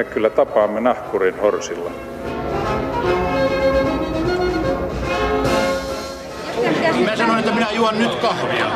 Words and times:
me 0.00 0.04
kyllä 0.04 0.30
tapaamme 0.30 0.80
nahkurin 0.80 1.40
horsilla. 1.40 1.90
Mä 7.04 7.16
sanoin, 7.16 7.38
että 7.38 7.54
minä 7.54 7.70
juon 7.70 7.98
nyt 7.98 8.14
kahvia. 8.14 8.70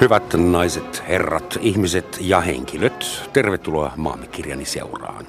Hyvät 0.00 0.34
naiset, 0.34 1.02
herrat, 1.08 1.58
ihmiset 1.60 2.18
ja 2.20 2.40
henkilöt, 2.40 3.28
tervetuloa 3.32 3.92
maamme 3.96 4.26
kirjani 4.26 4.64
seuraan. 4.64 5.26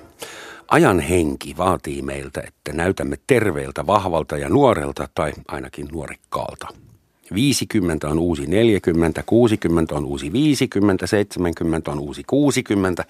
Ajan 0.67 0.99
henki 0.99 1.57
vaatii 1.57 2.01
meiltä, 2.01 2.41
että 2.47 2.73
näytämme 2.73 3.15
terveeltä, 3.27 3.87
vahvalta 3.87 4.37
ja 4.37 4.49
nuorelta 4.49 5.07
tai 5.15 5.31
ainakin 5.47 5.87
nuorikkaalta. 5.91 6.84
50 7.33 8.07
on 8.07 8.19
uusi 8.19 8.47
40, 8.47 9.23
60 9.25 9.95
on 9.95 10.05
uusi 10.05 10.31
50, 10.31 11.07
70 11.07 11.91
on 11.91 11.99
uusi 11.99 12.23
60 12.27 13.05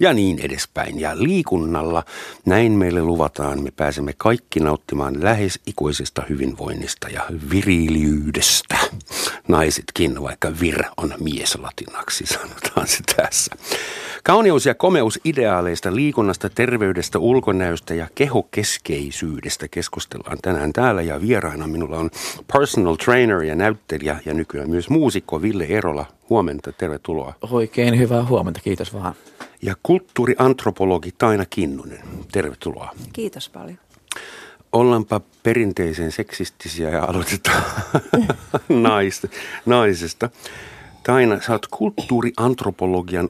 ja 0.00 0.12
niin 0.12 0.38
edespäin. 0.38 1.00
Ja 1.00 1.12
liikunnalla 1.14 2.04
näin 2.44 2.72
meille 2.72 3.02
luvataan, 3.02 3.62
me 3.62 3.70
pääsemme 3.70 4.12
kaikki 4.16 4.60
nauttimaan 4.60 5.24
lähes 5.24 5.60
ikuisesta 5.66 6.22
hyvinvoinnista 6.28 7.08
ja 7.08 7.22
viriliydestä. 7.50 8.78
Naisetkin, 9.48 10.22
vaikka 10.22 10.52
vir 10.60 10.82
on 10.96 11.14
mies 11.20 11.58
latinaksi, 11.58 12.24
sanotaan 12.26 12.86
se 12.86 12.98
tässä. 13.16 13.56
Kauneus 14.26 14.66
ja 14.66 14.74
komeus 14.74 15.20
ideaaleista, 15.24 15.94
liikunnasta, 15.94 16.50
terveydestä, 16.50 17.18
ulkonäöstä 17.18 17.94
ja 17.94 18.06
kehokeskeisyydestä 18.14 19.68
keskustellaan 19.68 20.38
tänään 20.42 20.72
täällä 20.72 21.02
ja 21.02 21.20
vieraana 21.20 21.66
minulla 21.66 21.98
on 21.98 22.10
personal 22.52 22.94
trainer 22.94 23.42
ja 23.46 23.54
näyttelijä 23.54 24.20
ja 24.24 24.34
nykyään 24.34 24.70
myös 24.70 24.90
muusikko 24.90 25.42
Ville 25.42 25.64
Erola. 25.64 26.06
Huomenta, 26.30 26.72
tervetuloa. 26.72 27.34
Oikein 27.50 27.98
hyvää 27.98 28.24
huomenta, 28.24 28.60
kiitos 28.60 28.94
vaan. 28.94 29.14
Ja 29.62 29.74
kulttuuriantropologi 29.82 31.12
Taina 31.18 31.44
Kinnunen, 31.50 32.02
tervetuloa. 32.32 32.90
Kiitos 33.12 33.48
paljon. 33.48 33.78
Ollaanpa 34.72 35.20
perinteisen 35.42 36.12
seksistisiä 36.12 36.90
ja 36.90 37.04
aloitetaan 37.04 37.62
naista, 38.68 39.28
naisesta. 39.66 40.30
Taina, 41.02 41.40
sä 41.40 41.52
oot 41.52 41.66
kulttuuriantropologian 41.66 43.28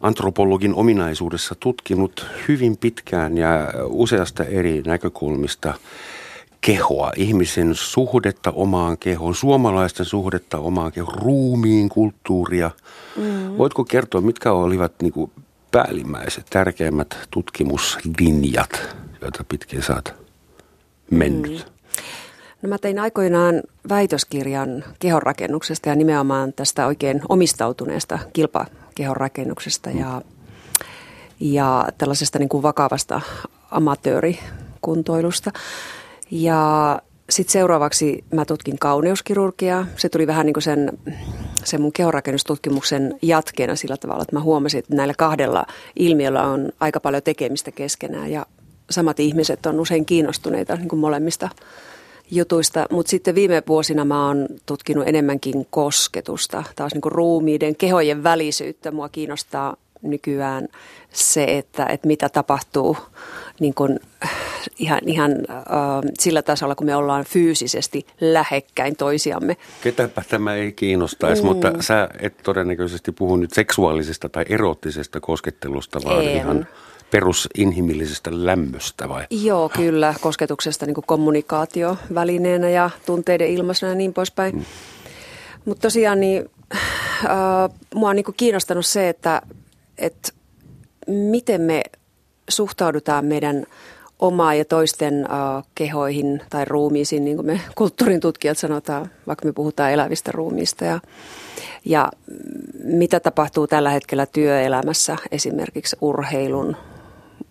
antropologin 0.00 0.74
ominaisuudessa 0.74 1.54
tutkinut 1.60 2.26
hyvin 2.48 2.76
pitkään 2.76 3.38
ja 3.38 3.50
useasta 3.84 4.44
eri 4.44 4.82
näkökulmista 4.86 5.74
kehoa, 6.60 7.12
ihmisen 7.16 7.74
suhdetta 7.74 8.50
omaan 8.50 8.98
kehoon, 8.98 9.34
suomalaisten 9.34 10.06
suhdetta 10.06 10.58
omaan 10.58 10.92
kehoon, 10.92 11.18
ruumiin 11.18 11.88
kulttuuria. 11.88 12.70
Mm. 13.16 13.58
Voitko 13.58 13.84
kertoa, 13.84 14.20
mitkä 14.20 14.52
olivat 14.52 14.92
niin 15.02 15.12
kuin 15.12 15.30
päällimmäiset, 15.70 16.46
tärkeimmät 16.50 17.18
tutkimuslinjat, 17.30 18.96
joita 19.20 19.44
pitkin 19.48 19.82
saat 19.82 20.14
mennyt? 21.10 21.52
Mm. 21.52 21.78
No 22.62 22.68
mä 22.68 22.78
tein 22.78 22.98
aikoinaan 22.98 23.62
väitöskirjan 23.88 24.84
kehonrakennuksesta 24.98 25.88
ja 25.88 25.94
nimenomaan 25.94 26.52
tästä 26.52 26.86
oikein 26.86 27.20
omistautuneesta 27.28 28.18
kilpakehonrakennuksesta 28.32 29.90
ja, 29.90 30.22
ja 31.40 31.88
tällaisesta 31.98 32.38
niin 32.38 32.48
kuin 32.48 32.62
vakavasta 32.62 33.20
amatöörikuntoilusta. 33.70 35.50
Ja 36.30 37.02
sitten 37.30 37.52
seuraavaksi 37.52 38.24
mä 38.34 38.44
tutkin 38.44 38.78
kauneuskirurgiaa. 38.78 39.86
Se 39.96 40.08
tuli 40.08 40.26
vähän 40.26 40.46
niin 40.46 40.54
kuin 40.54 40.62
sen, 40.62 40.98
sen 41.64 41.82
mun 41.82 41.92
kehonrakennustutkimuksen 41.92 43.18
jatkeena 43.22 43.76
sillä 43.76 43.96
tavalla, 43.96 44.22
että 44.22 44.36
mä 44.36 44.40
huomasin, 44.40 44.78
että 44.78 44.94
näillä 44.94 45.14
kahdella 45.18 45.66
ilmiöllä 45.96 46.42
on 46.42 46.68
aika 46.80 47.00
paljon 47.00 47.22
tekemistä 47.22 47.70
keskenään 47.70 48.30
ja 48.30 48.46
samat 48.90 49.20
ihmiset 49.20 49.66
on 49.66 49.80
usein 49.80 50.04
kiinnostuneita 50.04 50.76
niin 50.76 50.88
kuin 50.88 51.00
molemmista 51.00 51.48
jutuista, 52.30 52.86
mutta 52.90 53.10
sitten 53.10 53.34
viime 53.34 53.62
vuosina 53.68 54.04
mä 54.04 54.26
oon 54.26 54.46
tutkinut 54.66 55.08
enemmänkin 55.08 55.66
kosketusta, 55.70 56.64
taas 56.76 56.94
niin 56.94 57.02
kuin 57.02 57.12
ruumiiden, 57.12 57.76
kehojen 57.76 58.22
välisyyttä. 58.22 58.90
Mua 58.90 59.08
kiinnostaa 59.08 59.76
nykyään 60.02 60.68
se, 61.12 61.44
että, 61.58 61.86
että 61.86 62.06
mitä 62.06 62.28
tapahtuu 62.28 62.96
niin 63.60 63.74
kuin 63.74 64.00
ihan, 64.78 65.00
ihan 65.06 65.32
äh, 65.50 65.66
sillä 66.18 66.42
tasolla, 66.42 66.74
kun 66.74 66.86
me 66.86 66.96
ollaan 66.96 67.24
fyysisesti 67.24 68.06
lähekkäin 68.20 68.96
toisiamme. 68.96 69.56
Ketäpä 69.82 70.22
tämä 70.28 70.54
ei 70.54 70.72
kiinnostaisi, 70.72 71.42
mm. 71.42 71.48
mutta 71.48 71.72
sä 71.80 72.08
et 72.20 72.36
todennäköisesti 72.42 73.12
puhu 73.12 73.36
nyt 73.36 73.52
seksuaalisesta 73.52 74.28
tai 74.28 74.44
erottisesta 74.48 75.20
koskettelusta, 75.20 76.00
vaan 76.04 76.24
en. 76.24 76.36
ihan 76.36 76.66
perusinhimillisestä 77.10 78.30
lämmöstä 78.32 79.08
vai? 79.08 79.26
Joo, 79.30 79.68
kyllä. 79.68 80.14
Kosketuksesta 80.20 80.86
niin 80.86 80.94
kommunikaatiovälineenä 81.06 82.70
ja 82.70 82.90
tunteiden 83.06 83.48
ilmaisena 83.48 83.92
ja 83.92 83.96
niin 83.96 84.14
poispäin. 84.14 84.54
Mm. 84.54 84.64
Mutta 85.64 85.82
tosiaan 85.82 86.20
niin, 86.20 86.50
äh, 86.74 86.80
mua 87.94 88.10
on 88.10 88.16
niin 88.16 88.24
kiinnostanut 88.36 88.86
se, 88.86 89.08
että, 89.08 89.42
että 89.98 90.32
miten 91.08 91.60
me 91.60 91.82
suhtaudutaan 92.48 93.24
meidän 93.24 93.66
omaa 94.18 94.54
ja 94.54 94.64
toisten 94.64 95.14
uh, 95.14 95.64
kehoihin 95.74 96.42
tai 96.50 96.64
ruumiisiin, 96.64 97.24
niin 97.24 97.36
kuin 97.36 97.46
me 97.46 97.60
kulttuurin 97.78 98.20
tutkijat 98.20 98.58
sanotaan, 98.58 99.10
vaikka 99.26 99.46
me 99.46 99.52
puhutaan 99.52 99.92
elävistä 99.92 100.32
ruumiista. 100.32 100.84
Ja, 100.84 101.00
ja 101.84 102.10
mitä 102.84 103.20
tapahtuu 103.20 103.66
tällä 103.66 103.90
hetkellä 103.90 104.26
työelämässä, 104.26 105.16
esimerkiksi 105.30 105.96
urheilun 106.00 106.76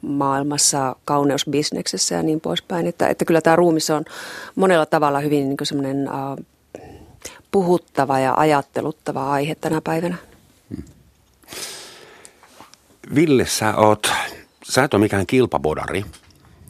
maailmassa, 0.01 0.95
kauneusbisneksessä 1.05 2.15
ja 2.15 2.23
niin 2.23 2.41
poispäin. 2.41 2.87
Että, 2.87 3.07
että 3.07 3.25
kyllä 3.25 3.41
tämä 3.41 3.55
ruumis 3.55 3.89
on 3.89 4.05
monella 4.55 4.85
tavalla 4.85 5.19
hyvin 5.19 5.49
niin 5.49 5.57
semmoinen 5.63 6.09
uh, 6.09 6.45
puhuttava 7.51 8.19
ja 8.19 8.33
ajatteluttava 8.37 9.31
aihe 9.31 9.55
tänä 9.55 9.81
päivänä. 9.83 10.15
Ville, 13.15 13.45
sä 13.45 13.75
oot, 13.75 14.11
sä 14.63 14.83
et 14.83 14.93
ole 14.93 15.01
mikään 15.01 15.27
kilpabodari. 15.27 16.05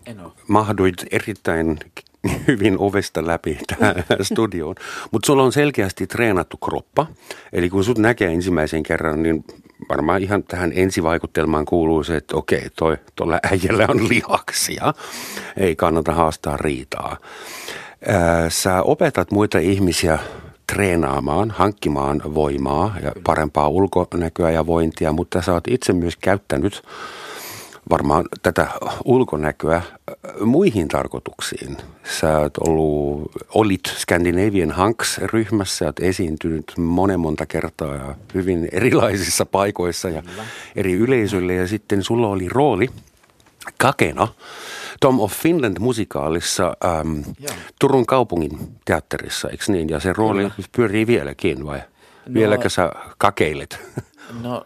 En 0.06 0.20
ole. 0.20 0.32
Mahduit 0.48 1.06
erittäin 1.12 1.80
hyvin 2.48 2.76
ovesta 2.80 3.28
läpi 3.28 3.60
tähän 3.68 3.96
studioon. 4.22 4.76
Mutta 5.12 5.28
sulla 5.28 5.44
on 5.44 5.52
selkeästi 5.52 6.08
treenattu 6.08 6.58
kroppa. 6.58 7.08
Eli 7.54 7.70
kun 7.70 7.84
sut 7.84 7.98
näkee 7.98 8.34
ensimmäisen 8.34 8.84
kerran, 8.84 9.24
niin 9.24 9.46
varmaan 9.90 10.24
ihan 10.24 10.44
tähän 10.44 10.72
ensivaikutelmaan 10.76 11.66
kuuluu 11.66 12.04
se, 12.04 12.16
että 12.16 12.38
okei, 12.38 12.70
toi, 12.76 12.98
tuolla 13.16 13.40
äijällä 13.52 13.86
on 13.90 14.10
lihaksia. 14.10 14.94
Ei 15.58 15.76
kannata 15.76 16.12
haastaa 16.14 16.58
riitaa. 16.58 17.18
Sä 18.50 18.82
opetat 18.82 19.32
muita 19.32 19.60
ihmisiä 19.60 20.20
treenaamaan, 20.74 21.52
hankkimaan 21.52 22.22
voimaa 22.34 22.96
ja 23.04 23.12
parempaa 23.24 23.68
ulkonäköä 23.68 24.52
ja 24.52 24.66
vointia, 24.66 25.12
mutta 25.12 25.42
sä 25.42 25.54
oot 25.54 25.68
itse 25.68 25.94
myös 25.94 26.18
käyttänyt 26.18 26.82
varmaan 27.90 28.26
tätä 28.44 28.68
ulkonäköä 29.06 29.82
muihin 30.42 30.88
tarkoituksiin. 30.88 31.78
Sä 32.20 32.38
oot 32.38 32.58
ollut, 32.58 33.32
olit 33.54 33.82
Scandinavian 33.88 34.72
Hanks-ryhmässä, 34.72 35.86
oot 35.86 36.00
esiintynyt 36.00 36.74
monen 36.78 37.20
monta 37.20 37.46
kertaa 37.46 37.96
ja 37.96 38.16
hyvin 38.34 38.70
erilaisissa 38.72 39.46
paikoissa 39.46 40.10
ja 40.10 40.24
eri 40.76 40.94
yleisöille 40.94 41.54
ja 41.54 41.68
sitten 41.68 42.04
sulla 42.04 42.28
oli 42.28 42.50
rooli 42.50 42.90
kakena 43.78 44.28
Tom 45.00 45.20
of 45.20 45.34
Finland 45.34 45.80
musikaalissa 45.80 46.74
äm, 47.00 47.24
Turun 47.80 48.06
kaupungin 48.06 48.58
teatterissa, 48.86 49.50
eikö 49.50 49.64
niin? 49.68 49.90
Ja 49.90 50.00
se 50.00 50.14
rooli 50.14 50.42
Kyllä. 50.42 50.68
pyörii 50.76 51.08
vieläkin 51.08 51.66
vai? 51.66 51.78
No, 51.78 52.34
Vieläkö 52.34 52.70
sä 52.70 52.92
kakeilet? 53.18 53.80
No 54.42 54.66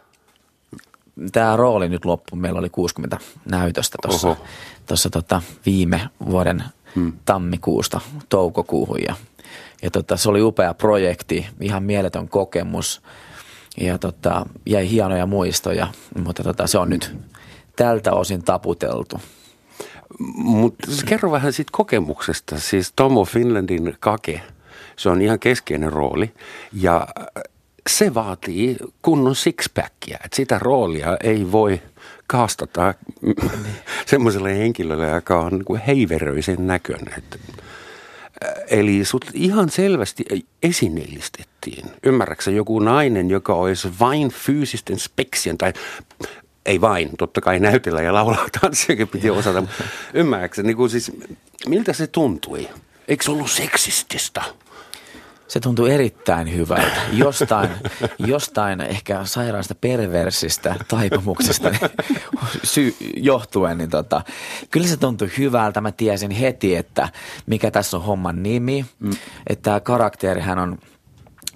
tämä 1.32 1.56
rooli 1.56 1.88
nyt 1.88 2.04
loppu. 2.04 2.36
Meillä 2.36 2.58
oli 2.58 2.70
60 2.70 3.18
näytöstä 3.50 3.98
tuossa 4.86 5.10
tota 5.10 5.42
viime 5.66 6.08
vuoden 6.30 6.64
hmm. 6.96 7.12
tammikuusta 7.24 8.00
toukokuuhun 8.28 9.02
ja, 9.06 9.14
ja 9.82 9.90
tota, 9.90 10.16
se 10.16 10.30
oli 10.30 10.42
upea 10.42 10.74
projekti, 10.74 11.46
ihan 11.60 11.82
mieletön 11.82 12.28
kokemus 12.28 13.02
ja 13.80 13.98
tota, 13.98 14.46
jäi 14.66 14.90
hienoja 14.90 15.26
muistoja, 15.26 15.86
mutta 16.24 16.42
tota, 16.42 16.66
se 16.66 16.78
on 16.78 16.90
nyt 16.90 17.16
tältä 17.76 18.12
osin 18.12 18.44
taputeltu. 18.44 19.20
Mutta 20.36 20.86
kerro 21.06 21.30
vähän 21.30 21.52
siitä 21.52 21.70
kokemuksesta. 21.72 22.60
Siis 22.60 22.92
Tomo 22.96 23.24
Finlandin 23.24 23.96
kake, 24.00 24.40
se 24.96 25.08
on 25.08 25.22
ihan 25.22 25.38
keskeinen 25.38 25.92
rooli. 25.92 26.32
Ja 26.72 27.08
se 27.90 28.14
vaatii 28.14 28.76
kunnon 29.02 29.36
sixpackia. 29.36 30.18
Että 30.24 30.36
sitä 30.36 30.58
roolia 30.58 31.16
ei 31.22 31.52
voi 31.52 31.82
kaastata 32.26 32.94
semmoiselle 34.06 34.58
henkilölle, 34.58 35.08
joka 35.08 35.40
on 35.40 35.52
niin 35.68 35.82
heiveröisen 35.86 36.66
näköinen. 36.66 37.14
Että 37.18 37.38
Eli 38.68 39.04
sut 39.04 39.24
ihan 39.34 39.70
selvästi 39.70 40.24
esineellistettiin. 40.62 41.84
Ymmärräksä 42.02 42.50
joku 42.50 42.78
nainen, 42.78 43.30
joka 43.30 43.54
olisi 43.54 43.88
vain 44.00 44.28
fyysisten 44.30 44.98
speksien 44.98 45.58
tai 45.58 45.72
ei 46.66 46.80
vain, 46.80 47.10
totta 47.18 47.40
kai 47.40 47.58
näytellä 47.60 48.02
ja 48.02 48.14
laulaa 48.14 48.46
tanssiakin 48.60 49.08
piti 49.08 49.30
osata. 49.30 49.62
Ymmärräksä, 50.14 50.62
niin 50.62 50.76
kuin 50.76 50.90
siis, 50.90 51.12
miltä 51.66 51.92
se 51.92 52.06
tuntui? 52.06 52.68
Eikö 53.08 53.24
se 53.24 53.30
ollut 53.30 53.50
seksististä? 53.50 54.42
Se 55.48 55.60
tuntui 55.60 55.92
erittäin 55.94 56.54
hyvältä. 56.56 57.00
Jostain, 57.12 57.70
jostain 58.18 58.80
ehkä 58.80 59.24
sairaasta 59.24 59.74
perversistä 59.74 60.76
taipumuksesta 60.88 61.70
sy- 62.64 62.96
johtuen, 63.16 63.78
niin 63.78 63.90
tota, 63.90 64.22
kyllä 64.70 64.86
se 64.86 64.96
tuntui 64.96 65.30
hyvältä. 65.38 65.80
Mä 65.80 65.92
tiesin 65.92 66.30
heti, 66.30 66.76
että 66.76 67.08
mikä 67.46 67.70
tässä 67.70 67.96
on 67.96 68.02
homman 68.02 68.42
nimi. 68.42 68.86
Mm. 68.98 69.10
Että 69.46 69.62
tämä 69.62 69.80
karakterihän 69.80 70.58
on 70.58 70.78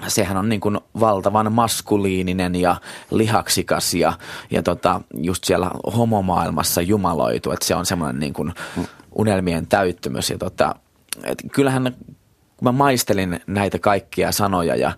sehän 0.09 0.37
on 0.37 0.49
niin 0.49 0.61
kuin 0.61 0.79
valtavan 1.01 1.53
maskuliininen 1.53 2.55
ja 2.55 2.77
lihaksikas 3.11 3.95
ja, 3.95 4.13
ja 4.51 4.63
tota, 4.63 5.01
just 5.15 5.45
siellä 5.45 5.71
homomaailmassa 5.97 6.83
jumaloitu, 6.83 7.51
että 7.51 7.67
se 7.67 7.75
on 7.75 7.87
semmoinen 7.87 8.21
niin 8.21 8.33
kuin 8.33 8.55
unelmien 9.15 9.67
täyttymys. 9.67 10.31
Ja 10.31 10.39
tota, 10.39 10.75
et 11.25 11.43
kyllähän 11.53 11.95
kun 12.57 12.67
mä 12.67 12.73
maistelin 12.73 13.41
näitä 13.47 13.79
kaikkia 13.79 14.33
sanoja 14.33 14.77
ja 14.77 14.93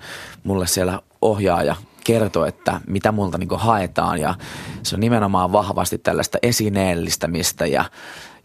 mulle 0.45 0.67
siellä 0.67 1.01
ohjaaja 1.23 1.77
kertoi, 2.05 2.49
että 2.49 2.81
mitä 2.87 3.13
multa 3.13 3.39
niin 3.39 3.49
haetaan 3.57 4.21
ja 4.21 4.35
se 4.83 4.97
on 4.97 5.01
nimenomaan 5.01 5.53
vahvasti 5.53 5.99
tällaista 5.99 6.39
esineellistämistä 6.43 7.67
ja, 7.67 7.85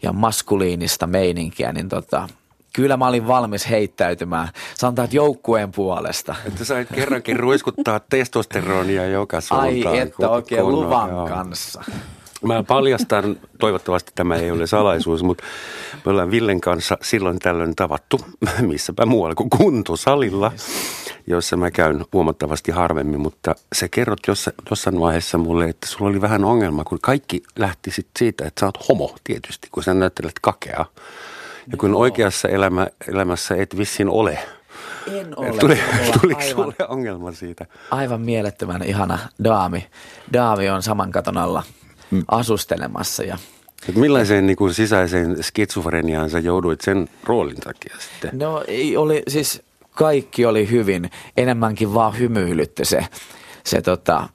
ja 0.02 0.12
maskuliinista 0.12 1.06
meininkiä, 1.06 1.72
niin 1.72 1.88
tota, 1.88 2.28
kyllä 2.74 2.96
mä 2.96 3.08
olin 3.08 3.26
valmis 3.26 3.70
heittäytymään. 3.70 4.48
Sanotaan, 4.74 5.04
että 5.04 5.16
joukkueen 5.16 5.72
puolesta. 5.72 6.34
Että 6.46 6.64
sä 6.64 6.84
kerrankin 6.84 7.40
ruiskuttaa 7.40 8.00
testosteronia 8.00 9.06
joka 9.06 9.40
suuntaan. 9.40 9.86
Ai 9.86 9.98
että 9.98 10.28
oikein 10.28 10.68
luvan 10.68 11.10
joo. 11.10 11.28
kanssa. 11.28 11.84
Mä 12.42 12.62
paljastan, 12.62 13.36
toivottavasti 13.58 14.12
tämä 14.14 14.36
ei 14.36 14.50
ole 14.50 14.66
salaisuus, 14.66 15.22
mutta 15.22 15.44
me 16.04 16.10
ollaan 16.10 16.30
Villen 16.30 16.60
kanssa 16.60 16.98
silloin 17.02 17.38
tällöin 17.38 17.76
tavattu, 17.76 18.20
missäpä 18.60 19.06
muualla 19.06 19.34
kuin 19.34 19.50
kuntosalilla, 19.50 20.52
jossa 21.26 21.56
mä 21.56 21.70
käyn 21.70 22.04
huomattavasti 22.12 22.72
harvemmin, 22.72 23.20
mutta 23.20 23.54
se 23.72 23.88
kerrot 23.88 24.18
jossain 24.70 25.00
vaiheessa 25.00 25.38
mulle, 25.38 25.68
että 25.68 25.86
sulla 25.86 26.10
oli 26.10 26.20
vähän 26.20 26.44
ongelma, 26.44 26.84
kun 26.84 26.98
kaikki 27.02 27.42
lähti 27.58 27.90
sit 27.90 28.08
siitä, 28.18 28.46
että 28.46 28.60
sä 28.60 28.66
oot 28.66 28.88
homo 28.88 29.16
tietysti, 29.24 29.68
kun 29.72 29.82
sä 29.82 29.94
näyttelet 29.94 30.38
kakea. 30.42 30.84
Ja 31.70 31.76
kun 31.76 31.94
oikeassa 31.94 32.48
elämä, 32.48 32.86
elämässä 33.08 33.54
et 33.56 33.78
vissiin 33.78 34.08
ole. 34.08 34.38
En 35.12 35.32
ole. 35.38 35.58
Tuli, 35.58 35.78
tuliko 36.20 36.40
aivan, 36.40 36.54
sulle 36.54 36.88
ongelma 36.88 37.32
siitä? 37.32 37.66
Aivan 37.90 38.20
mielettömän 38.20 38.82
ihana 38.82 39.18
daami. 39.44 39.86
Daami 40.32 40.70
on 40.70 40.82
saman 40.82 41.10
katon 41.10 41.38
alla 41.38 41.62
mm. 42.10 42.24
asustelemassa. 42.28 43.22
Ja, 43.22 43.38
Et 43.88 43.94
millaiseen 43.96 44.46
niin 44.46 44.56
kuin 44.56 44.74
sisäiseen 44.74 45.42
skitsofreniaan 45.42 46.30
sä 46.30 46.38
jouduit 46.38 46.80
sen 46.80 47.08
roolin 47.24 47.56
takia 47.56 47.96
sitten? 47.98 48.38
No 48.38 48.64
ei 48.68 48.96
oli, 48.96 49.22
siis 49.28 49.62
kaikki 49.90 50.46
oli 50.46 50.70
hyvin. 50.70 51.10
Enemmänkin 51.36 51.94
vaan 51.94 52.18
hymyilytti 52.18 52.84
se, 52.84 53.06
se 53.64 53.82
tota, 53.82 54.28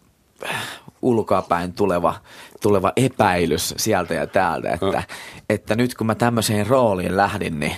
ulkoapäin 1.02 1.74
tuleva, 1.74 2.16
tuleva 2.62 2.94
epäilys 2.96 3.74
sieltä 3.78 4.14
ja 4.14 4.28
täältä, 4.28 4.70
että, 4.70 4.86
no. 4.86 5.02
että 5.50 5.76
nyt 5.76 5.96
kun 5.96 6.08
mä 6.08 6.16
tämmöiseen 6.16 6.68
rooliin 6.68 7.18
lähdin, 7.18 7.60
niin 7.60 7.76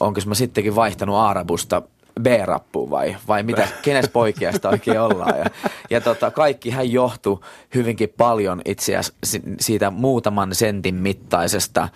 onko 0.00 0.20
mä 0.26 0.34
sittenkin 0.34 0.74
vaihtanut 0.74 1.16
Aarabusta 1.16 1.82
B-rappuun 2.22 2.90
vai, 2.90 3.16
vai 3.28 3.42
mitä, 3.42 3.68
kenes 3.82 4.08
poikiasta 4.08 4.68
oikein 4.68 5.00
ollaan. 5.00 5.38
Ja, 5.38 5.44
ja 5.90 6.00
tota, 6.00 6.30
kaikkihan 6.30 6.92
johtui 6.92 7.40
hyvinkin 7.74 8.12
paljon 8.16 8.62
itse 8.64 8.96
asiassa 8.96 9.38
siitä 9.60 9.90
muutaman 9.90 10.54
sentin 10.54 10.94
mittaisesta 10.94 11.88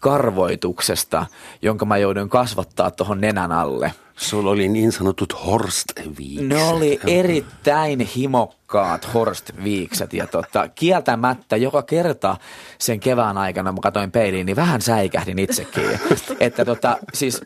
karvoituksesta, 0.00 1.26
jonka 1.62 1.84
mä 1.84 1.96
joudun 1.96 2.28
kasvattaa 2.28 2.90
tuohon 2.90 3.20
nenän 3.20 3.52
alle. 3.52 3.92
Sulla 4.16 4.50
oli 4.50 4.68
niin 4.68 4.92
sanotut 4.92 5.46
horstviikset. 5.46 6.48
Ne 6.48 6.64
oli 6.64 7.00
erittäin 7.06 8.00
himokkaat 8.00 9.14
horstviikset 9.14 10.12
ja 10.12 10.26
tota, 10.26 10.68
kieltämättä 10.68 11.56
joka 11.56 11.82
kerta 11.82 12.36
sen 12.78 13.00
kevään 13.00 13.38
aikana, 13.38 13.72
mä 13.72 13.78
katsoin 13.82 14.10
peiliin, 14.10 14.46
niin 14.46 14.56
vähän 14.56 14.82
säikähdin 14.82 15.38
itsekin. 15.38 15.84
että 16.40 16.64
tota, 16.64 16.98
siis 17.14 17.40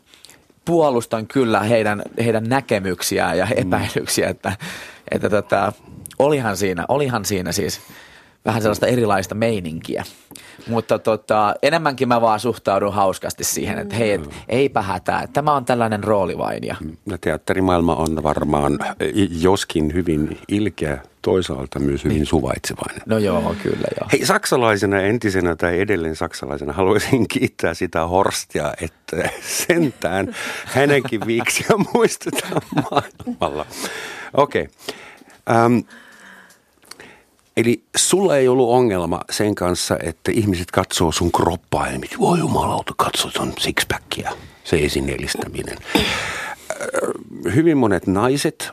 puolustan 0.67 1.27
kyllä 1.27 1.61
heidän, 1.61 2.03
heidän 2.25 2.45
näkemyksiään 2.45 3.39
ja 3.39 3.47
epäilyksiä, 3.57 4.29
että, 4.29 4.53
että 5.11 5.31
tota, 5.31 5.73
olihan, 6.19 6.57
siinä, 6.57 6.85
olihan 6.89 7.25
siinä 7.25 7.53
siis 7.53 7.81
vähän 8.47 8.63
sellaista 8.63 8.87
erilaista 8.87 9.35
meininkiä. 9.35 10.05
Mutta 10.69 10.99
tota, 10.99 11.55
enemmänkin 11.63 12.09
mä 12.09 12.21
vaan 12.21 12.41
suhtaudun 12.41 12.93
hauskasti 12.93 13.45
siihen, 13.45 13.79
että 13.79 13.95
hei, 13.95 14.13
et, 14.13 14.31
eipä 14.49 14.83
hätää, 14.83 15.27
tämä 15.33 15.53
on 15.53 15.65
tällainen 15.65 16.05
rooli 16.05 16.39
vain. 16.39 16.65
Ja... 16.65 16.77
No, 17.07 17.19
teatterimaailma 17.21 17.97
on 17.97 18.23
varmaan 18.23 18.79
joskin 19.41 19.95
hyvin 19.95 20.39
ilkeä, 20.49 20.99
toisaalta 21.23 21.79
myös 21.79 22.05
hyvin 22.05 22.17
niin. 22.17 22.27
suvaitsevainen. 22.27 23.03
No 23.07 23.19
joo, 23.19 23.55
kyllä 23.63 23.89
joo. 24.01 24.09
Hei, 24.13 24.27
saksalaisena 24.27 25.01
entisenä 25.01 25.57
tai 25.57 25.81
edelleen 25.81 26.17
saksalaisena 26.17 26.73
haluaisin 26.73 27.29
kiittää 27.33 27.75
sitä 27.75 28.07
Horstia, 28.07 28.75
että 28.81 29.31
sentään 29.67 30.35
hänenkin 30.65 31.21
viiksiä 31.27 31.67
muistetaan 31.95 32.63
maailmalla. 32.91 33.67
Okei. 34.35 34.69
Okay. 35.47 35.67
Um, 35.67 35.85
Eli 37.57 37.83
sulla 37.97 38.37
ei 38.37 38.49
ollut 38.49 38.69
ongelma 38.69 39.21
sen 39.31 39.55
kanssa, 39.55 39.99
että 40.03 40.33
ihmiset 40.33 40.71
katsoo 40.71 41.13
sun 41.13 41.33
kroppaa 41.33 41.89
ja 41.89 41.99
mitä, 41.99 42.17
voi 42.19 42.39
jumalauta, 42.39 42.95
katsoo 42.97 43.31
sun 43.31 43.53
sixpackia, 43.59 44.33
se 44.65 44.77
esineellistäminen. 44.77 45.79
Hyvin 47.55 47.77
monet 47.79 48.07
naiset 48.07 48.71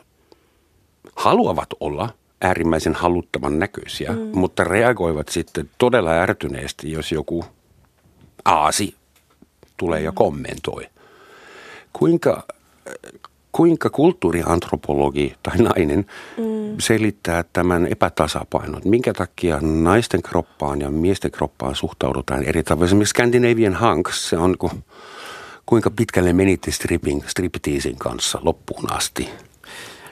haluavat 1.16 1.68
olla 1.80 2.08
äärimmäisen 2.40 2.94
haluttavan 2.94 3.58
näköisiä, 3.58 4.12
mm. 4.12 4.18
mutta 4.18 4.64
reagoivat 4.64 5.28
sitten 5.28 5.70
todella 5.78 6.10
ärtyneesti, 6.10 6.92
jos 6.92 7.12
joku 7.12 7.44
aasi 8.44 8.94
tulee 9.76 10.00
ja 10.00 10.12
kommentoi. 10.12 10.86
Kuinka 11.92 12.46
kuinka 13.56 13.90
kulttuuriantropologi 13.90 15.34
tai 15.42 15.56
nainen 15.58 16.06
mm. 16.36 16.76
selittää 16.78 17.44
tämän 17.52 17.86
epätasapainon? 17.86 18.80
Minkä 18.84 19.12
takia 19.12 19.58
naisten 19.60 20.22
kroppaan 20.22 20.80
ja 20.80 20.90
miesten 20.90 21.30
kroppaan 21.30 21.74
suhtaudutaan 21.74 22.44
eri 22.44 22.62
tavalla? 22.62 22.84
Esimerkiksi 22.84 23.10
Scandinavian 23.10 23.80
Hunks, 23.80 24.28
se 24.28 24.38
on 24.38 24.56
kuinka 25.66 25.90
pitkälle 25.90 26.32
menitte 26.32 26.70
stripping, 26.70 27.26
stripteasin 27.26 27.96
kanssa 27.96 28.38
loppuun 28.42 28.92
asti? 28.92 29.28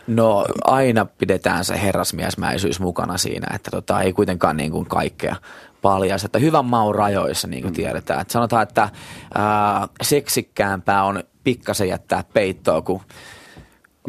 No 0.06 0.46
aina 0.64 1.04
pidetään 1.04 1.64
se 1.64 1.82
herrasmiesmäisyys 1.82 2.80
mukana 2.80 3.18
siinä, 3.18 3.46
että 3.54 3.70
tota, 3.70 4.00
ei 4.00 4.12
kuitenkaan 4.12 4.56
niin 4.56 4.70
kuin 4.70 4.86
kaikkea 4.86 5.36
paljas, 5.82 6.24
että 6.24 6.38
hyvän 6.38 6.64
maun 6.64 6.94
rajoissa 6.94 7.48
niin 7.48 7.62
kuin 7.62 7.72
mm. 7.72 7.76
tiedetään. 7.76 8.20
Että 8.20 8.32
sanotaan, 8.32 8.62
että 8.62 8.88
ää, 9.34 9.88
seksikkäämpää 10.02 11.04
on 11.04 11.22
pikkasen 11.44 11.88
jättää 11.88 12.24
peittoa, 12.32 12.82
kun. 12.82 13.00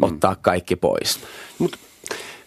Ottaa 0.02 0.36
kaikki 0.42 0.76
pois. 0.76 1.20
Mut, 1.58 1.76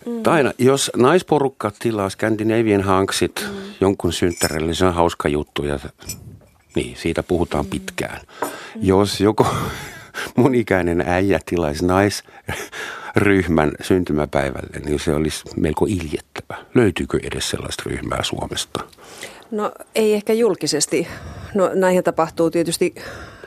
mm. 0.05 0.23
Taina, 0.23 0.53
jos 0.57 0.91
naisporukka 0.95 1.71
tilaa 1.79 2.09
Scandinavian 2.09 2.81
Hanksit 2.81 3.45
mm. 3.49 3.55
jonkun 3.81 4.13
synttärille, 4.13 4.67
niin 4.67 4.75
se 4.75 4.85
on 4.85 4.93
hauska 4.93 5.29
juttu 5.29 5.63
ja 5.63 5.79
niin, 6.75 6.97
siitä 6.97 7.23
puhutaan 7.23 7.65
mm. 7.65 7.69
pitkään. 7.69 8.21
Mm. 8.41 8.49
Jos 8.81 9.21
joku 9.21 9.45
mun 10.37 10.55
ikäinen 10.55 11.01
äijä 11.01 11.39
tilaisi 11.45 11.85
naisryhmän 11.85 13.71
syntymäpäivälle, 13.81 14.79
niin 14.85 14.99
se 14.99 15.13
olisi 15.13 15.43
melko 15.55 15.85
iljettävä. 15.85 16.65
Löytyykö 16.75 17.19
edes 17.23 17.49
sellaista 17.49 17.83
ryhmää 17.85 18.23
Suomesta? 18.23 18.83
No 19.51 19.71
ei 19.95 20.13
ehkä 20.13 20.33
julkisesti. 20.33 21.07
No 21.53 21.71
näihin 21.73 22.03
tapahtuu 22.03 22.51
tietysti 22.51 22.95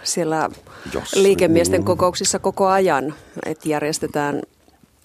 siellä 0.03 0.51
Jos, 0.95 1.13
liikemiesten 1.13 1.81
mm. 1.81 1.85
kokouksissa 1.85 2.39
koko 2.39 2.67
ajan, 2.67 3.15
että 3.47 3.69
järjestetään 3.69 4.43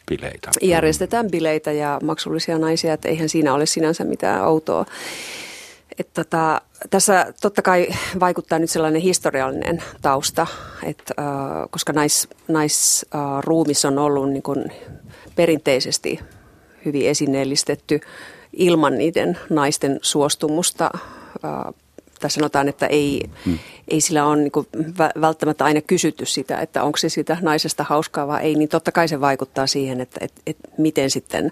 bileitä. 0.08 0.52
Järjestetään 0.62 1.32
bileitä 1.32 1.72
ja 1.72 2.00
maksullisia 2.04 2.60
naisia, 2.60 2.94
että 2.94 3.10
eihän 3.10 3.30
siinä 3.30 3.54
ole 3.54 3.66
sinänsä 3.66 4.04
mitään 4.04 4.48
outoa. 4.48 4.86
että 6.00 6.24
tota, 6.24 6.62
tässä 6.90 7.34
totta 7.42 7.62
kai 7.62 7.88
vaikuttaa 8.20 8.60
nyt 8.60 8.70
sellainen 8.70 9.02
historiallinen 9.02 9.84
tausta, 10.02 10.48
että, 10.84 11.14
äh, 11.20 11.26
koska 11.70 11.94
nais, 11.94 12.28
naisruumis 12.48 13.86
äh, 13.86 13.92
on 13.92 14.00
ollut 14.00 14.30
niin 14.32 14.44
kuin 14.44 14.72
perinteisesti 15.36 16.20
hyvin 16.86 17.10
esineellistetty 17.10 18.00
ilman 18.54 18.98
niiden 18.98 19.38
naisten 19.50 20.00
suostumusta. 20.02 20.90
Äh, 21.46 21.74
tässä 22.20 22.36
sanotaan, 22.36 22.70
että 22.70 22.88
ei, 22.88 23.22
hmm. 23.46 23.60
Ei 23.88 24.02
sillä 24.02 24.26
ole 24.26 24.36
niin 24.36 24.52
välttämättä 25.22 25.66
aina 25.66 25.82
kysytty 25.82 26.26
sitä, 26.26 26.60
että 26.60 26.84
onko 26.84 26.98
se 26.98 27.10
sitä 27.10 27.38
naisesta 27.42 27.84
hauskaa 27.84 28.28
vai 28.28 28.44
ei, 28.44 28.56
niin 28.56 28.70
totta 28.70 28.92
kai 28.92 29.08
se 29.08 29.22
vaikuttaa 29.22 29.68
siihen, 29.68 30.02
että, 30.02 30.18
että, 30.22 30.42
että 30.48 30.70
miten 30.78 31.10
sitten 31.10 31.52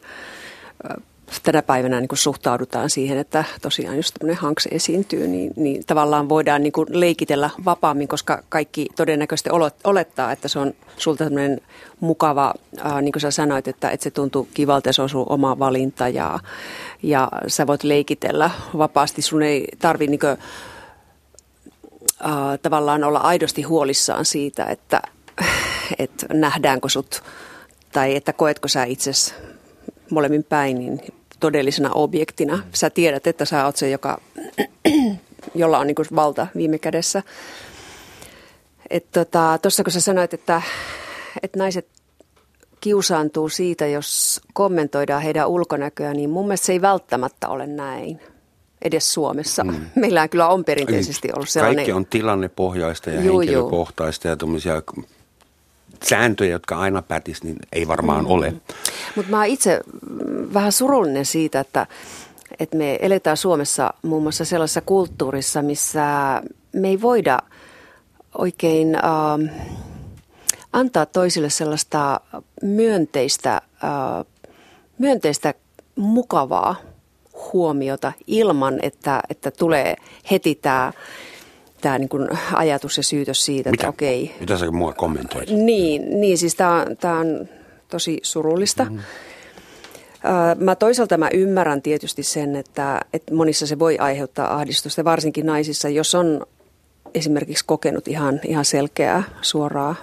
tänä 1.43 1.61
päivänä 1.61 1.99
niin 1.99 2.09
suhtaudutaan 2.13 2.89
siihen, 2.89 3.17
että 3.17 3.43
tosiaan 3.61 3.97
jos 3.97 4.11
tämmöinen 4.11 4.41
hanks 4.41 4.67
esiintyy, 4.71 5.27
niin, 5.27 5.53
niin 5.55 5.83
tavallaan 5.87 6.29
voidaan 6.29 6.63
niin 6.63 6.73
leikitellä 6.89 7.49
vapaammin, 7.65 8.07
koska 8.07 8.43
kaikki 8.49 8.87
todennäköisesti 8.95 9.49
olettaa, 9.83 10.31
että 10.31 10.47
se 10.47 10.59
on 10.59 10.73
sulta 10.97 11.23
tämmöinen 11.23 11.61
mukava, 11.99 12.53
ää, 12.77 13.01
niin 13.01 13.11
kuin 13.11 13.21
sä 13.21 13.31
sanoit, 13.31 13.67
että, 13.67 13.89
että 13.89 14.03
se 14.03 14.11
tuntuu 14.11 14.47
kivalta 14.53 14.89
ja 14.89 14.93
se 14.93 15.01
on 15.01 15.09
sun 15.09 15.25
oma 15.29 15.59
valinta 15.59 16.09
ja, 16.09 16.39
ja 17.03 17.29
sä 17.47 17.67
voit 17.67 17.83
leikitellä 17.83 18.51
vapaasti. 18.77 19.21
Sun 19.21 19.43
ei 19.43 19.67
tarvi 19.79 20.07
niin 20.07 20.19
ää, 22.19 22.57
tavallaan 22.57 23.03
olla 23.03 23.19
aidosti 23.19 23.61
huolissaan 23.61 24.25
siitä, 24.25 24.65
että, 24.65 25.01
että 25.99 26.25
nähdäänkö 26.33 26.89
sut 26.89 27.23
tai 27.91 28.15
että 28.15 28.33
koetko 28.33 28.67
sä 28.67 28.83
itsesi 28.83 29.33
molemmin 30.09 30.43
päin 30.43 30.79
niin 30.79 30.99
todellisena 31.39 31.89
objektina. 31.93 32.63
Sä 32.73 32.89
tiedät, 32.89 33.27
että 33.27 33.45
sä 33.45 33.65
oot 33.65 33.75
se, 33.75 33.89
joka, 33.89 34.21
jolla 35.55 35.79
on 35.79 35.87
niin 35.87 35.95
valta 36.15 36.47
viime 36.55 36.79
kädessä. 36.79 37.23
Tuossa 39.01 39.83
tota, 39.83 39.83
kun 39.83 39.91
sä 39.91 40.01
sanoit, 40.01 40.33
että, 40.33 40.61
että 41.43 41.59
naiset 41.59 41.87
kiusaantuu 42.81 43.49
siitä, 43.49 43.87
jos 43.87 44.41
kommentoidaan 44.53 45.21
heidän 45.21 45.47
ulkonäköä, 45.47 46.13
niin 46.13 46.29
mun 46.29 46.45
mielestä 46.45 46.65
se 46.65 46.73
ei 46.73 46.81
välttämättä 46.81 47.49
ole 47.49 47.67
näin 47.67 48.21
edes 48.83 49.13
Suomessa. 49.13 49.63
Mm. 49.63 49.75
Meillä 49.95 50.27
kyllä 50.27 50.47
on 50.47 50.65
perinteisesti 50.65 51.29
ollut 51.35 51.49
sellainen... 51.49 51.75
Kaikki 51.75 51.91
on 51.91 52.05
tilannepohjaista 52.05 53.09
ja 53.09 53.21
juu, 53.21 53.39
henkilökohtaista 53.39 54.27
ja 54.27 54.35
tuommoisia 54.35 54.81
sääntöjä, 56.03 56.51
jotka 56.51 56.77
aina 56.77 57.01
pätis, 57.01 57.43
niin 57.43 57.57
ei 57.73 57.87
varmaan 57.87 58.23
mm. 58.23 58.31
ole. 58.31 58.53
Mutta 59.15 59.31
mä 59.31 59.37
oon 59.37 59.45
itse 59.45 59.81
vähän 60.53 60.71
surullinen 60.71 61.25
siitä, 61.25 61.59
että, 61.59 61.87
että 62.59 62.77
me 62.77 62.99
eletään 63.01 63.37
Suomessa 63.37 63.93
muun 64.01 64.23
muassa 64.23 64.45
sellaisessa 64.45 64.81
kulttuurissa, 64.81 65.61
missä 65.61 66.01
me 66.73 66.87
ei 66.87 67.01
voida 67.01 67.39
oikein 68.37 68.95
äh, 68.95 69.55
antaa 70.73 71.05
toisille 71.05 71.49
sellaista 71.49 72.21
myönteistä, 72.61 73.55
äh, 73.55 74.25
myönteistä 74.97 75.53
mukavaa 75.95 76.75
huomiota 77.53 78.11
ilman, 78.27 78.79
että, 78.81 79.21
että 79.29 79.51
tulee 79.51 79.95
heti 80.31 80.55
tämä 80.55 80.91
tämä 81.81 81.99
niin 81.99 82.09
kuin 82.09 82.27
ajatus 82.53 82.97
ja 82.97 83.03
syytös 83.03 83.45
siitä, 83.45 83.71
Mitä? 83.71 83.81
että 83.81 83.89
okei. 83.89 84.35
Mitä 84.39 84.57
sä 84.57 84.71
mua 84.71 84.93
kommentoit? 84.93 85.49
Niin, 85.49 86.21
niin 86.21 86.37
siis 86.37 86.55
tämä 86.55 86.81
on, 86.81 86.97
tämä 86.97 87.19
on 87.19 87.49
tosi 87.89 88.19
surullista. 88.23 88.85
Mm. 88.85 88.99
Mä 90.59 90.75
toisaalta 90.75 91.17
mä 91.17 91.29
ymmärrän 91.33 91.81
tietysti 91.81 92.23
sen, 92.23 92.55
että, 92.55 93.01
että 93.13 93.33
monissa 93.33 93.67
se 93.67 93.79
voi 93.79 93.97
aiheuttaa 93.97 94.53
ahdistusta, 94.55 95.03
varsinkin 95.03 95.45
naisissa, 95.45 95.89
jos 95.89 96.15
on 96.15 96.45
esimerkiksi 97.13 97.65
kokenut 97.65 98.07
ihan, 98.07 98.39
ihan 98.47 98.65
selkeää 98.65 99.23
suoraa 99.41 99.95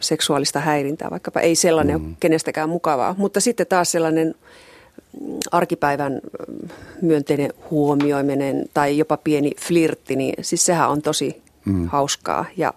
seksuaalista 0.00 0.60
häirintää, 0.60 1.10
vaikkapa 1.10 1.40
ei 1.40 1.54
sellainen 1.54 2.00
mm. 2.00 2.06
ole 2.06 2.16
kenestäkään 2.20 2.68
mukavaa, 2.68 3.14
mutta 3.18 3.40
sitten 3.40 3.66
taas 3.66 3.92
sellainen 3.92 4.34
arkipäivän 5.52 6.20
myönteinen 7.02 7.52
huomioiminen 7.70 8.64
tai 8.74 8.98
jopa 8.98 9.16
pieni 9.16 9.52
flirtti, 9.60 10.16
niin 10.16 10.34
siis 10.44 10.66
sehän 10.66 10.90
on 10.90 11.02
tosi 11.02 11.42
mm. 11.64 11.86
hauskaa 11.86 12.44
ja 12.56 12.74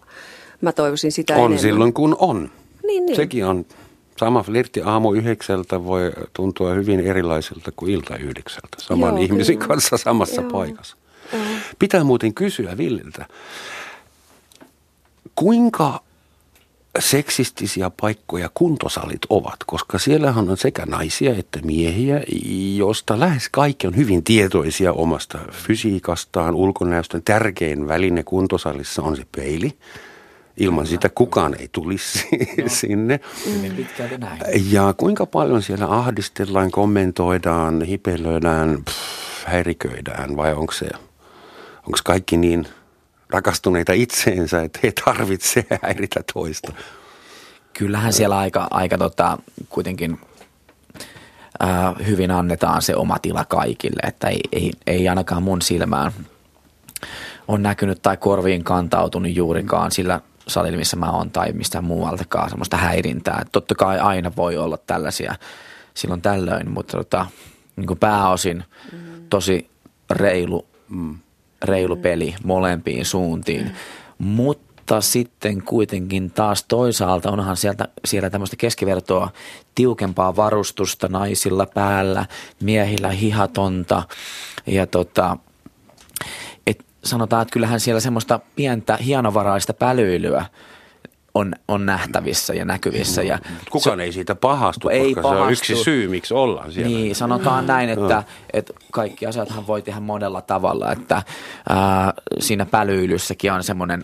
mä 0.62 0.72
toivoisin 0.72 1.12
sitä 1.12 1.34
On 1.34 1.40
enemmän. 1.40 1.60
silloin 1.60 1.94
kun 1.94 2.16
on. 2.20 2.52
Niin, 2.88 3.06
niin. 3.06 3.16
Sekin 3.16 3.46
on. 3.46 3.66
Sama 4.18 4.44
flirtti 4.44 4.82
aamu 4.82 5.14
yhdeksältä 5.14 5.84
voi 5.84 6.12
tuntua 6.34 6.74
hyvin 6.74 7.00
erilaiselta 7.00 7.72
kuin 7.76 7.92
ilta 7.92 8.18
yhdeksältä. 8.18 8.78
Saman 8.78 9.10
Joo, 9.10 9.24
ihmisen 9.24 9.58
kyllä. 9.58 9.68
kanssa 9.68 9.98
samassa 9.98 10.42
Joo. 10.42 10.52
paikassa. 10.52 10.98
Joo. 11.34 11.42
Pitää 11.80 12.04
muuten 12.04 12.34
kysyä 12.34 12.78
Villiltä, 12.78 13.26
kuinka 15.36 16.02
seksistisiä 17.00 17.90
paikkoja 18.02 18.50
kuntosalit 18.54 19.22
ovat, 19.30 19.58
koska 19.66 20.00
siellähän 20.00 20.50
on 20.50 20.58
sekä 20.58 20.86
naisia 20.86 21.36
että 21.36 21.60
miehiä, 21.64 22.24
josta 22.78 23.20
lähes 23.20 23.50
kaikki 23.50 23.88
on 23.88 23.96
hyvin 23.96 24.24
tietoisia 24.24 24.94
omasta 24.94 25.40
fysiikastaan, 25.52 26.56
ulkonäöstä. 26.56 27.20
Tärkein 27.26 27.88
väline 27.88 28.24
kuntosalissa 28.24 29.02
on 29.02 29.16
se 29.16 29.24
peili. 29.38 29.78
Ilman 30.58 30.88
sitä 30.88 31.10
kukaan 31.10 31.56
ei 31.60 31.70
tulisi 31.72 32.28
no, 32.62 32.70
sinne. 32.80 33.20
Ja 34.72 34.94
kuinka 34.98 35.26
paljon 35.26 35.62
siellä 35.62 35.86
ahdistellaan, 35.86 36.72
kommentoidaan, 36.72 37.82
hipelöidään, 37.82 38.84
pff, 38.86 39.46
häiriköidään 39.46 40.38
vai 40.38 40.54
onko 40.54 40.74
se, 40.74 40.90
onko 41.78 42.00
kaikki 42.04 42.38
niin– 42.38 42.68
rakastuneita 43.30 43.94
itseensä, 43.94 44.62
että 44.62 44.80
he 44.84 44.94
tarvitse 45.06 45.66
häiritä 45.84 46.24
toista. 46.34 46.74
Kyllähän 47.74 48.14
siellä 48.14 48.38
aika, 48.38 48.68
aika 48.72 48.98
tota, 48.98 49.38
kuitenkin 49.70 50.20
ää, 51.60 51.96
hyvin 52.08 52.32
annetaan 52.32 52.82
se 52.82 52.96
oma 52.96 53.20
tila 53.20 53.46
kaikille, 53.46 54.02
että 54.08 54.28
ei, 54.28 54.42
ei, 54.52 54.72
ei 54.88 55.10
ainakaan 55.10 55.44
mun 55.44 55.62
silmään 55.62 56.12
on 57.48 57.64
näkynyt 57.64 58.02
tai 58.02 58.18
korviin 58.18 58.64
kantautunut 58.64 59.36
juurikaan 59.36 59.92
sillä 59.92 60.22
salilla, 60.48 60.78
missä 60.78 60.98
mä 60.98 61.12
oon 61.12 61.32
tai 61.32 61.52
mistä 61.52 61.82
muualtakaan 61.82 62.50
semmoista 62.50 62.78
häirintää. 62.78 63.46
Totta 63.52 63.76
kai 63.76 64.00
aina 64.00 64.32
voi 64.36 64.58
olla 64.58 64.78
tällaisia 64.78 65.36
silloin 65.94 66.22
tällöin, 66.22 66.72
mutta 66.72 66.98
tota, 66.98 67.26
niin 67.76 67.88
kuin 67.88 68.00
pääosin 68.00 68.64
tosi 69.30 69.70
reilu 70.10 70.68
mm 70.90 71.18
reilu 71.64 71.96
mm. 71.96 72.02
peli 72.02 72.36
molempiin 72.44 73.06
suuntiin. 73.06 73.66
Mm. 73.66 74.26
Mutta 74.26 75.02
sitten 75.02 75.62
kuitenkin 75.64 76.32
taas 76.32 76.64
toisaalta 76.64 77.32
onhan 77.32 77.58
sieltä, 77.58 77.88
siellä 78.06 78.30
tämmöistä 78.30 78.56
keskivertoa 78.56 79.30
tiukempaa 79.76 80.36
varustusta 80.36 81.08
naisilla 81.08 81.66
päällä, 81.66 82.26
miehillä 82.64 83.10
hihatonta 83.10 84.04
ja 84.68 84.88
tota, 84.88 85.38
et 86.68 86.86
sanotaan, 87.04 87.42
että 87.42 87.54
kyllähän 87.54 87.80
siellä 87.80 88.00
semmoista 88.00 88.40
pientä 88.56 88.98
hienovaraista 88.98 89.74
pälyilyä– 89.74 90.46
on, 91.34 91.54
on 91.68 91.86
nähtävissä 91.86 92.54
ja 92.54 92.66
näkyvissä. 92.66 93.24
Ja 93.24 93.40
Kukaan 93.70 94.00
se, 94.00 94.04
ei 94.04 94.12
siitä 94.12 94.36
pahastu, 94.36 94.90
ei 94.90 95.14
koska 95.14 95.22
pahastu. 95.22 95.38
se 95.40 95.44
on 95.46 95.52
yksi 95.52 95.84
syy, 95.84 96.08
miksi 96.08 96.34
ollaan 96.34 96.72
siellä. 96.72 96.98
Niin, 96.98 97.16
sanotaan 97.16 97.68
näin, 97.68 97.90
että, 97.90 98.16
no. 98.16 98.24
että 98.54 98.74
kaikki 98.92 99.26
asiathan 99.26 99.68
voi 99.68 99.82
tehdä 99.82 100.00
monella 100.00 100.42
tavalla, 100.42 100.92
että 100.92 101.24
ää, 101.70 102.14
siinä 102.40 102.66
pälyilyssäkin 102.66 103.52
on 103.52 103.64
semmoinen 103.64 104.02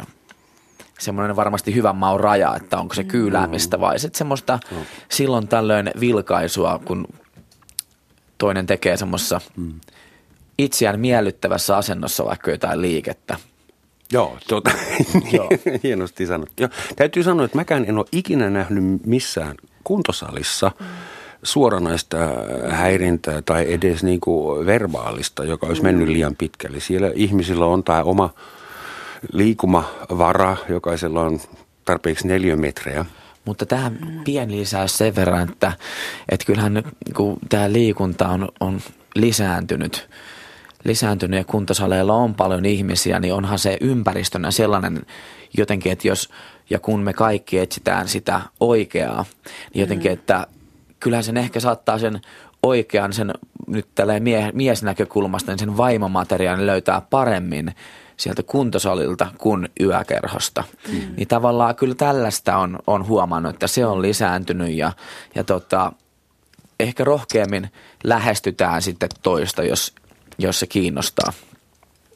semmoinen 1.00 1.36
varmasti 1.36 1.76
hyvän 1.76 1.96
maun 1.96 2.20
raja, 2.20 2.56
että 2.56 2.78
onko 2.78 2.94
se 2.94 3.04
kyyläämistä 3.04 3.80
vai 3.80 4.00
sitten 4.00 4.18
semmoista 4.18 4.60
no. 4.72 4.78
silloin 5.10 5.48
tällöin 5.48 5.92
vilkaisua, 6.00 6.80
kun 6.86 7.08
toinen 8.38 8.66
tekee 8.66 8.98
semmoisessa 8.98 9.42
mm. 9.56 9.80
itseään 10.58 11.00
miellyttävässä 11.00 11.78
asennossa 11.78 12.26
vaikka 12.26 12.52
jotain 12.52 12.82
liikettä– 12.82 13.38
Joo, 14.12 14.38
tuota, 14.48 14.72
Joo. 15.34 15.50
hienosti 15.84 16.26
sanottu. 16.26 16.54
Joo, 16.64 16.70
täytyy 16.96 17.24
sanoa, 17.24 17.46
että 17.46 17.58
mäkään 17.58 17.86
en 17.88 17.98
ole 17.98 18.06
ikinä 18.12 18.50
nähnyt 18.50 19.06
missään 19.06 19.56
kuntosalissa 19.84 20.72
mm. 20.80 20.86
suoranaista 21.44 22.18
häirintää 22.70 23.42
tai 23.42 23.74
edes 23.74 24.04
niin 24.04 24.20
kuin 24.20 24.66
verbaalista, 24.66 25.44
joka 25.44 25.68
olisi 25.68 25.84
mennyt 25.84 26.08
liian 26.08 26.36
pitkälle. 26.36 26.80
Siellä 26.80 27.12
ihmisillä 27.16 27.66
on 27.66 27.84
tämä 27.84 28.04
oma 28.04 28.30
liikumavara, 29.32 30.58
jokaisella 30.70 31.22
on 31.22 31.40
tarpeeksi 31.86 32.28
neliömetrejä. 32.28 33.06
Mutta 33.46 33.66
tähän 33.66 34.22
pieni 34.26 34.58
lisäys 34.58 34.98
sen 34.98 35.16
verran, 35.16 35.50
että, 35.50 35.74
että 36.30 36.46
kyllähän 36.46 36.74
nyt, 36.74 36.86
kun 37.16 37.38
tämä 37.50 37.72
liikunta 37.72 38.28
on, 38.28 38.50
on 38.60 38.82
lisääntynyt– 39.16 40.08
lisääntynyt 40.86 41.38
ja 41.38 41.44
kuntosaleilla 41.44 42.14
on 42.14 42.36
paljon 42.36 42.66
ihmisiä, 42.66 43.20
niin 43.20 43.34
onhan 43.34 43.60
se 43.60 43.78
ympäristönä 43.82 44.52
sellainen 44.52 45.06
jotenkin, 45.58 45.92
että 45.92 46.08
jos 46.08 46.30
ja 46.70 46.80
kun 46.80 47.00
me 47.00 47.14
kaikki 47.14 47.60
etsitään 47.60 48.08
sitä 48.08 48.42
oikeaa, 48.60 49.26
niin 49.74 49.82
jotenkin, 49.82 50.12
mm. 50.12 50.14
että 50.14 50.48
kyllähän 51.00 51.24
sen 51.24 51.38
ehkä 51.38 51.60
saattaa 51.60 52.00
sen 52.00 52.22
oikean, 52.64 53.14
sen 53.14 53.34
nyt 53.68 53.88
tälleen 53.96 54.24
mie- 54.24 54.52
miesnäkökulmasta, 54.54 55.52
niin 55.52 55.60
sen 55.60 55.78
vaimomateriaalin 55.78 56.68
löytää 56.68 57.02
paremmin 57.10 57.76
sieltä 58.18 58.44
kuntosalilta 58.44 59.28
kuin 59.38 59.70
yökerhosta. 59.80 60.64
Mm. 60.92 61.02
Niin 61.18 61.28
tavallaan 61.28 61.76
kyllä 61.76 61.96
tällaista 61.96 62.58
on, 62.58 62.80
on 62.88 63.08
huomannut, 63.08 63.54
että 63.54 63.68
se 63.68 63.86
on 63.86 64.02
lisääntynyt 64.02 64.72
ja, 64.72 64.92
ja 65.36 65.44
tota, 65.44 65.92
ehkä 66.80 67.04
rohkeammin 67.04 67.72
lähestytään 68.04 68.82
sitten 68.82 69.10
toista, 69.24 69.64
jos, 69.64 69.94
jos 70.38 70.60
se 70.60 70.68
kiinnostaa. 70.68 71.34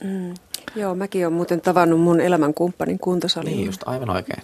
Mm. 0.03 0.33
Joo, 0.75 0.95
mäkin 0.95 1.25
olen 1.25 1.33
muuten 1.33 1.61
tavannut 1.61 2.01
mun 2.01 2.21
elämänkumppanin 2.21 2.99
kuntosalilla. 2.99 3.55
Niin 3.55 3.65
just, 3.65 3.81
aivan 3.85 4.09
oikein. 4.09 4.41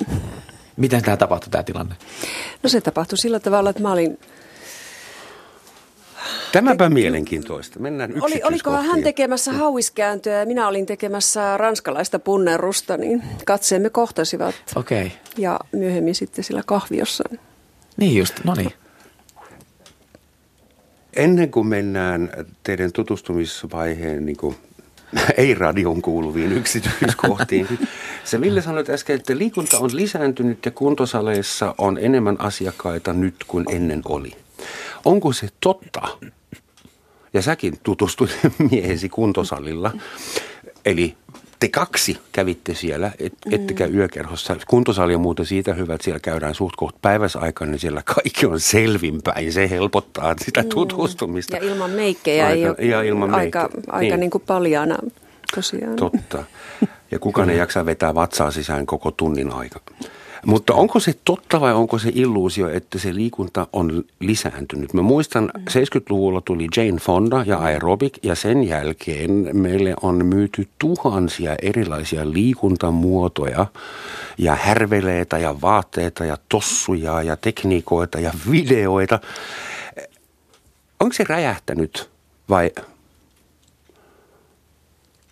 Miten 0.77 1.03
tämä 1.03 1.17
tapahtui 1.17 1.49
tämä 1.49 1.63
tilanne? 1.63 1.95
No 2.63 2.69
se 2.69 2.81
tapahtui 2.81 3.17
sillä 3.17 3.39
tavalla, 3.39 3.69
että 3.69 3.81
mä 3.81 3.91
olin 3.91 4.17
Tämäpä 6.51 6.89
mielenkiintoista. 6.89 7.79
Mennään 7.79 8.13
Oli, 8.21 8.41
olikohan 8.43 8.85
hän 8.85 9.03
tekemässä 9.03 9.53
hauiskääntöä 9.53 10.39
ja 10.39 10.45
minä 10.45 10.67
olin 10.67 10.85
tekemässä 10.85 11.57
ranskalaista 11.57 12.19
punnerusta, 12.19 12.97
niin 12.97 13.23
katseemme 13.45 13.89
kohtasivat. 13.89 14.55
Okei. 14.75 15.05
Okay. 15.05 15.17
Ja 15.37 15.59
myöhemmin 15.71 16.15
sitten 16.15 16.43
sillä 16.43 16.63
kahviossa. 16.65 17.23
Niin 17.97 18.17
just, 18.17 18.33
no 18.43 18.53
niin. 18.53 18.73
Ennen 21.15 21.51
kuin 21.51 21.67
mennään 21.67 22.29
teidän 22.63 22.91
tutustumisvaiheen 22.91 24.25
niin 24.25 24.37
kuin, 24.37 24.55
ei-radion 25.37 26.01
kuuluviin 26.01 26.51
yksityiskohtiin. 26.51 27.67
Se 28.23 28.41
Ville 28.41 28.61
sanoi 28.61 28.83
äsken, 28.89 29.15
että 29.15 29.37
liikunta 29.37 29.79
on 29.79 29.89
lisääntynyt 29.93 30.65
ja 30.65 30.71
kuntosaleissa 30.71 31.75
on 31.77 31.97
enemmän 32.01 32.35
asiakkaita 32.39 33.13
nyt 33.13 33.35
kuin 33.47 33.65
ennen 33.69 34.01
oli. 34.05 34.31
Onko 35.05 35.33
se 35.33 35.47
totta? 35.59 36.01
Ja 37.33 37.41
säkin 37.41 37.73
tutustuit 37.83 38.37
miehesi 38.71 39.09
kuntosalilla. 39.09 39.91
Eli 40.85 41.17
te 41.65 41.69
kaksi 41.69 42.17
kävitte 42.31 42.73
siellä, 42.73 43.11
et, 43.19 43.33
ettekä 43.51 43.85
yökerhossa. 43.85 44.55
Kuntosali 44.67 45.15
on 45.15 45.21
muuten 45.21 45.45
siitä 45.45 45.73
hyvä, 45.73 45.93
että 45.93 46.03
siellä 46.05 46.19
käydään 46.19 46.55
suht 46.55 46.75
koht 46.75 46.95
päiväsaikaan, 47.01 47.71
niin 47.71 47.79
siellä 47.79 48.01
kaikki 48.15 48.45
on 48.45 48.59
selvinpäin. 48.59 49.53
Se 49.53 49.69
helpottaa 49.69 50.35
sitä 50.45 50.63
tutustumista. 50.63 51.55
Ja 51.55 51.63
ilman 51.63 51.89
meikkejä 51.89 52.47
aika, 52.47 52.57
ei 52.57 52.67
ole 52.67 52.75
ja 52.79 53.01
ilman 53.01 53.35
aika, 53.35 53.59
meikkejä. 53.59 53.83
aika 53.87 53.99
Niin. 53.99 54.19
niin 54.19 54.31
kuin 54.31 54.43
paljaana 54.47 54.97
tosiaan. 55.55 55.95
Totta. 55.95 56.43
Ja 57.11 57.19
kukaan 57.19 57.49
ei 57.49 57.57
jaksa 57.57 57.85
vetää 57.85 58.15
vatsaa 58.15 58.51
sisään 58.51 58.85
koko 58.85 59.11
tunnin 59.11 59.53
aika. 59.53 59.79
Mutta 60.45 60.73
onko 60.73 60.99
se 60.99 61.13
totta 61.25 61.61
vai 61.61 61.73
onko 61.73 61.99
se 61.99 62.11
illuusio, 62.15 62.69
että 62.69 62.99
se 62.99 63.15
liikunta 63.15 63.67
on 63.73 64.03
lisääntynyt? 64.19 64.93
Mä 64.93 65.01
muistan, 65.01 65.51
70-luvulla 65.57 66.41
tuli 66.41 66.67
Jane 66.77 66.99
Fonda 66.99 67.43
ja 67.45 67.57
aerobic 67.57 68.17
ja 68.23 68.35
sen 68.35 68.63
jälkeen 68.63 69.49
meille 69.53 69.95
on 70.01 70.25
myyty 70.25 70.67
tuhansia 70.79 71.55
erilaisia 71.61 72.31
liikuntamuotoja 72.31 73.65
ja 74.37 74.55
härveleitä 74.55 75.37
ja 75.37 75.61
vaatteita 75.61 76.25
ja 76.25 76.37
tossuja 76.49 77.21
ja 77.21 77.37
tekniikoita 77.37 78.19
ja 78.19 78.31
videoita. 78.51 79.19
Onko 80.99 81.13
se 81.13 81.23
räjähtänyt 81.23 82.09
vai 82.49 82.71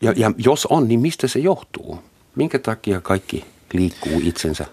ja, 0.01 0.13
ja 0.15 0.32
jos 0.38 0.65
on, 0.65 0.88
niin 0.88 1.00
mistä 1.00 1.27
se 1.27 1.39
johtuu? 1.39 2.00
Minkä 2.36 2.60
takia 2.60 3.01
kaikki 3.01 3.46
liikkuu 3.74 4.22
itsensä 4.24 4.65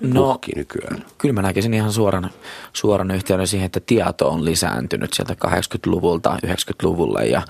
No, 0.00 0.38
nykyään? 0.56 1.04
kyllä 1.18 1.32
mä 1.32 1.42
näkisin 1.42 1.74
ihan 1.74 1.92
suoran, 1.92 2.30
suoran 2.72 3.10
yhteyden 3.10 3.46
siihen, 3.46 3.66
että 3.66 3.80
tieto 3.80 4.28
on 4.28 4.44
lisääntynyt 4.44 5.12
sieltä 5.12 5.36
80-luvulta 5.46 6.38
90-luvulle 6.46 7.26
ja, 7.26 7.42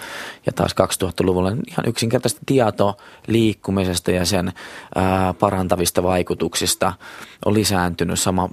ja 0.47 0.53
taas 0.53 0.75
2000-luvulle. 1.05 1.57
Ihan 1.69 1.89
yksinkertaisesti 1.89 2.43
tieto 2.47 2.97
liikkumisesta 3.27 4.11
ja 4.11 4.25
sen 4.25 4.53
ää, 4.95 5.35
parantavista 5.35 6.03
vaikutuksista 6.03 6.93
on 7.45 7.55
lisääntynyt 7.55 8.21
sama 8.21 8.49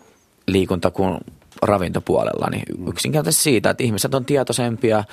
liikunta 0.47 0.91
kuin 0.91 1.17
ravintopuolella. 1.61 2.49
Niin 2.49 2.89
yksinkertaisesti 2.89 3.43
siitä, 3.43 3.69
että 3.69 3.83
ihmiset 3.83 4.15
on 4.15 4.25
tietoisempia, 4.25 5.03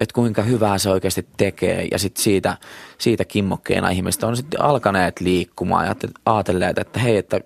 että 0.00 0.14
kuinka 0.14 0.42
hyvää 0.42 0.78
se 0.78 0.90
oikeasti 0.90 1.26
tekee 1.36 1.88
ja 1.90 1.98
sitten 1.98 2.22
siitä, 2.22 2.56
siitä 2.98 3.24
kimmokkeena 3.24 3.90
ihmiset 3.90 4.22
on 4.22 4.36
sitten 4.36 4.62
alkaneet 4.62 5.20
liikkumaan 5.20 5.86
ja 5.86 5.94
ajatelleet, 6.26 6.78
että 6.78 7.00
hei, 7.00 7.16
että 7.16 7.40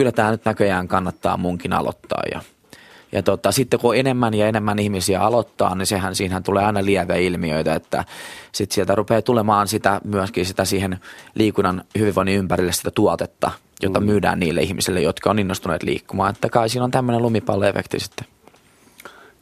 kyllä 0.00 0.12
tämä 0.12 0.30
nyt 0.30 0.44
näköjään 0.44 0.88
kannattaa 0.88 1.36
munkin 1.36 1.72
aloittaa 1.72 2.22
ja 2.32 2.40
ja 3.12 3.22
tota, 3.22 3.52
sitten 3.52 3.80
kun 3.80 3.96
enemmän 3.96 4.34
ja 4.34 4.48
enemmän 4.48 4.78
ihmisiä 4.78 5.20
aloittaa, 5.20 5.74
niin 5.74 5.86
sehän 5.86 6.14
siinähän 6.14 6.42
tulee 6.42 6.64
aina 6.64 6.84
lieviä 6.84 7.16
ilmiöitä, 7.16 7.74
että 7.74 8.04
sitten 8.52 8.74
sieltä 8.74 8.94
rupeaa 8.94 9.22
tulemaan 9.22 9.68
sitä 9.68 10.00
myöskin 10.04 10.46
sitä 10.46 10.64
siihen 10.64 11.00
liikunnan 11.34 11.84
hyvinvoinnin 11.98 12.38
ympärille 12.38 12.72
sitä 12.72 12.90
tuotetta, 12.90 13.50
jota 13.82 14.00
myydään 14.00 14.40
niille 14.40 14.62
ihmisille, 14.62 15.00
jotka 15.00 15.30
on 15.30 15.38
innostuneet 15.38 15.82
liikkumaan. 15.82 16.30
Että 16.30 16.48
kai 16.48 16.68
siinä 16.68 16.84
on 16.84 16.90
tämmöinen 16.90 17.22
lumipalloefekti 17.22 18.00
sitten. 18.00 18.26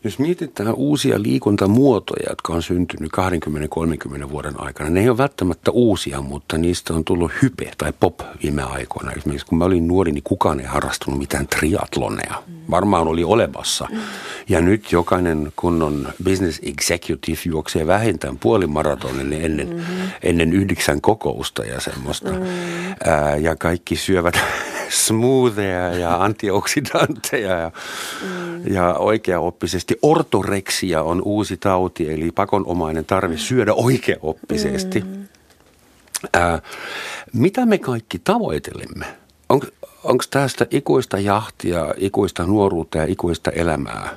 Jos 0.04 0.18
mietitään 0.18 0.74
uusia 0.74 1.22
liikuntamuotoja, 1.22 2.26
jotka 2.30 2.52
on 2.52 2.62
syntynyt 2.62 3.12
20-30 4.24 4.30
vuoden 4.30 4.60
aikana, 4.60 4.90
ne 4.90 5.00
ei 5.00 5.08
ole 5.08 5.18
välttämättä 5.18 5.70
uusia, 5.70 6.22
mutta 6.22 6.58
niistä 6.58 6.94
on 6.94 7.04
tullut 7.04 7.32
hype 7.42 7.70
tai 7.78 7.92
pop 8.00 8.20
viime 8.42 8.62
aikoina. 8.62 9.12
Esimerkiksi 9.12 9.46
kun 9.46 9.58
mä 9.58 9.64
olin 9.64 9.88
nuori, 9.88 10.12
niin 10.12 10.24
kukaan 10.24 10.60
ei 10.60 10.66
harrastunut 10.66 11.18
mitään 11.18 11.46
triatloneja. 11.46 12.42
Varmaan 12.70 13.08
oli 13.08 13.24
olemassa. 13.24 13.88
Ja 14.48 14.60
nyt 14.60 14.92
jokainen 14.92 15.52
kunnon 15.56 16.08
business 16.24 16.60
executive 16.62 17.38
juoksee 17.44 17.86
vähintään 17.86 18.38
puolimaratonin 18.38 19.32
ennen, 19.32 19.68
mm-hmm. 19.68 20.10
ennen 20.22 20.52
yhdeksän 20.52 21.00
kokousta 21.00 21.64
ja 21.64 21.80
semmoista. 21.80 22.32
Mm. 22.32 22.46
Ää, 23.04 23.36
ja 23.36 23.56
kaikki 23.56 23.96
syövät 23.96 24.34
smoothia 24.90 25.94
ja 25.94 26.16
antioksidantteja 26.24 27.58
ja, 27.58 27.70
mm. 28.22 28.74
ja 28.74 28.94
oikeaoppisesti. 28.94 29.98
Ortoreksia 30.02 31.02
on 31.02 31.22
uusi 31.24 31.56
tauti, 31.56 32.12
eli 32.12 32.30
pakonomainen 32.32 33.04
tarve 33.04 33.36
syödä 33.36 33.74
oikeaoppisesti. 33.74 35.00
Mm. 35.00 35.28
Ää, 36.34 36.62
mitä 37.32 37.66
me 37.66 37.78
kaikki 37.78 38.18
tavoitelemme? 38.18 39.06
On, 39.48 39.60
Onko 40.04 40.24
tästä 40.30 40.66
ikuista 40.70 41.18
jahtia, 41.18 41.94
ikuista 41.96 42.46
nuoruutta 42.46 42.98
ja 42.98 43.04
ikuista 43.04 43.50
elämää 43.50 44.16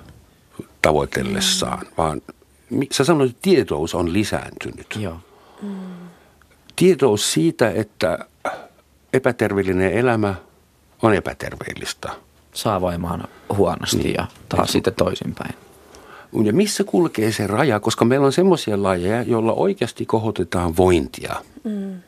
tavoitellessaan, 0.81 1.79
mm. 1.79 1.91
vaan 1.97 2.21
sä 2.91 3.03
sanoit, 3.03 3.29
että 3.31 3.41
tietous 3.41 3.95
on 3.95 4.13
lisääntynyt. 4.13 4.97
Joo. 4.99 5.17
Mm. 5.61 5.69
Tietous 6.75 7.33
siitä, 7.33 7.71
että 7.71 8.19
epäterveellinen 9.13 9.91
elämä 9.91 10.35
on 11.01 11.13
epäterveellistä. 11.13 12.09
Saa 12.53 12.81
voimaan 12.81 13.27
huonosti 13.57 13.97
niin. 13.97 14.13
ja 14.13 14.27
taas 14.49 14.67
niin. 14.67 14.71
sitten 14.71 14.93
toisinpäin. 14.93 15.55
Ja 16.43 16.53
missä 16.53 16.83
kulkee 16.83 17.31
se 17.31 17.47
raja, 17.47 17.79
koska 17.79 18.05
meillä 18.05 18.25
on 18.25 18.33
semmoisia 18.33 18.83
lajeja, 18.83 19.21
joilla 19.21 19.53
oikeasti 19.53 20.05
kohotetaan 20.05 20.77
vointia. 20.77 21.35
Mm. 21.63 22.01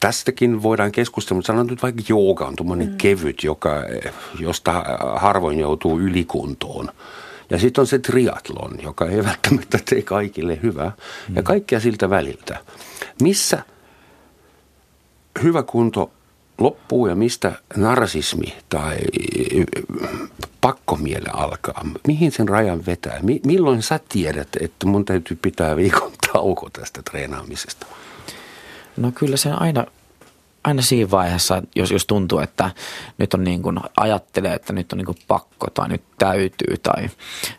Tästäkin 0.00 0.62
voidaan 0.62 0.92
keskustella, 0.92 1.38
mutta 1.38 1.46
sanon 1.46 1.66
nyt 1.66 1.82
vaikka 1.82 2.02
jooga 2.08 2.46
on 2.46 2.56
tuommoinen 2.56 2.88
mm. 2.88 2.96
kevyt, 2.96 3.42
joka, 3.44 3.84
josta 4.38 4.84
harvoin 5.16 5.60
joutuu 5.60 6.00
ylikuntoon. 6.00 6.90
Ja 7.50 7.58
sitten 7.58 7.82
on 7.82 7.86
se 7.86 7.98
triatlon, 7.98 8.78
joka 8.82 9.06
ei 9.06 9.24
välttämättä 9.24 9.78
tee 9.84 10.02
kaikille 10.02 10.58
hyvää. 10.62 10.92
Mm. 11.28 11.36
Ja 11.36 11.42
kaikkea 11.42 11.80
siltä 11.80 12.10
väliltä. 12.10 12.58
Missä 13.22 13.62
hyvä 15.42 15.62
kunto 15.62 16.10
loppuu 16.58 17.06
ja 17.06 17.14
mistä 17.14 17.52
narsismi 17.76 18.54
tai 18.68 18.96
pakkomiele 20.60 21.28
alkaa? 21.32 21.86
Mihin 22.06 22.32
sen 22.32 22.48
rajan 22.48 22.86
vetää? 22.86 23.20
Milloin 23.46 23.82
sä 23.82 24.00
tiedät, 24.08 24.48
että 24.60 24.86
mun 24.86 25.04
täytyy 25.04 25.38
pitää 25.42 25.76
viikon 25.76 26.12
tauko 26.32 26.70
tästä 26.70 27.02
treenaamisesta? 27.10 27.86
No 28.96 29.12
kyllä 29.14 29.36
se 29.36 29.50
aina, 29.50 29.86
aina 30.64 30.82
siinä 30.82 31.10
vaiheessa, 31.10 31.62
jos, 31.76 31.90
jos 31.90 32.06
tuntuu, 32.06 32.38
että 32.38 32.70
nyt 33.18 33.34
on 33.34 33.44
niin 33.44 33.62
kuin, 33.62 33.80
ajattelee, 33.96 34.54
että 34.54 34.72
nyt 34.72 34.92
on 34.92 34.96
niin 34.96 35.06
kuin 35.06 35.18
pakko 35.28 35.66
tai 35.74 35.88
nyt 35.88 36.02
täytyy 36.18 36.76
tai, 36.82 37.10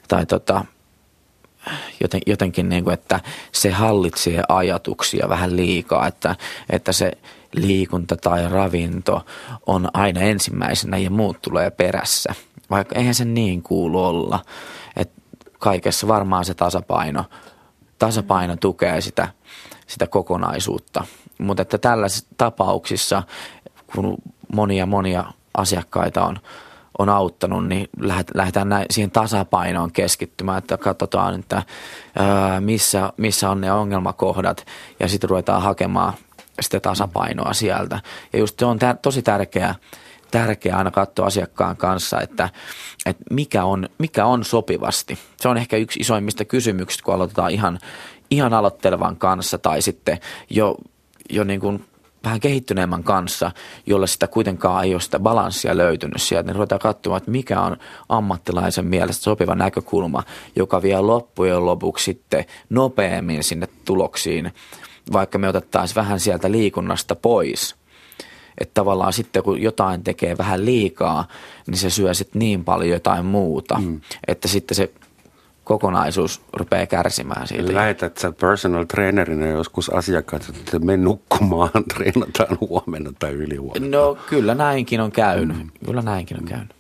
tai 0.08 0.25
tota, 0.25 0.65
joten, 2.01 2.21
jotenkin 2.27 2.69
niin 2.69 2.84
kuin, 2.84 2.93
että 2.93 3.19
se 3.51 3.71
hallitsee 3.71 4.43
ajatuksia 4.49 5.29
vähän 5.29 5.55
liikaa, 5.55 6.08
että, 6.08 6.36
että 6.69 6.91
se 6.91 7.12
liikunta 7.55 8.17
tai 8.17 8.49
ravinto 8.49 9.25
on 9.65 9.89
aina 9.93 10.21
ensimmäisenä 10.21 10.97
ja 10.97 11.09
muut 11.09 11.41
tulee 11.41 11.71
perässä. 11.71 12.33
Vaikka 12.69 12.95
eihän 12.95 13.15
se 13.15 13.25
niin 13.25 13.61
kuulu 13.61 14.03
olla, 14.05 14.39
että 14.95 15.21
kaikessa 15.59 16.07
varmaan 16.07 16.45
se 16.45 16.53
tasapaino, 16.53 17.25
tasapaino 17.99 18.55
tukee 18.55 19.01
sitä, 19.01 19.27
sitä 19.87 20.07
kokonaisuutta. 20.07 21.05
Mutta 21.39 21.61
että 21.61 21.77
tällaisissa 21.77 22.27
tapauksissa, 22.37 23.23
kun 23.95 24.17
monia 24.53 24.85
monia 24.85 25.23
asiakkaita 25.57 26.25
on, 26.25 26.39
on 26.99 27.09
auttanut, 27.09 27.67
niin 27.67 27.89
lähdetään 28.33 28.69
näin, 28.69 28.85
siihen 28.89 29.11
tasapainoon 29.11 29.91
keskittymään, 29.91 30.57
että 30.57 30.77
katsotaan, 30.77 31.39
että 31.39 31.63
ää, 32.15 32.61
missä, 32.61 33.13
missä 33.17 33.49
on 33.49 33.61
ne 33.61 33.71
ongelmakohdat 33.71 34.65
ja 34.99 35.07
sitten 35.07 35.29
ruvetaan 35.29 35.61
hakemaan 35.61 36.13
sitä 36.61 36.79
tasapainoa 36.79 37.53
sieltä. 37.53 37.99
Ja 38.33 38.39
just 38.39 38.59
se 38.59 38.65
on 38.65 38.77
tär- 38.77 38.99
tosi 39.01 39.21
tärkeää, 39.21 39.75
tärkeää 40.31 40.77
aina 40.77 40.91
katsoa 40.91 41.25
asiakkaan 41.25 41.77
kanssa, 41.77 42.21
että, 42.21 42.49
että 43.05 43.23
mikä, 43.31 43.63
on, 43.65 43.89
mikä 43.97 44.25
on 44.25 44.45
sopivasti. 44.45 45.17
Se 45.37 45.49
on 45.49 45.57
ehkä 45.57 45.77
yksi 45.77 45.99
isoimmista 45.99 46.45
kysymyksistä, 46.45 47.03
kun 47.03 47.13
aloitetaan 47.13 47.51
ihan, 47.51 47.79
ihan 48.29 48.53
aloittelevan 48.53 49.15
kanssa 49.15 49.57
tai 49.57 49.81
sitten 49.81 50.19
jo, 50.49 50.75
jo 51.29 51.43
niin 51.43 51.59
kuin 51.59 51.85
vähän 52.25 52.39
kehittyneemmän 52.39 53.03
kanssa, 53.03 53.51
jolle 53.85 54.07
sitä 54.07 54.27
kuitenkaan 54.27 54.83
ei 54.83 54.93
ole 54.93 55.01
sitä 55.01 55.19
balanssia 55.19 55.77
löytynyt 55.77 56.21
sieltä, 56.21 56.47
niin 56.47 56.55
ruvetaan 56.55 56.81
katsomaan, 56.81 57.17
että 57.17 57.31
mikä 57.31 57.61
on 57.61 57.77
ammattilaisen 58.09 58.85
mielestä 58.85 59.23
sopiva 59.23 59.55
näkökulma, 59.55 60.23
joka 60.55 60.81
vie 60.81 61.01
loppujen 61.01 61.65
lopuksi 61.65 62.05
sitten 62.05 62.45
nopeammin 62.69 63.43
sinne 63.43 63.67
tuloksiin, 63.85 64.51
vaikka 65.13 65.37
me 65.37 65.49
otettaisiin 65.49 65.95
vähän 65.95 66.19
sieltä 66.19 66.51
liikunnasta 66.51 67.15
pois. 67.15 67.75
Että 68.57 68.73
tavallaan 68.73 69.13
sitten 69.13 69.43
kun 69.43 69.61
jotain 69.61 70.03
tekee 70.03 70.37
vähän 70.37 70.65
liikaa, 70.65 71.27
niin 71.67 71.77
se 71.77 71.89
syö 71.89 72.13
sitten 72.13 72.39
niin 72.39 72.63
paljon 72.63 72.89
jotain 72.89 73.25
muuta, 73.25 73.77
mm. 73.79 74.01
että 74.27 74.47
sitten 74.47 74.75
se 74.75 74.91
kokonaisuus 75.63 76.41
rupeaa 76.53 76.85
kärsimään 76.85 77.47
siitä. 77.47 77.73
Lähetät 77.73 78.17
sä 78.17 78.31
personal 78.31 78.83
trainerina 78.83 79.47
joskus 79.47 79.89
asiakkaat, 79.89 80.49
että 80.49 80.79
me 80.79 80.97
nukkumaan, 80.97 81.69
treenataan 81.93 82.57
huomenna 82.61 83.11
tai 83.19 83.31
ylihuomenna? 83.31 83.97
No 83.97 84.17
kyllä 84.29 84.55
näinkin 84.55 85.01
on 85.01 85.11
käynyt. 85.11 85.57
Mm. 85.57 85.69
Kyllä 85.85 86.01
näinkin 86.01 86.37
on 86.37 86.45
käynyt. 86.45 86.75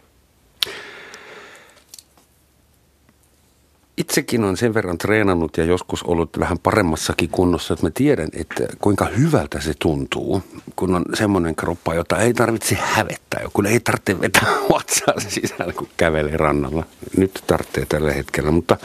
Itsekin 3.97 4.43
on 4.43 4.57
sen 4.57 4.73
verran 4.73 4.97
treenannut 4.97 5.57
ja 5.57 5.63
joskus 5.63 6.03
ollut 6.03 6.39
vähän 6.39 6.59
paremmassakin 6.59 7.29
kunnossa, 7.29 7.73
että 7.73 7.85
mä 7.85 7.91
tiedän, 7.93 8.29
että 8.33 8.63
kuinka 8.81 9.05
hyvältä 9.05 9.61
se 9.61 9.73
tuntuu, 9.79 10.43
kun 10.75 10.95
on 10.95 11.05
semmoinen 11.13 11.55
kroppa, 11.55 11.93
jota 11.93 12.17
ei 12.17 12.33
tarvitse 12.33 12.77
hävettää, 12.81 13.41
kun 13.53 13.65
ei 13.65 13.79
tarvitse 13.79 14.21
vetää 14.21 14.49
vatsaa 14.73 15.19
sisällä, 15.19 15.73
kun 15.73 15.87
kävelee 15.97 16.37
rannalla. 16.37 16.85
Nyt 17.17 17.43
tarvitsee 17.47 17.85
tällä 17.85 18.13
hetkellä, 18.13 18.51
mutta 18.51 18.77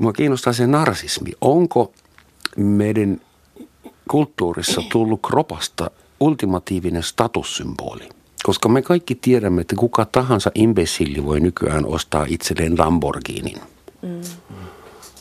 mua 0.00 0.12
kiinnostaa 0.12 0.52
se 0.52 0.66
narsismi. 0.66 1.30
Onko 1.40 1.92
meidän 2.56 3.20
kulttuurissa 4.10 4.82
tullut 4.92 5.20
kropasta 5.26 5.90
ultimatiivinen 6.20 7.02
statussymboli? 7.02 8.08
Koska 8.42 8.68
me 8.68 8.82
kaikki 8.82 9.14
tiedämme, 9.14 9.60
että 9.60 9.76
kuka 9.76 10.04
tahansa 10.04 10.50
imbessilli 10.54 11.24
voi 11.24 11.40
nykyään 11.40 11.86
ostaa 11.86 12.26
itselleen 12.28 12.78
Lamborghinin. 12.78 13.60
Mm. 14.02 14.20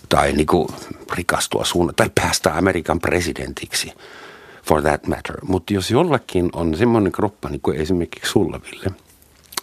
Tai 0.10 0.32
niin 0.32 0.48
kuin 0.48 0.68
rikastua 1.14 1.66
suunnan, 1.66 1.96
tai 1.96 2.10
päästä 2.16 2.58
Amerikan 2.58 3.00
presidentiksi, 3.00 3.94
for 4.64 4.82
that 4.82 5.08
matter. 5.08 5.36
Mutta 5.48 5.74
jos 5.74 5.92
jollakin 5.92 6.50
on 6.54 6.78
semmoinen 6.78 7.12
kroppa, 7.12 7.50
niin 7.50 7.62
kuin 7.62 7.78
esimerkiksi 7.78 8.32
sulla, 8.32 8.62
Ville, 8.72 8.96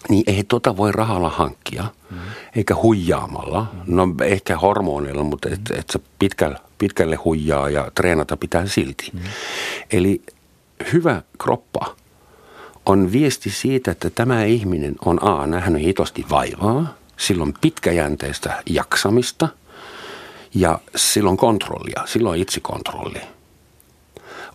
niin 0.08 0.24
ei 0.26 0.44
tota 0.44 0.76
voi 0.76 0.92
rahalla 0.92 1.30
hankkia, 1.30 1.84
mm. 2.10 2.18
eikä 2.56 2.74
huijaamalla. 2.74 3.66
No 3.86 4.08
ehkä 4.24 4.58
hormoneilla, 4.58 5.22
mutta 5.22 5.48
et, 5.52 5.60
et 5.78 5.90
sä 5.92 5.98
pitkälle, 6.18 6.58
pitkälle 6.78 7.16
huijaa 7.16 7.70
ja 7.70 7.90
treenata 7.94 8.36
pitää 8.36 8.66
silti. 8.66 9.10
Mm. 9.12 9.20
Eli 9.92 10.22
hyvä 10.92 11.22
kroppa– 11.38 11.86
on 12.86 13.12
viesti 13.12 13.50
siitä, 13.50 13.90
että 13.90 14.10
tämä 14.10 14.44
ihminen 14.44 14.94
on 15.04 15.24
A, 15.24 15.46
nähnyt 15.46 15.82
hitosti 15.82 16.26
vaivaa, 16.30 16.94
silloin 17.16 17.54
pitkäjänteistä 17.60 18.62
jaksamista 18.70 19.48
ja 20.54 20.78
silloin 20.96 21.36
kontrollia, 21.36 22.02
silloin 22.06 22.40
itsekontrolli. 22.40 23.20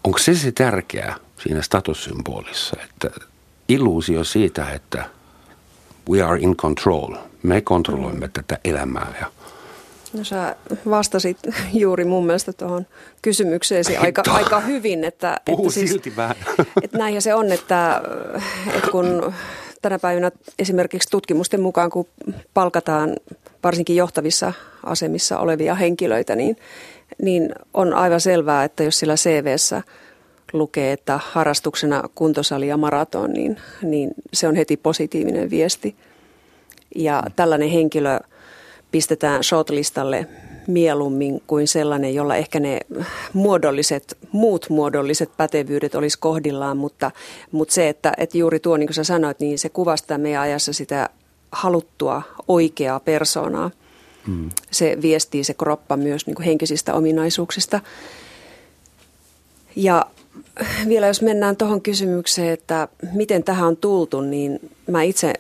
Onko 0.04 0.18
se 0.18 0.36
se 0.36 0.52
tärkeää 0.52 1.16
siinä 1.44 1.62
statussymbolissa, 1.62 2.78
että 2.84 3.10
illuusio 3.70 4.24
siitä, 4.24 4.70
että 4.70 5.10
we 6.10 6.22
are 6.22 6.40
in 6.40 6.58
control, 6.58 7.16
me 7.44 7.62
kontrolloimme 7.62 8.28
tätä 8.28 8.60
elämää 8.64 9.14
ja 9.22 9.32
No 10.14 10.24
sä 10.24 10.56
vastasit 10.90 11.38
juuri 11.74 12.06
mun 12.06 12.26
mielestä 12.26 12.54
tuohon 12.54 12.86
kysymykseesi 13.22 13.98
aika, 13.98 14.24
aika 14.28 14.60
hyvin. 14.60 15.04
Että, 15.04 15.42
Puhu 15.46 15.64
että 15.64 15.74
siis, 15.74 15.90
silti 15.90 16.16
vähän. 16.16 16.36
Että 16.84 16.98
näinhän 16.98 17.22
se 17.22 17.34
on, 17.34 17.52
että, 17.52 18.02
että 18.76 18.92
kun 18.92 19.34
tänä 19.82 20.00
päivänä 20.00 20.32
esimerkiksi 20.60 21.10
tutkimusten 21.10 21.62
mukaan, 21.62 21.90
kun 21.90 22.08
palkataan 22.54 23.16
varsinkin 23.64 23.96
johtavissa 23.96 24.54
asemissa 24.84 25.40
olevia 25.40 25.76
henkilöitä, 25.76 26.36
niin, 26.36 26.58
niin 27.22 27.50
on 27.74 27.94
aivan 27.94 28.22
selvää, 28.22 28.64
että 28.64 28.84
jos 28.84 29.00
sillä 29.00 29.16
CVssä 29.16 29.84
lukee, 30.54 30.92
että 30.92 31.20
harrastuksena 31.24 32.04
kuntosali 32.16 32.68
ja 32.68 32.78
maraton, 32.78 33.34
niin, 33.34 33.58
niin 33.82 34.12
se 34.34 34.48
on 34.48 34.56
heti 34.56 34.78
positiivinen 34.78 35.50
viesti. 35.50 35.96
Ja 36.96 37.24
tällainen 37.36 37.70
henkilö– 37.70 38.20
pistetään 38.92 39.44
shortlistalle 39.44 40.28
mieluummin 40.68 41.42
kuin 41.48 41.68
sellainen, 41.68 42.16
jolla 42.16 42.36
ehkä 42.36 42.60
ne 42.60 42.80
muodolliset, 43.34 44.18
muut 44.32 44.70
muodolliset 44.70 45.30
pätevyydet 45.38 45.96
olisi 45.96 46.20
kohdillaan, 46.20 46.78
mutta, 46.78 47.12
mutta 47.52 47.74
se, 47.74 47.90
että, 47.90 48.14
että 48.18 48.38
juuri 48.38 48.60
tuo, 48.60 48.78
niin 48.78 48.88
kuin 48.88 48.96
sä 48.96 49.04
sanoit, 49.04 49.40
niin 49.40 49.60
se 49.60 49.70
kuvastaa 49.70 50.18
meidän 50.18 50.42
ajassa 50.42 50.74
sitä 50.74 51.10
haluttua 51.52 52.22
oikeaa 52.48 53.00
persoonaa. 53.00 53.72
Mm. 54.28 54.50
Se 54.72 54.98
viestii 55.02 55.44
se 55.44 55.54
kroppa 55.54 55.98
myös 55.98 56.28
niin 56.28 56.36
kuin 56.36 56.46
henkisistä 56.46 56.94
ominaisuuksista. 56.94 57.80
Ja 59.76 60.06
vielä 60.88 61.08
jos 61.08 61.22
mennään 61.22 61.58
tuohon 61.58 61.82
kysymykseen, 61.82 62.50
että 62.50 62.88
miten 63.14 63.44
tähän 63.44 63.68
on 63.68 63.78
tultu, 63.78 64.22
niin 64.22 64.60
mä 64.88 65.04
itse 65.04 65.34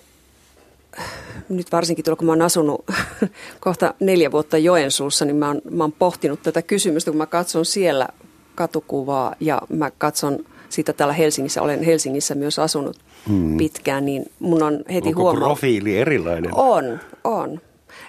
nyt 1.49 1.71
varsinkin 1.71 2.05
tuolla, 2.05 2.17
kun 2.17 2.25
mä 2.25 2.31
oon 2.31 2.41
asunut 2.41 2.85
kohta 3.59 3.93
neljä 3.99 4.31
vuotta 4.31 4.57
Joensuussa, 4.57 5.25
niin 5.25 5.35
mä 5.35 5.47
oon, 5.47 5.61
mä 5.71 5.83
oon 5.83 5.91
pohtinut 5.91 6.41
tätä 6.43 6.61
kysymystä, 6.61 7.11
kun 7.11 7.17
mä 7.17 7.25
katson 7.25 7.65
siellä 7.65 8.07
katukuvaa 8.55 9.35
ja 9.39 9.61
mä 9.69 9.91
katson 9.97 10.39
sitä 10.69 10.93
täällä 10.93 11.13
Helsingissä, 11.13 11.61
olen 11.61 11.83
Helsingissä 11.83 12.35
myös 12.35 12.59
asunut 12.59 12.97
hmm. 13.27 13.57
pitkään, 13.57 14.05
niin 14.05 14.25
mun 14.39 14.63
on 14.63 14.83
heti 14.93 15.07
Onko 15.07 15.21
huomaa. 15.21 15.43
profiili 15.43 15.97
erilainen? 15.97 16.51
On, 16.55 16.99
on. 17.23 17.61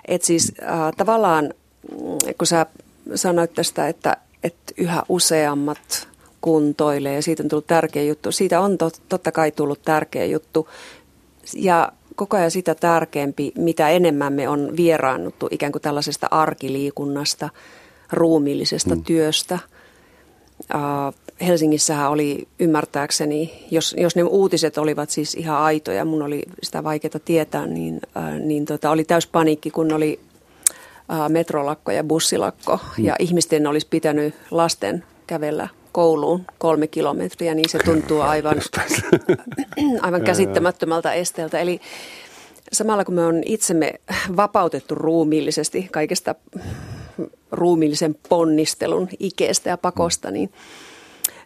Et 0.09 0.23
siis 0.23 0.53
äh, 0.62 0.92
tavallaan, 0.97 1.45
mm, 1.90 2.35
kun 2.38 2.47
sä 2.47 2.66
sanoit 3.14 3.55
tästä, 3.55 3.88
että, 3.88 4.16
että 4.42 4.73
yhä 4.77 5.03
useammat 5.09 6.09
kuntoilee 6.40 7.14
ja 7.14 7.23
siitä 7.23 7.42
on 7.42 7.49
tullut 7.49 7.66
tärkeä 7.66 8.03
juttu. 8.03 8.33
Siitä 8.33 8.61
on 8.61 8.79
tot, 8.79 9.03
totta 9.09 9.33
kai 9.33 9.51
tullut 9.51 9.83
tärkeä 9.83 10.25
juttu. 10.25 10.68
Ja 11.55 11.92
koko 12.14 12.37
ajan 12.37 12.51
sitä 12.51 12.75
tärkeämpi, 12.75 13.53
mitä 13.59 13.88
enemmän 13.88 14.33
me 14.33 14.48
on 14.48 14.77
vieraannuttu 14.77 15.48
ikään 15.51 15.72
kuin 15.72 15.83
tällaisesta 15.83 16.29
arkiliikunnasta, 16.31 17.48
ruumiillisesta 18.12 18.94
mm. 18.94 19.05
työstä. 19.05 19.59
Uh, 20.75 21.14
Helsingissähän 21.46 22.11
oli 22.11 22.48
ymmärtääkseni, 22.59 23.66
jos, 23.70 23.94
jos 23.98 24.16
ne 24.16 24.22
uutiset 24.22 24.79
olivat 24.79 25.11
siis 25.11 25.35
ihan 25.35 25.59
aitoja, 25.59 26.05
mun 26.05 26.22
oli 26.22 26.42
sitä 26.62 26.85
vaikeaa 26.85 27.20
tietää, 27.25 27.66
niin, 27.66 28.01
niin 28.44 28.64
tota, 28.64 28.90
oli 28.90 29.05
täys 29.05 29.27
paniikki, 29.27 29.70
kun 29.70 29.92
oli 29.92 30.20
metrolakko 31.29 31.90
ja 31.90 32.05
bussilakko 32.05 32.81
mm. 32.98 33.05
ja 33.05 33.16
ihmisten 33.18 33.66
olisi 33.66 33.87
pitänyt 33.90 34.35
lasten 34.51 35.05
kävellä 35.27 35.68
kouluun 35.92 36.44
kolme 36.59 36.87
kilometriä, 36.87 37.55
niin 37.55 37.68
se 37.68 37.78
tuntuu 37.78 38.20
aivan, 38.20 38.57
aivan 40.00 40.22
käsittämättömältä 40.22 41.12
esteeltä. 41.12 41.59
Eli 41.59 41.81
samalla 42.72 43.05
kun 43.05 43.14
me 43.14 43.24
on 43.24 43.42
itsemme 43.46 43.92
vapautettu 44.37 44.94
ruumiillisesti 44.94 45.88
kaikesta 45.92 46.35
ruumiillisen 47.50 48.16
ponnistelun 48.28 49.09
ikeestä 49.18 49.68
ja 49.68 49.78
pakosta, 49.78 50.31
niin, 50.31 50.52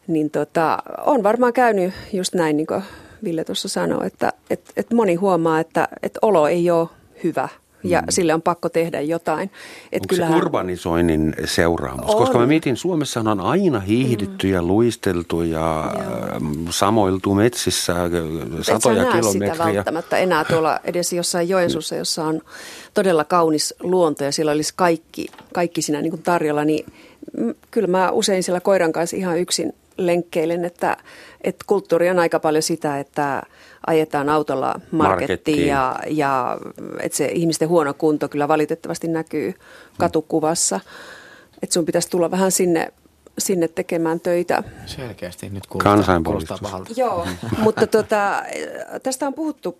niin 0.07 0.31
tota, 0.31 0.79
on 1.07 1.23
varmaan 1.23 1.53
käynyt 1.53 1.95
just 2.13 2.35
näin, 2.35 2.57
niin 2.57 2.67
kuin 2.67 2.83
Ville 3.25 3.45
tuossa 3.45 3.69
sanoi, 3.69 4.07
että 4.07 4.33
että 4.51 4.73
että 4.77 4.95
moni 4.95 5.15
huomaa, 5.15 5.61
että 5.61 5.89
että 6.03 6.19
olo 6.23 6.49
ei 6.49 6.71
ole 6.71 6.89
hyvä– 7.25 7.49
ja 7.85 8.01
mm. 8.01 8.07
sille 8.09 8.35
on 8.35 8.43
pakko 8.43 8.69
tehdä 8.69 9.01
jotain. 9.01 9.51
Et 9.93 10.03
Onko 10.03 10.07
kyllähän... 10.09 10.35
se 10.35 10.39
urbanisoinnin 10.39 11.35
seuraamus? 11.45 12.11
On. 12.11 12.17
Koska 12.17 12.39
mä 12.39 12.47
mietin, 12.47 12.77
Suomessa 12.77 13.21
on 13.21 13.41
aina 13.41 13.81
hiihdetty 13.81 14.47
mm. 14.47 14.53
ja 14.53 14.63
luisteltu 14.63 15.43
ja 15.43 15.95
Joo. 15.95 16.41
samoiltu 16.71 17.35
metsissä 17.35 17.95
satoja 18.63 19.03
Et 19.03 19.09
sä 19.09 19.17
kilometriä. 19.17 19.55
sitä 19.55 19.65
välttämättä 19.65 20.19
enää 20.19 20.45
tuolla 20.45 20.81
edes 20.85 21.13
jossain 21.13 21.49
Joensuussa, 21.49 21.97
jossa 21.97 22.25
on 22.25 22.41
todella 22.95 23.25
kaunis 23.25 23.75
luonto 23.81 24.25
ja 24.25 24.33
siellä 24.33 24.53
olisi 24.53 24.73
kaikki, 24.77 25.27
kaikki 25.55 25.83
siinä 25.83 26.03
niin 26.03 26.23
tarjolla, 26.23 26.65
niin 26.65 26.87
kyllä 27.71 27.89
mä 27.89 28.11
usein 28.11 28.43
siellä 28.43 28.61
koiran 28.61 28.93
kanssa 28.93 29.17
ihan 29.17 29.39
yksin 29.39 29.73
lenkkeilen, 29.97 30.65
että, 30.65 30.97
että 31.45 31.65
kulttuuri 31.67 32.11
on 32.11 32.19
aika 32.19 32.41
paljon 32.41 32.63
sitä, 32.63 33.01
että 33.01 33.43
ajetaan 33.87 34.29
autolla 34.29 34.81
markettiin, 34.93 35.67
ja, 35.67 35.97
ja 36.07 36.59
että 37.01 37.19
se 37.19 37.27
ihmisten 37.27 37.69
huono 37.69 37.95
kunto 37.95 38.29
kyllä 38.29 38.49
valitettavasti 38.49 39.09
näkyy 39.09 39.55
katukuvassa. 39.99 40.81
Että 41.63 41.75
sun 41.75 41.87
pitäisi 41.87 42.11
tulla 42.11 42.31
vähän 42.31 42.53
sinne 42.53 42.93
sinne 43.39 43.69
tekemään 43.69 44.21
töitä. 44.21 44.63
Selkeästi 44.87 45.49
nyt 45.49 45.67
kuulostaa, 45.67 46.21
kuulostaa 46.25 46.59
pahalta. 46.63 46.93
Joo, 46.97 47.27
mutta 47.65 47.87
tota, 47.87 48.43
tästä 49.03 49.27
on 49.27 49.35
puhuttu 49.35 49.79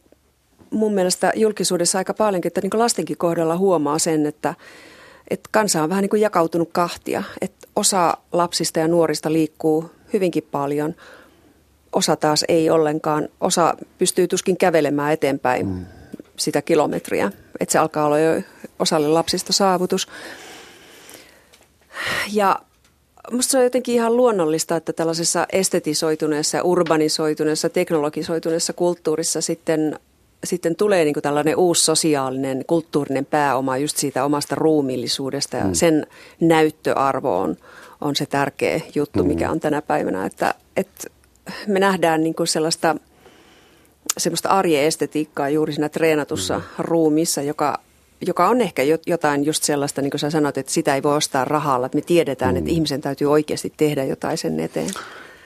mun 0.71 0.95
mielestä 0.95 1.33
julkisuudessa 1.35 1.99
aika 1.99 2.15
paljonkin, 2.15 2.49
että 2.49 2.61
niin 2.61 2.71
lastenkin 2.75 3.17
kohdalla 3.17 3.57
huomaa 3.57 3.99
sen, 3.99 4.27
että, 4.27 4.55
että 5.31 5.49
kansa 5.53 5.83
on 5.83 5.89
vähän 5.89 6.03
niin 6.03 6.11
kuin 6.11 6.23
jakautunut 6.23 6.69
kahtia. 6.73 7.23
Että 7.41 7.69
osa 7.77 8.17
lapsista 8.33 8.81
ja 8.81 8.89
nuorista 8.89 9.33
liikkuu 9.33 9.91
hyvinkin 10.13 10.49
paljon, 10.51 10.95
osa 11.97 12.17
taas 12.17 12.45
ei 12.49 12.71
ollenkaan. 12.71 13.29
Osa 13.41 13.75
pystyy 13.99 14.29
tuskin 14.29 14.57
kävelemään 14.57 15.13
eteenpäin 15.13 15.67
mm. 15.67 15.87
sitä 16.37 16.63
kilometriä. 16.63 17.33
Että 17.61 17.73
se 17.73 17.79
alkaa 17.79 18.07
olla 18.07 18.19
jo 18.19 18.43
osalle 18.79 19.09
lapsista 19.09 19.53
saavutus. 19.53 20.09
Ja 22.33 22.61
Minusta 23.31 23.51
se 23.51 23.59
on 23.59 23.65
jotenkin 23.65 23.95
ihan 23.95 24.17
luonnollista, 24.17 24.77
että 24.77 24.93
tällaisessa 24.93 25.47
estetisoituneessa, 25.53 26.63
urbanisoituneessa, 26.63 27.69
teknologisoituneessa 27.69 28.73
kulttuurissa 28.73 29.41
sitten, 29.41 29.99
sitten 30.45 30.77
tulee 30.77 31.05
niin 31.05 31.15
tällainen 31.23 31.57
uusi 31.57 31.85
sosiaalinen, 31.85 32.65
kulttuurinen 32.67 33.27
pääoma 33.27 33.77
just 33.77 33.97
siitä 33.97 34.25
omasta 34.25 34.55
ruumiillisuudesta 34.55 35.57
ja 35.57 35.65
mm. 35.65 35.75
sen 35.75 36.07
näyttöarvo 36.41 37.39
on, 37.39 37.57
on 38.01 38.17
se 38.17 38.27
tärkeä 38.27 38.81
juttu, 38.95 39.23
mm. 39.23 39.29
mikä 39.29 39.51
on 39.51 39.61
tänä 39.61 39.83
päivänä, 39.83 40.27
että, 40.27 40.55
että 40.77 41.09
me 41.67 41.81
nähdään 41.81 42.23
niin 42.23 42.35
kuin 42.35 42.47
sellaista 42.47 42.97
semmoista 44.19 44.49
arjen 44.49 44.85
estetiikkaa 44.85 45.49
juuri 45.49 45.73
siinä 45.73 45.89
treenatussa 45.89 46.59
mm. 46.59 46.65
ruumissa, 46.79 47.43
joka 47.43 47.79
joka 48.27 48.49
on 48.49 48.61
ehkä 48.61 48.83
jotain 49.07 49.45
just 49.45 49.63
sellaista, 49.63 50.03
niin 50.03 50.11
kuin 50.11 50.21
sä 50.21 50.31
sanoit, 50.31 50.59
että 50.59 50.73
sitä 50.73 50.95
ei 50.95 51.03
voi 51.03 51.17
ostaa 51.17 51.45
rahalla. 51.45 51.87
Että 51.87 51.99
me 51.99 52.03
tiedetään, 52.03 52.55
mm. 52.55 52.59
että 52.59 52.71
ihmisen 52.71 53.01
täytyy 53.01 53.31
oikeasti 53.31 53.73
tehdä 53.77 54.05
jotain 54.05 54.39
sen 54.39 54.61
eteen. 54.61 54.91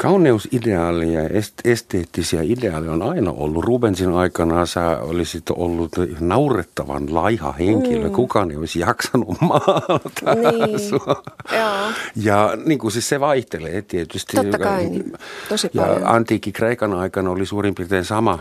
Kauneusideaali 0.00 1.14
ja 1.14 1.20
esteettisiä 1.64 2.40
ideaaleja 2.42 2.92
on 2.92 3.02
aina 3.02 3.30
ollut. 3.30 3.64
Rubensin 3.64 4.12
aikana 4.12 4.66
sä 4.66 4.98
olisit 4.98 5.50
ollut 5.50 5.92
naurettavan 6.20 7.14
laiha 7.14 7.52
henkilö. 7.52 8.08
Mm. 8.08 8.14
Kukaan 8.14 8.50
ei 8.50 8.56
olisi 8.56 8.78
jaksanut 8.78 9.40
maalata 9.48 10.34
niin. 10.34 10.80
sua. 10.80 11.22
Joo. 11.52 11.92
Ja 12.16 12.58
niin 12.64 12.78
kuin 12.78 12.92
siis 12.92 13.08
se 13.08 13.20
vaihtelee 13.20 13.82
tietysti. 13.82 14.36
Totta 14.36 14.58
kai, 14.58 14.84
niin. 14.84 15.12
tosi 15.48 15.68
paljon. 15.68 16.00
Ja 16.00 16.08
antiikki 16.08 16.52
Kreikan 16.52 16.94
aikana 16.94 17.30
oli 17.30 17.46
suurin 17.46 17.74
piirtein 17.74 18.04
sama 18.04 18.38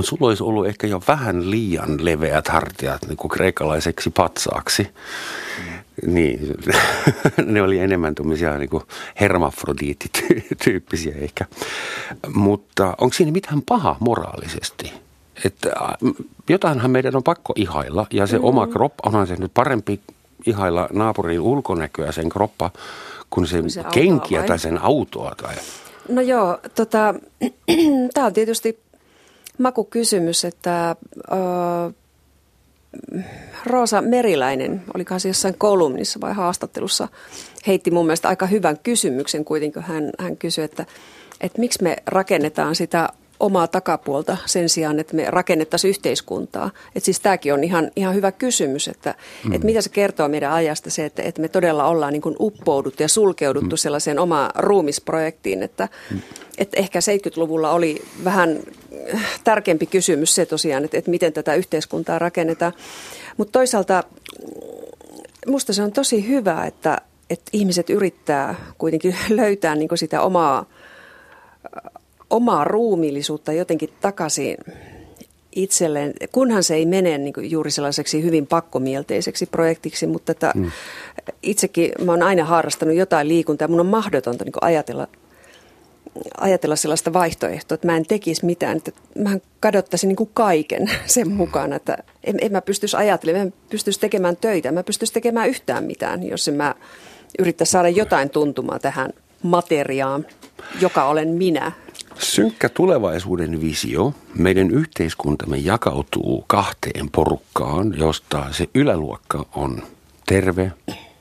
sulla 0.00 0.28
olisi 0.28 0.42
ollut 0.42 0.66
ehkä 0.66 0.86
jo 0.86 1.02
vähän 1.08 1.50
liian 1.50 2.04
leveät 2.04 2.48
hartiat 2.48 3.02
niin 3.08 3.16
kuin 3.16 3.30
kreikalaiseksi 3.30 4.10
patsaaksi. 4.10 4.82
Mm. 4.82 5.73
Niin, 6.06 6.54
ne 7.52 7.62
oli 7.62 7.78
enemmän 7.78 8.14
tuommoisia 8.14 8.58
niin 8.58 8.70
hermafrodiittityyppisiä 9.20 11.14
ehkä. 11.16 11.44
Mutta 12.34 12.94
onko 13.00 13.12
siinä 13.12 13.32
mitään 13.32 13.62
paha 13.62 13.96
moraalisesti? 14.00 14.92
Että 15.44 15.70
jotainhan 16.48 16.90
meidän 16.90 17.16
on 17.16 17.22
pakko 17.22 17.52
ihailla 17.56 18.06
ja 18.12 18.26
se 18.26 18.38
mm. 18.38 18.44
oma 18.44 18.66
kroppa, 18.66 19.02
onhan 19.08 19.26
se 19.26 19.36
nyt 19.36 19.54
parempi 19.54 20.00
ihailla 20.46 20.88
naapurin 20.92 21.40
ulkonäköä 21.40 22.12
sen 22.12 22.28
kroppa 22.28 22.70
kuin 23.30 23.46
se, 23.46 23.62
se 23.68 23.84
kenkiä 23.92 24.38
vai? 24.38 24.48
tai 24.48 24.58
sen 24.58 24.82
autoa. 24.82 25.34
Tai... 25.42 25.54
No 26.08 26.20
joo, 26.20 26.58
tota, 26.74 27.14
tämä 28.14 28.26
on 28.26 28.32
tietysti 28.32 28.78
makukysymys, 29.58 30.44
että 30.44 30.90
äh, 30.90 30.96
Roosa 33.66 34.02
Meriläinen, 34.02 34.82
olikohan 34.94 35.20
se 35.20 35.28
jossain 35.28 35.58
kolumnissa 35.58 36.20
vai 36.20 36.32
haastattelussa, 36.32 37.08
heitti 37.66 37.90
mun 37.90 38.06
mielestä 38.06 38.28
aika 38.28 38.46
hyvän 38.46 38.78
kysymyksen 38.78 39.44
kuitenkin. 39.44 39.82
Hän, 39.82 40.10
hän 40.18 40.36
kysyi, 40.36 40.64
että, 40.64 40.86
että 41.40 41.60
miksi 41.60 41.82
me 41.82 41.96
rakennetaan 42.06 42.74
sitä 42.74 43.08
omaa 43.40 43.66
takapuolta 43.66 44.36
sen 44.46 44.68
sijaan, 44.68 45.00
että 45.00 45.16
me 45.16 45.24
rakennettaisiin 45.28 45.88
yhteiskuntaa. 45.88 46.70
Että 46.86 47.04
siis 47.04 47.20
tämäkin 47.20 47.54
on 47.54 47.64
ihan, 47.64 47.90
ihan 47.96 48.14
hyvä 48.14 48.32
kysymys, 48.32 48.88
että, 48.88 49.14
mm. 49.44 49.52
että 49.52 49.66
mitä 49.66 49.80
se 49.80 49.90
kertoo 49.90 50.28
meidän 50.28 50.52
ajasta 50.52 50.90
se, 50.90 51.04
että, 51.04 51.22
että 51.22 51.40
me 51.40 51.48
todella 51.48 51.86
ollaan 51.86 52.12
niin 52.12 52.22
kuin 52.22 52.36
uppouduttu 52.40 53.02
ja 53.02 53.08
sulkeuduttu 53.08 53.76
mm. 53.76 53.78
sellaiseen 53.78 54.18
omaan 54.18 54.50
ruumisprojektiin, 54.54 55.62
että, 55.62 55.88
mm. 56.10 56.20
että 56.58 56.80
ehkä 56.80 56.98
70-luvulla 56.98 57.70
oli 57.70 58.02
vähän 58.24 58.60
tärkeämpi 59.44 59.86
kysymys 59.86 60.34
se 60.34 60.46
tosiaan, 60.46 60.84
että, 60.84 60.98
että 60.98 61.10
miten 61.10 61.32
tätä 61.32 61.54
yhteiskuntaa 61.54 62.18
rakennetaan. 62.18 62.72
Mutta 63.36 63.52
toisaalta 63.52 64.04
musta 65.46 65.72
se 65.72 65.82
on 65.82 65.92
tosi 65.92 66.28
hyvä, 66.28 66.64
että, 66.64 66.98
että 67.30 67.50
ihmiset 67.52 67.90
yrittää 67.90 68.54
kuitenkin 68.78 69.16
löytää 69.28 69.74
niin 69.74 69.88
sitä 69.94 70.22
omaa 70.22 70.66
omaa 72.34 72.64
ruumiillisuutta 72.64 73.52
jotenkin 73.52 73.90
takaisin 74.00 74.56
itselleen, 75.56 76.12
kunhan 76.32 76.62
se 76.62 76.74
ei 76.74 76.86
mene 76.86 77.18
niin 77.18 77.32
kuin 77.32 77.50
juuri 77.50 77.70
sellaiseksi 77.70 78.22
hyvin 78.22 78.46
pakkomielteiseksi 78.46 79.46
projektiksi, 79.46 80.06
mutta 80.06 80.32
että 80.32 80.52
mm. 80.54 80.70
itsekin 81.42 81.92
mä 82.04 82.12
oon 82.12 82.22
aina 82.22 82.44
harrastanut 82.44 82.96
jotain 82.96 83.28
liikuntaa 83.28 83.68
mun 83.68 83.80
on 83.80 83.86
mahdotonta 83.86 84.44
niin 84.44 84.52
ajatella, 84.60 85.08
ajatella 86.40 86.76
sellaista 86.76 87.12
vaihtoehtoa, 87.12 87.74
että 87.74 87.86
mä 87.86 87.96
en 87.96 88.06
tekisi 88.06 88.46
mitään, 88.46 88.76
että 88.76 88.92
mä 89.18 89.38
kadottaisin 89.60 90.08
niin 90.08 90.30
kaiken 90.34 90.90
sen 91.06 91.30
mukaan, 91.30 91.72
että 91.72 91.98
en, 92.24 92.36
en 92.40 92.52
mä 92.52 92.62
pystyisi 92.62 92.96
ajattelemaan, 92.96 93.46
en 93.46 93.54
pystyisi 93.70 94.00
tekemään 94.00 94.36
töitä, 94.36 94.72
mä 94.72 94.82
pystyisi 94.82 95.12
tekemään 95.12 95.48
yhtään 95.48 95.84
mitään, 95.84 96.28
jos 96.28 96.48
en 96.48 96.54
mä 96.54 96.74
yrittäisi 97.38 97.70
saada 97.70 97.88
jotain 97.88 98.30
tuntumaa 98.30 98.78
tähän 98.78 99.10
materiaan, 99.42 100.26
joka 100.80 101.04
olen 101.04 101.28
minä. 101.28 101.72
Synkkä 102.18 102.68
tulevaisuuden 102.68 103.60
visio. 103.60 104.14
Meidän 104.34 104.70
yhteiskuntamme 104.70 105.56
jakautuu 105.56 106.44
kahteen 106.46 107.10
porukkaan, 107.10 107.94
josta 107.98 108.46
se 108.50 108.68
yläluokka 108.74 109.46
on 109.54 109.82
terve, 110.26 110.72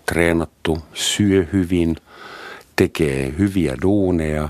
treenattu, 0.05 0.77
syö 0.93 1.45
hyvin, 1.53 1.95
tekee 2.75 3.33
hyviä 3.37 3.77
duuneja. 3.81 4.49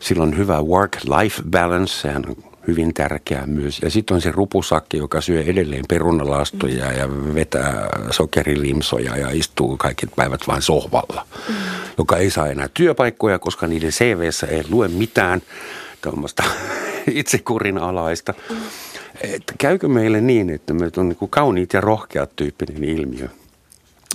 Sillä 0.00 0.22
on 0.22 0.36
hyvä 0.36 0.58
work-life 0.58 1.42
balance, 1.50 1.92
sehän 1.92 2.24
on 2.28 2.36
hyvin 2.66 2.94
tärkeää 2.94 3.46
myös. 3.46 3.78
Ja 3.82 3.90
sitten 3.90 4.14
on 4.14 4.20
se 4.20 4.30
rupusakki, 4.30 4.96
joka 4.96 5.20
syö 5.20 5.42
edelleen 5.42 5.84
perunalastoja 5.88 6.92
ja 6.92 7.08
vetää 7.34 7.88
sokerilimsoja 8.10 9.16
ja 9.16 9.28
istuu 9.30 9.76
kaikki 9.76 10.06
päivät 10.06 10.40
vain 10.46 10.62
sohvalla, 10.62 11.26
mm. 11.48 11.54
joka 11.98 12.16
ei 12.16 12.30
saa 12.30 12.46
enää 12.46 12.68
työpaikkoja, 12.74 13.38
koska 13.38 13.66
niiden 13.66 13.90
CVssä 13.90 14.46
ei 14.46 14.64
lue 14.70 14.88
mitään 14.88 15.42
tuommoista 16.10 16.44
itsekurin 17.10 17.78
alaista. 17.78 18.34
Että 19.20 19.54
käykö 19.58 19.88
meille 19.88 20.20
niin, 20.20 20.50
että 20.50 20.74
me 20.74 20.90
on 20.96 21.08
niin 21.08 21.30
kauniit 21.30 21.72
ja 21.72 21.80
rohkeat 21.80 22.36
tyyppinen 22.36 22.84
ilmiö? 22.84 23.28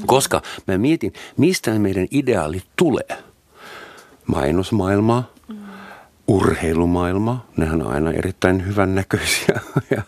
Koska 0.06 0.42
mä 0.68 0.78
mietin, 0.78 1.14
mistä 1.38 1.72
meidän 1.72 2.08
ideaalit 2.12 2.66
tulee. 2.76 3.18
Mainosmaailma, 4.26 5.24
urheilumaailma, 6.28 7.46
nehän 7.58 7.82
on 7.82 7.94
aina 7.94 8.12
erittäin 8.12 8.66
hyvän 8.68 8.96
näköisiä 8.96 9.60
ja 9.96 10.02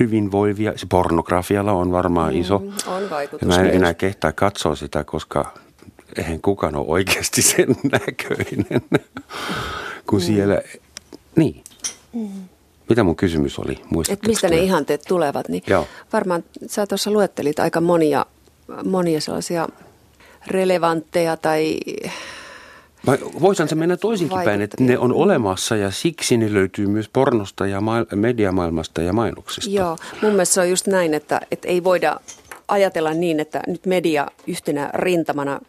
hyvinvoivia. 0.00 0.72
Se 0.76 0.86
pornografialla 0.88 1.72
on 1.72 1.92
varmaan 1.92 2.36
iso. 2.36 2.58
Mm, 2.58 2.72
on 2.86 3.10
vaikutus. 3.10 3.48
Mä 3.48 3.60
en 3.60 3.70
enää 3.70 3.94
kehtaa 3.94 4.32
katsoa 4.32 4.76
sitä, 4.76 5.04
koska 5.04 5.54
eihän 6.16 6.40
kukaan 6.40 6.76
ole 6.76 6.86
oikeasti 6.88 7.42
sen 7.42 7.76
näköinen, 7.92 8.82
kun 10.06 10.18
mm. 10.18 10.24
siellä 10.24 10.62
niin. 11.36 11.64
Mm. 12.12 12.48
Mitä 12.88 13.04
mun 13.04 13.16
kysymys 13.16 13.58
oli? 13.58 13.82
Et 14.08 14.26
mistä 14.26 14.48
ne 14.48 14.56
ihanteet 14.56 15.02
tulevat? 15.08 15.48
Niin 15.48 15.62
Joo. 15.66 15.86
Varmaan 16.12 16.44
sä 16.66 16.86
tuossa 16.86 17.10
luettelit 17.10 17.60
aika 17.60 17.80
monia, 17.80 18.26
monia 18.84 19.20
sellaisia 19.20 19.68
relevantteja 20.46 21.36
tai 21.36 21.76
Voisin 23.40 23.68
se 23.68 23.74
mennä 23.74 23.96
toisinkin 23.96 24.38
päin, 24.44 24.62
että 24.62 24.76
ne 24.80 24.98
on 24.98 25.12
olemassa 25.12 25.76
ja 25.76 25.90
siksi 25.90 26.36
ne 26.36 26.52
löytyy 26.52 26.86
myös 26.86 27.08
pornosta 27.08 27.66
ja 27.66 27.80
ma- 27.80 28.06
mediamaailmasta 28.14 29.02
ja 29.02 29.12
mainoksista. 29.12 29.70
Joo, 29.70 29.96
mun 30.22 30.30
mielestä 30.30 30.54
se 30.54 30.60
on 30.60 30.70
just 30.70 30.86
näin, 30.86 31.14
että, 31.14 31.40
että 31.50 31.68
ei 31.68 31.84
voida 31.84 32.20
ajatella 32.68 33.14
niin, 33.14 33.40
että 33.40 33.62
nyt 33.66 33.86
media 33.86 34.26
yhtenä 34.46 34.90
rintamana 34.94 35.60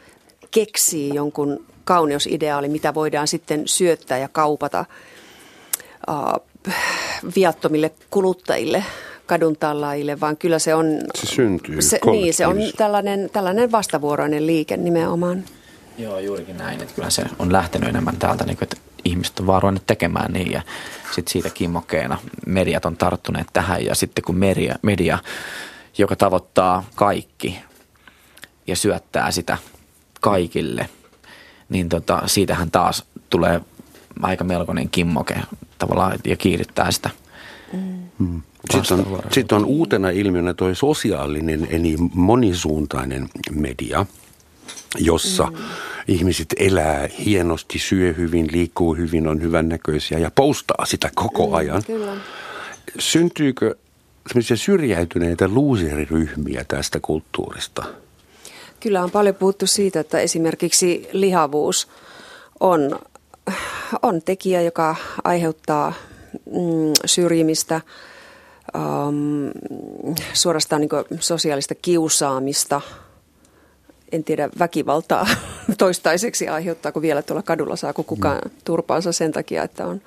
keksii 0.52 1.14
jonkun 1.14 1.66
kauneusideaali, 1.84 2.70
mitä 2.70 2.94
voidaan 2.94 3.28
sitten 3.28 3.62
syöttää 3.66 4.18
ja 4.18 4.28
kaupata– 4.28 4.86
viattomille 7.36 7.92
kuluttajille, 8.10 8.86
kaduntallaajille, 9.26 10.20
vaan 10.20 10.38
kyllä 10.38 10.60
se 10.60 10.76
on... 10.76 10.86
Se 11.16 11.28
syntyy 11.28 11.82
se, 11.82 12.00
Niin, 12.06 12.34
se 12.34 12.48
on 12.48 12.58
tällainen, 12.78 13.30
tällainen 13.34 13.72
vastavuoroinen 13.72 14.48
liike 14.48 14.78
nimenomaan. 14.78 15.44
Joo, 15.98 16.20
juurikin 16.20 16.58
näin. 16.58 16.82
Että 16.82 16.96
kyllä 16.96 17.10
se 17.10 17.24
on 17.40 17.54
lähtenyt 17.54 17.90
enemmän 17.90 18.18
täältä, 18.18 18.46
niin 18.46 18.58
kuin, 18.58 18.64
että 18.64 18.78
ihmiset 19.06 19.40
on 19.40 19.48
vaan 19.48 19.80
tekemään 19.88 20.34
niin 20.34 20.52
ja 20.52 20.62
sitten 21.16 21.32
siitä 21.32 21.50
kimmokeena 21.50 22.18
mediat 22.46 22.86
on 22.86 22.98
tarttuneet 22.98 23.48
tähän 23.54 23.86
ja 23.86 23.96
sitten 23.96 24.24
kun 24.24 24.38
media, 24.38 24.76
media 24.82 25.20
joka 25.98 26.16
tavoittaa 26.16 26.84
kaikki 26.96 27.60
ja 28.68 28.76
syöttää 28.76 29.32
sitä 29.32 29.58
kaikille, 30.22 30.90
niin 31.70 31.90
tota, 31.90 32.22
siitähän 32.26 32.72
taas 32.72 33.04
tulee 33.30 33.62
aika 34.22 34.44
melkoinen 34.44 34.90
kimmoke 34.90 35.36
tavallaan 35.78 36.20
ja 36.26 36.36
kiihdyttää 36.36 36.92
sitä. 36.92 37.10
Mm. 37.74 37.80
Hmm. 38.20 38.42
Sitten 38.72 39.00
on, 39.00 39.20
sitten 39.32 39.56
on 39.56 39.66
uutena 39.66 40.10
ilmiönä 40.10 40.54
tuo 40.54 40.76
sosiaalinen 40.76 41.68
eli 41.72 41.96
monisuuntainen 42.14 43.30
media, 43.52 44.06
jossa 44.98 45.46
mm. 45.46 45.58
ihmiset 46.08 46.56
elää 46.60 47.08
hienosti, 47.26 47.80
syö 47.80 48.14
hyvin, 48.14 48.48
liikkuu 48.52 48.96
hyvin, 48.96 49.28
on 49.28 49.42
hyvännäköisiä 49.42 50.20
ja 50.20 50.32
postaa 50.32 50.86
sitä 50.86 51.12
koko 51.16 51.48
mm, 51.48 51.54
ajan. 51.54 51.84
Kyllä. 51.84 52.14
Syntyykö 53.00 53.76
syrjäytyneitä 54.56 55.48
luuseriryhmiä 55.48 56.66
tästä 56.68 57.00
kulttuurista? 57.02 57.84
Kyllä 58.80 59.04
on 59.04 59.12
paljon 59.12 59.36
puhuttu 59.36 59.68
siitä, 59.68 60.00
että 60.00 60.20
esimerkiksi 60.20 61.10
lihavuus 61.12 61.88
on, 62.60 63.00
on 64.02 64.22
tekijä, 64.22 64.62
joka 64.62 64.96
aiheuttaa 65.24 65.94
mm, 66.46 66.94
syrjimistä, 67.06 67.82
um, 68.76 69.52
suorastaan 70.34 70.82
niin 70.82 71.20
sosiaalista 71.20 71.76
kiusaamista. 71.76 72.82
En 74.12 74.24
tiedä 74.24 74.50
väkivaltaa 74.60 75.28
toistaiseksi 75.78 76.48
aiheuttaako 76.48 77.02
vielä 77.02 77.22
tuolla 77.22 77.44
kadulla, 77.44 77.76
saako 77.76 78.04
kukaan 78.04 78.42
mm. 78.46 78.52
turpaansa 78.64 79.12
sen 79.12 79.32
takia, 79.32 79.64
että 79.64 79.86
on 79.86 80.02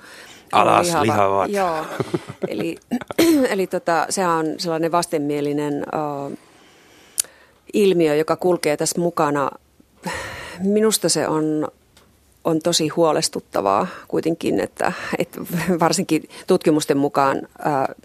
Alas 0.51 0.87
lihava. 0.87 1.03
lihavat. 1.03 1.51
Joo, 1.51 1.85
eli, 2.47 2.77
eli 3.53 3.67
tota, 3.67 4.05
sehän 4.09 4.31
on 4.31 4.45
sellainen 4.57 4.91
vastenmielinen 4.91 5.73
uh, 5.73 6.37
ilmiö, 7.73 8.15
joka 8.15 8.35
kulkee 8.35 8.77
tässä 8.77 9.01
mukana. 9.01 9.51
Minusta 10.59 11.09
se 11.09 11.27
on, 11.27 11.67
on 12.45 12.59
tosi 12.59 12.87
huolestuttavaa 12.87 13.87
kuitenkin, 14.07 14.59
että, 14.59 14.91
että 15.17 15.41
varsinkin 15.79 16.29
tutkimusten 16.47 16.97
mukaan 16.97 17.41
ää, 17.59 17.95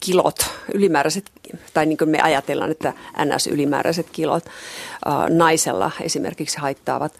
kilot, 0.00 0.50
ylimääräiset, 0.74 1.30
tai 1.74 1.86
niin 1.86 1.98
kuin 1.98 2.10
me 2.10 2.20
ajatellaan, 2.22 2.70
että 2.70 2.92
NS-ylimääräiset 3.24 4.06
kilot 4.12 4.44
ää, 5.04 5.28
naisella 5.28 5.90
esimerkiksi 6.00 6.58
haittaavat 6.58 7.12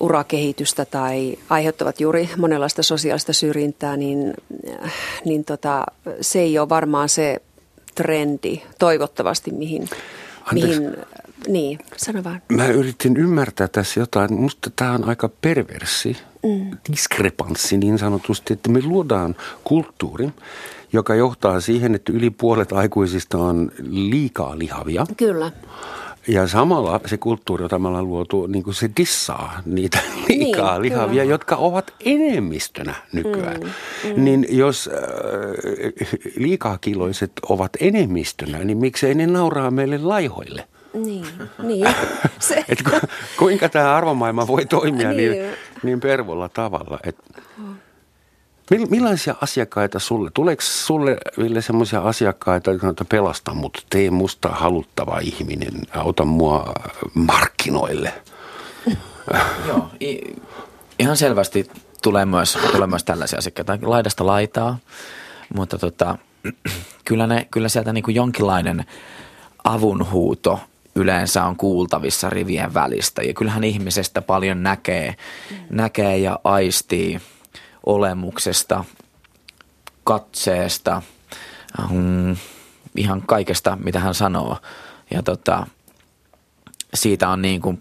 urakehitystä 0.00 0.84
tai 0.84 1.38
aiheuttavat 1.50 2.00
juuri 2.00 2.30
monenlaista 2.36 2.82
sosiaalista 2.82 3.32
syrjintää, 3.32 3.96
niin, 3.96 4.34
niin 5.24 5.44
tota, 5.44 5.84
se 6.20 6.40
ei 6.40 6.58
ole 6.58 6.68
varmaan 6.68 7.08
se 7.08 7.42
trendi 7.94 8.62
toivottavasti, 8.78 9.50
mihin, 9.50 9.88
mihin 10.52 10.96
niin, 11.48 11.78
sano 11.96 12.24
vaan. 12.24 12.42
Mä 12.52 12.66
yritin 12.66 13.16
ymmärtää 13.16 13.68
tässä 13.68 14.00
jotain. 14.00 14.34
Musta 14.34 14.70
tämä 14.76 14.92
on 14.92 15.04
aika 15.04 15.28
perversi, 15.40 16.16
mm. 16.42 16.78
diskrepanssi 16.90 17.78
niin 17.78 17.98
sanotusti, 17.98 18.52
että 18.52 18.70
me 18.70 18.80
luodaan 18.82 19.36
kulttuuri, 19.64 20.28
joka 20.92 21.14
johtaa 21.14 21.60
siihen, 21.60 21.94
että 21.94 22.12
yli 22.12 22.30
puolet 22.30 22.72
aikuisista 22.72 23.38
on 23.38 23.70
liikaa 23.82 24.58
lihavia. 24.58 25.06
Kyllä. 25.16 25.52
Ja 26.28 26.48
samalla 26.48 27.00
se 27.06 27.16
kulttuuri, 27.16 27.64
jota 27.64 27.78
me 27.78 27.88
ollaan 27.88 28.08
luotu, 28.08 28.46
niin 28.46 28.64
kuin 28.64 28.74
se 28.74 28.90
dissaa 28.96 29.62
niitä 29.66 29.98
liikaa 30.28 30.72
niin, 30.72 30.82
lihavia, 30.82 31.22
kyllä. 31.22 31.34
jotka 31.34 31.56
ovat 31.56 31.94
enemmistönä 32.04 32.94
nykyään. 33.12 33.60
Mm, 33.60 33.68
mm. 34.16 34.24
Niin 34.24 34.46
jos 34.48 34.90
äh, 34.92 35.00
liikakiloiset 36.36 37.32
ovat 37.48 37.70
enemmistönä, 37.80 38.64
niin 38.64 38.78
miksei 38.78 39.14
ne 39.14 39.26
nauraa 39.26 39.70
meille 39.70 39.98
laihoille? 39.98 40.68
Niin, 40.94 41.26
niin. 41.62 41.86
Se. 42.38 42.64
Et 42.68 42.82
ku, 42.82 43.06
kuinka 43.38 43.68
tämä 43.68 43.96
arvomaailma 43.96 44.46
voi 44.46 44.66
toimia 44.66 45.12
niin, 45.12 45.32
niin, 45.32 45.52
niin 45.82 46.00
pervolla 46.00 46.48
tavalla, 46.48 46.98
että 47.04 47.22
Millaisia 48.90 49.34
asiakkaita 49.40 49.98
sulle? 49.98 50.30
Tuleeko 50.34 50.62
sulle, 50.62 51.16
Ville, 51.38 51.62
semmoisia 51.62 52.00
asiakkaita, 52.00 52.70
jotka 52.70 53.04
pelasta 53.08 53.54
mut, 53.54 53.86
tee 53.90 54.10
musta 54.10 54.48
haluttava 54.48 55.18
ihminen, 55.18 55.82
auta 55.94 56.24
mua 56.24 56.72
markkinoille? 57.14 58.12
Joo, 59.68 59.90
ihan 60.98 61.16
selvästi 61.16 61.70
tulee 62.02 62.26
myös, 62.26 62.58
tulee 62.72 62.86
myös 62.86 63.04
tällaisia 63.04 63.38
asiakkaita, 63.38 63.78
laidasta 63.82 64.26
laitaa, 64.26 64.78
mutta 65.54 65.78
tota, 65.78 66.18
kyllä, 67.04 67.26
ne, 67.26 67.48
kyllä 67.50 67.68
sieltä 67.68 67.92
niin 67.92 68.04
kuin 68.04 68.14
jonkinlainen 68.14 68.84
avunhuuto 69.64 70.60
yleensä 70.96 71.44
on 71.44 71.56
kuultavissa 71.56 72.30
rivien 72.30 72.74
välistä. 72.74 73.22
Ja 73.22 73.34
kyllähän 73.34 73.64
ihmisestä 73.64 74.22
paljon 74.22 74.62
näkee, 74.62 75.14
mm. 75.50 75.56
näkee 75.70 76.18
ja 76.18 76.38
aistii– 76.44 77.20
olemuksesta, 77.86 78.84
katseesta, 80.04 81.02
mm, 81.90 82.36
ihan 82.96 83.22
kaikesta, 83.26 83.78
mitä 83.84 84.00
hän 84.00 84.14
sanoo. 84.14 84.56
Ja 85.10 85.22
tota, 85.22 85.66
siitä 86.94 87.28
on 87.28 87.42
niin 87.42 87.60
kuin 87.60 87.80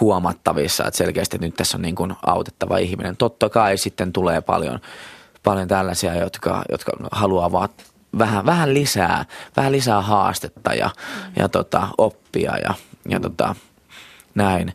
huomattavissa, 0.00 0.84
että 0.86 0.98
selkeästi 0.98 1.38
nyt 1.38 1.54
tässä 1.54 1.76
on 1.76 1.82
niin 1.82 1.94
kuin 1.94 2.14
autettava 2.26 2.78
ihminen. 2.78 3.16
Totta 3.16 3.48
kai 3.48 3.78
sitten 3.78 4.12
tulee 4.12 4.40
paljon, 4.40 4.80
paljon 5.42 5.68
tällaisia, 5.68 6.14
jotka, 6.14 6.62
jotka 6.68 6.92
haluavat 7.12 7.91
vähän, 8.18 8.46
vähän 8.46 8.74
lisää, 8.74 9.24
vähän 9.56 9.72
lisää 9.72 10.02
haastetta 10.02 10.74
ja, 10.74 10.90
ja 11.36 11.48
tota, 11.48 11.88
oppia 11.98 12.56
ja, 12.56 12.74
ja 13.08 13.20
tota, 13.20 13.54
näin 14.34 14.74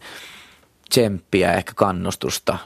tsemppiä, 0.90 1.54
ehkä 1.54 1.72
kannustusta, 1.76 2.58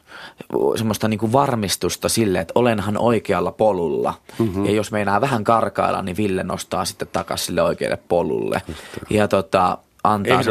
semmoista 0.76 1.08
niin 1.08 1.20
kuin 1.20 1.32
varmistusta 1.34 2.10
sille, 2.10 2.40
että 2.40 2.52
olenhan 2.56 2.98
oikealla 2.98 3.52
polulla. 3.52 4.14
Mm-hmm. 4.40 4.66
Ja 4.66 4.72
jos 4.72 4.92
meinaa 4.92 5.22
vähän 5.22 5.44
karkailla, 5.44 6.02
niin 6.02 6.18
Ville 6.18 6.44
nostaa 6.44 6.86
sitten 6.86 7.08
takaisin 7.14 7.46
sille 7.46 7.62
oikealle 7.62 7.98
polulle. 8.08 8.62
Ja 9.10 9.28
tota, 9.28 9.78
antaa 10.04 10.42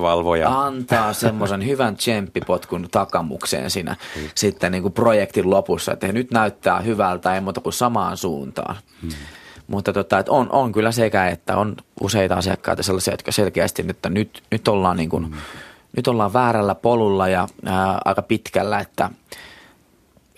valvoja. 0.00 0.60
Antaa 0.60 1.12
semmoisen 1.12 1.66
hyvän 1.66 1.96
tsemppipotkun 1.96 2.88
takamukseen 2.90 3.70
siinä 3.70 3.96
mm. 4.16 4.22
sitten 4.34 4.72
niin 4.72 4.82
kuin 4.82 4.94
projektin 4.94 5.50
lopussa, 5.50 5.92
että 5.92 6.12
nyt 6.12 6.30
näyttää 6.30 6.80
hyvältä, 6.80 7.34
ei 7.34 7.40
muuta 7.40 7.60
kuin 7.60 7.72
samaan 7.72 8.16
suuntaan. 8.16 8.76
Mm. 9.02 9.08
Mutta 9.68 9.92
tota, 9.92 10.18
että 10.18 10.32
on, 10.32 10.52
on 10.52 10.72
kyllä 10.72 10.92
sekä, 10.92 11.28
että. 11.28 11.56
On 11.56 11.76
useita 12.00 12.34
asiakkaita 12.34 12.82
sellaisia, 12.82 13.12
jotka 13.12 13.32
selkeästi 13.32 13.82
nyt, 13.82 13.98
nyt, 14.08 14.42
nyt 14.50 14.68
ollaan 14.68 14.96
niin 14.96 15.10
kuin– 15.10 15.34
nyt 15.96 16.08
ollaan 16.08 16.32
väärällä 16.32 16.74
polulla 16.74 17.28
ja 17.28 17.48
ää, 17.64 18.00
aika 18.04 18.22
pitkällä, 18.22 18.78
että 18.78 19.10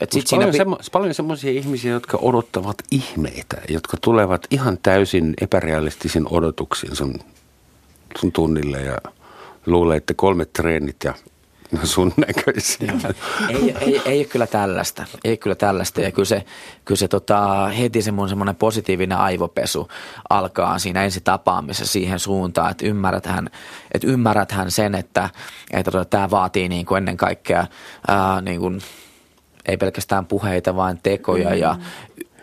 et 0.00 0.12
sit 0.12 0.24
paljon, 0.30 0.52
siinä... 0.52 0.64
semmo- 0.64 0.78
paljon 0.92 1.14
semmoisia 1.14 1.50
ihmisiä, 1.50 1.92
jotka 1.92 2.18
odottavat 2.22 2.76
ihmeitä, 2.90 3.56
jotka 3.68 3.96
tulevat 4.00 4.46
ihan 4.50 4.78
täysin 4.82 5.34
epärealistisin 5.40 6.26
odotuksin 6.30 6.96
sun, 6.96 7.14
sun 8.18 8.32
tunnille 8.32 8.80
ja 8.82 8.98
luulee, 9.66 9.96
että 9.96 10.14
kolmet 10.14 10.52
treenit 10.52 10.96
ja 11.04 11.14
sun 11.84 12.12
näköisiä. 12.26 12.92
ei, 13.48 13.74
ei, 13.80 14.02
ei 14.04 14.18
ole 14.18 14.24
kyllä 14.24 14.46
tällaista. 14.46 15.04
Ei 15.24 15.36
kyllä 15.36 15.56
tällaista. 15.56 16.00
Ja 16.00 16.10
kyllä 16.10 16.26
se, 16.26 16.44
kyllä 16.84 16.98
se 16.98 17.08
tota, 17.08 17.68
heti 17.68 18.02
se 18.02 18.12
mun 18.12 18.28
semmoinen 18.28 18.56
positiivinen 18.56 19.18
aivopesu 19.18 19.88
alkaa 20.30 20.78
siinä 20.78 21.04
ensi 21.04 21.20
tapaamisessa 21.20 21.92
siihen 21.92 22.18
suuntaan, 22.18 22.70
että 22.70 22.86
ymmärräthän, 22.86 23.50
että 23.92 24.06
ymmärräthän 24.06 24.70
sen, 24.70 24.94
että, 24.94 25.30
että 25.70 25.90
tota, 25.90 26.04
tämä 26.04 26.30
vaatii 26.30 26.68
niin 26.68 26.86
kuin 26.86 26.98
ennen 26.98 27.16
kaikkea 27.16 27.66
ää, 28.08 28.40
niin 28.40 28.60
kuin, 28.60 28.80
ei 29.66 29.76
pelkästään 29.76 30.26
puheita, 30.26 30.76
vaan 30.76 30.98
tekoja 31.02 31.50
mm. 31.50 31.56
ja 31.56 31.76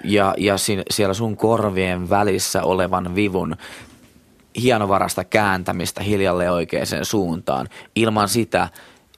ja, 0.04 0.34
ja 0.38 0.56
siellä 0.92 1.14
sun 1.14 1.38
korvien 1.38 2.10
välissä 2.10 2.64
olevan 2.64 3.16
vivun 3.16 3.56
hienovarasta 4.62 5.24
kääntämistä 5.24 6.04
hiljalle 6.04 6.52
oikeaan 6.52 6.86
suuntaan. 7.04 7.68
Ilman 7.96 8.30
sitä 8.30 8.70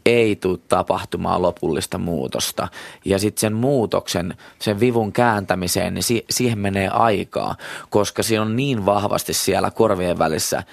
ei 0.06 0.36
tule 0.36 0.60
tapahtumaan 0.68 1.42
lopullista 1.42 1.98
muutosta. 1.98 2.68
Ja 3.06 3.20
sitten 3.20 3.42
sen 3.42 3.54
muutoksen, 3.54 4.38
sen 4.60 4.80
vivun 4.80 5.12
kääntämiseen, 5.12 5.94
niin 5.94 6.04
si- 6.04 6.26
siihen 6.30 6.60
menee 6.60 6.88
aikaa, 6.88 7.56
koska 7.90 8.24
siinä 8.24 8.42
on 8.42 8.56
niin 8.56 8.86
vahvasti 8.86 9.34
siellä 9.34 9.72
korvien 9.72 10.20
välissä 10.20 10.64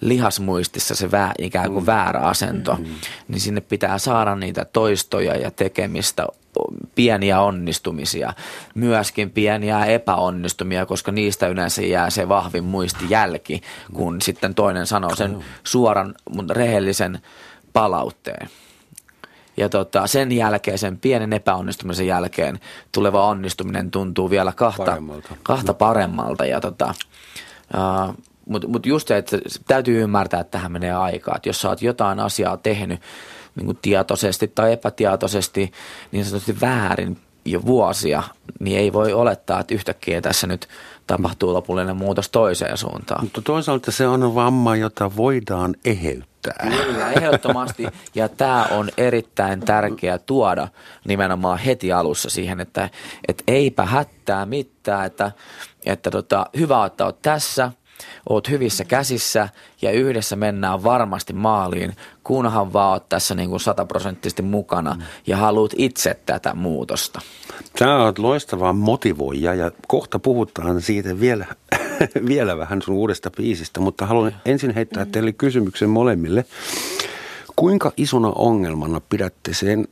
lihasmuistissa 0.00 0.94
se 0.94 1.10
vää, 1.10 1.32
ikään 1.38 1.72
kuin 1.72 1.82
mm. 1.82 1.86
väärä 1.86 2.20
asento, 2.20 2.72
mm-hmm. 2.74 2.94
niin 3.28 3.40
sinne 3.40 3.60
pitää 3.60 3.98
saada 3.98 4.36
niitä 4.36 4.64
toistoja 4.64 5.36
ja 5.36 5.50
tekemistä, 5.50 6.26
pieniä 6.94 7.40
onnistumisia, 7.40 8.32
myöskin 8.74 9.30
pieniä 9.30 9.84
epäonnistumia, 9.84 10.86
koska 10.86 11.12
niistä 11.12 11.48
yleensä 11.48 11.82
jää 11.82 12.10
se 12.10 12.28
vahvin 12.28 12.64
muistijälki, 12.64 13.60
kun 13.92 14.22
sitten 14.22 14.54
toinen 14.54 14.86
sanoo 14.86 15.14
sen 15.14 15.44
suoran, 15.64 16.14
mutta 16.30 16.54
rehellisen 16.54 17.20
palautteen. 17.74 18.48
Ja 19.56 19.68
tota, 19.68 20.06
sen 20.06 20.32
jälkeen, 20.32 20.78
sen 20.78 20.98
pienen 20.98 21.32
epäonnistumisen 21.32 22.06
jälkeen, 22.06 22.60
tuleva 22.92 23.26
onnistuminen 23.26 23.90
tuntuu 23.90 24.30
vielä 24.30 24.52
kahta 24.52 24.84
paremmalta. 24.84 25.36
Kahta 25.42 25.74
paremmalta 25.74 26.44
ja 26.44 26.60
tota, 26.60 26.94
uh, 27.74 28.14
mutta 28.48 28.68
mut 28.68 28.86
just 28.86 29.08
se, 29.08 29.16
että 29.16 29.38
täytyy 29.66 30.02
ymmärtää, 30.02 30.40
että 30.40 30.50
tähän 30.50 30.72
menee 30.72 30.92
aikaa. 30.92 31.36
Että 31.36 31.48
jos 31.48 31.60
sä 31.60 31.68
oot 31.68 31.82
jotain 31.82 32.20
asiaa 32.20 32.56
tehnyt 32.56 33.00
niin 33.54 33.66
kuin 33.66 33.78
tietoisesti 33.82 34.48
tai 34.48 34.72
epätietoisesti, 34.72 35.72
niin 36.12 36.24
sanotusti 36.24 36.60
väärin 36.60 37.18
jo 37.44 37.66
vuosia, 37.66 38.22
niin 38.60 38.78
ei 38.78 38.92
voi 38.92 39.12
olettaa, 39.12 39.60
että 39.60 39.74
yhtäkkiä 39.74 40.20
tässä 40.20 40.46
nyt 40.46 40.68
tapahtuu 41.06 41.52
lopullinen 41.52 41.96
muutos 41.96 42.30
toiseen 42.30 42.78
suuntaan. 42.78 43.24
Mutta 43.24 43.42
toisaalta 43.42 43.92
se 43.92 44.06
on 44.06 44.34
vamma, 44.34 44.76
jota 44.76 45.16
voidaan 45.16 45.74
eheyttää. 45.84 46.70
Kyllä, 46.84 47.12
ehdottomasti. 47.12 47.86
Ja 48.14 48.28
tämä 48.28 48.66
on 48.70 48.88
erittäin 48.96 49.60
tärkeää 49.60 50.18
tuoda 50.18 50.68
nimenomaan 51.04 51.58
heti 51.58 51.92
alussa 51.92 52.30
siihen, 52.30 52.60
että, 52.60 52.90
että 53.28 53.44
eipä 53.46 53.84
hättää 53.84 54.46
mitään, 54.46 55.06
että, 55.06 55.32
että 55.86 56.10
tota, 56.10 56.46
hyvä, 56.56 56.86
että 56.86 57.04
olet 57.04 57.22
tässä– 57.22 57.70
oot 58.28 58.50
hyvissä 58.50 58.84
käsissä 58.84 59.48
ja 59.82 59.90
yhdessä 59.90 60.36
mennään 60.36 60.84
varmasti 60.84 61.32
maaliin, 61.32 61.96
kunhan 62.24 62.72
vaan 62.72 62.92
oot 62.92 63.08
tässä 63.08 63.34
niin 63.34 63.50
kuin 63.50 63.60
sataprosenttisesti 63.60 64.42
mukana 64.42 64.96
ja 65.26 65.36
haluat 65.36 65.72
itse 65.76 66.16
tätä 66.26 66.54
muutosta. 66.54 67.20
Sä 67.78 67.96
oot 67.96 68.18
loistava 68.18 68.72
motivoija 68.72 69.54
ja 69.54 69.70
kohta 69.88 70.18
puhutaan 70.18 70.82
siitä 70.82 71.20
vielä, 71.20 71.46
vielä 72.28 72.58
vähän 72.58 72.82
sun 72.82 72.94
uudesta 72.94 73.30
biisistä, 73.30 73.80
mutta 73.80 74.06
haluan 74.06 74.34
ensin 74.44 74.74
heittää 74.74 75.06
teille 75.06 75.32
kysymyksen 75.32 75.90
molemmille. 75.90 76.44
Kuinka 77.56 77.92
isona 77.96 78.32
ongelmana 78.34 79.00
pidätte 79.00 79.54
sen, 79.54 79.88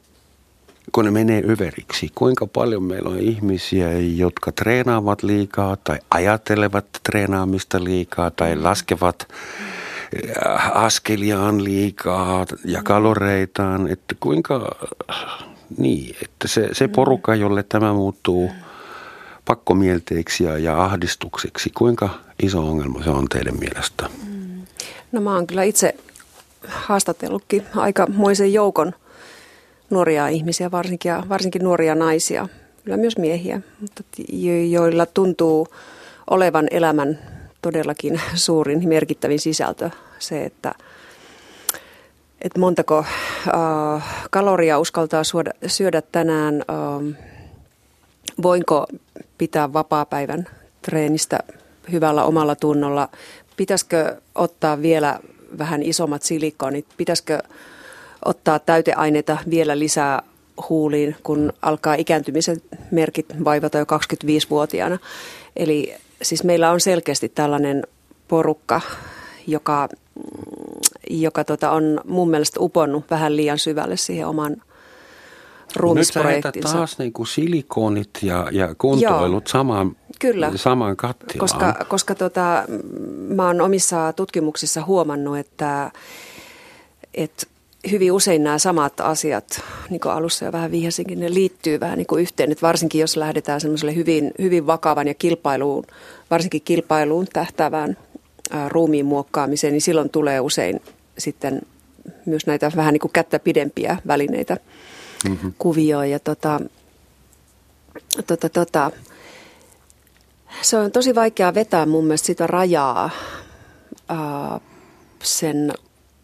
kun 0.93 1.05
ne 1.05 1.11
menee 1.11 1.43
överiksi. 1.49 2.11
Kuinka 2.15 2.47
paljon 2.47 2.83
meillä 2.83 3.11
on 3.11 3.19
ihmisiä, 3.19 3.93
jotka 3.99 4.53
treenaavat 4.53 5.23
liikaa 5.23 5.77
tai 5.77 5.99
ajattelevat 6.11 6.87
treenaamista 7.11 7.85
liikaa 7.85 8.31
tai 8.31 8.57
laskevat 8.57 9.29
äh, 10.47 10.77
askeliaan 10.77 11.65
liikaa 11.65 12.47
ja 12.65 12.83
kaloreitaan. 12.83 13.89
Että 13.89 14.15
kuinka, 14.21 14.77
niin, 15.79 16.17
että 16.23 16.49
se, 16.49 16.69
se 16.73 16.89
porukka, 16.89 17.35
jolle 17.35 17.63
tämä 17.63 17.93
muuttuu 17.93 18.51
pakkomielteeksi 19.45 20.45
ja 20.45 20.85
ahdistukseksi, 20.85 21.71
kuinka 21.71 22.09
iso 22.43 22.69
ongelma 22.69 23.03
se 23.03 23.11
on 23.11 23.29
teidän 23.29 23.59
mielestä? 23.59 24.09
No 25.13 25.21
mä 25.21 25.35
oon 25.35 25.47
kyllä 25.47 25.63
itse 25.63 25.95
haastatellutkin 26.69 27.63
aikamoisen 27.77 28.53
joukon 28.53 28.93
nuoria 29.93 30.29
ihmisiä, 30.29 30.71
varsinkin, 30.71 31.09
ja 31.11 31.23
varsinkin 31.29 31.65
nuoria 31.65 31.95
naisia, 31.95 32.49
kyllä 32.85 32.97
myös 32.97 33.19
miehiä, 33.19 33.61
mutta 33.81 34.03
joilla 34.71 35.07
tuntuu 35.07 35.69
olevan 36.31 36.69
elämän 36.71 37.19
todellakin 37.63 38.21
suurin 38.35 38.89
merkittävin 38.89 39.41
sisältö 39.41 39.91
se, 40.19 40.45
että, 40.45 40.75
että 42.41 42.61
montako 42.61 42.99
äh, 42.99 44.27
kaloria 44.31 44.79
uskaltaa 44.79 45.25
syödä, 45.25 45.51
syödä 45.67 46.03
tänään, 46.13 46.55
äh, 46.55 47.17
voinko 48.43 48.87
pitää 49.39 49.73
vapaa-päivän 49.73 50.49
treenistä 50.83 51.39
hyvällä 51.93 52.25
omalla 52.25 52.57
tunnolla, 52.57 53.09
pitäisikö 53.57 54.17
ottaa 54.35 54.83
vielä 54.83 55.21
vähän 55.59 55.83
isommat 55.83 56.23
silikonit, 56.23 56.87
pitäisikö 56.97 57.39
ottaa 58.25 58.59
täyteaineita 58.59 59.39
vielä 59.51 59.79
lisää 59.79 60.23
huuliin, 60.69 61.17
kun 61.23 61.53
alkaa 61.63 61.95
ikääntymisen 61.95 62.63
merkit 62.91 63.27
vaivata 63.45 63.79
jo 63.79 63.85
25-vuotiaana. 63.85 64.99
Eli 65.57 65.95
siis 66.23 66.45
meillä 66.45 66.71
on 66.71 66.81
selkeästi 66.81 67.29
tällainen 67.29 67.87
porukka, 68.29 68.81
joka, 69.47 69.89
joka 71.11 71.45
tota 71.45 71.71
on 71.71 72.01
mun 72.05 72.31
mielestä 72.31 72.61
uponnut 72.61 73.05
vähän 73.11 73.37
liian 73.37 73.59
syvälle 73.59 73.97
siihen 73.97 74.27
oman 74.27 74.57
ruumisprojektinsa. 75.77 76.69
Nyt 76.69 76.77
taas 76.77 76.99
niin 76.99 77.13
kuin 77.13 77.27
silikonit 77.27 78.11
ja, 78.23 78.49
ja 78.53 78.75
kuntoilut 78.79 79.47
samaan, 79.47 79.97
Kyllä, 80.19 80.53
samaan 80.57 80.97
kattilaan. 80.97 81.39
Koska, 81.39 81.77
koska 81.89 82.15
tota, 82.15 82.65
mä 83.29 83.47
oon 83.47 83.61
omissa 83.61 84.13
tutkimuksissa 84.13 84.85
huomannut, 84.85 85.39
että, 85.39 85.91
että 87.15 87.47
hyvin 87.91 88.13
usein 88.13 88.45
nämä 88.45 88.59
samat 88.59 89.01
asiat, 89.01 89.63
niin 89.91 90.01
kuin 90.01 90.13
alussa 90.13 90.45
jo 90.45 90.53
vähän 90.53 90.71
vihjasinkin, 90.71 91.21
ne 91.21 91.35
liittyy 91.35 91.81
vähän 91.81 91.99
niin 91.99 92.07
kuin 92.07 92.23
yhteen. 92.23 92.53
Että 92.53 92.67
varsinkin 92.67 93.01
jos 93.01 93.17
lähdetään 93.17 93.61
semmoiselle 93.61 93.95
hyvin, 93.95 94.33
hyvin 94.39 94.67
vakavan 94.67 95.09
ja 95.09 95.15
kilpailuun, 95.15 95.85
varsinkin 96.31 96.63
kilpailuun 96.63 97.27
tähtäävään 97.33 97.97
ruumiin 98.69 99.07
muokkaamiseen, 99.07 99.73
niin 99.73 99.81
silloin 99.83 100.11
tulee 100.11 100.41
usein 100.41 100.81
sitten 101.19 101.61
myös 102.27 102.47
näitä 102.47 102.73
vähän 102.77 102.93
niin 102.93 103.01
kuin 103.01 103.13
kättä 103.13 103.39
pidempiä 103.39 103.97
välineitä 104.07 104.57
mm-hmm. 105.29 105.53
kuvioon. 105.59 106.11
Ja 106.11 106.19
tota, 106.19 106.61
tota, 108.27 108.49
tota, 108.49 108.91
se 110.63 110.77
on 110.77 110.93
tosi 110.93 111.15
vaikea 111.15 111.55
vetää 111.55 111.87
mun 111.87 112.05
mielestä 112.05 112.27
sitä 112.27 112.47
rajaa 112.47 113.11
ää, 114.09 114.61
sen 115.23 115.73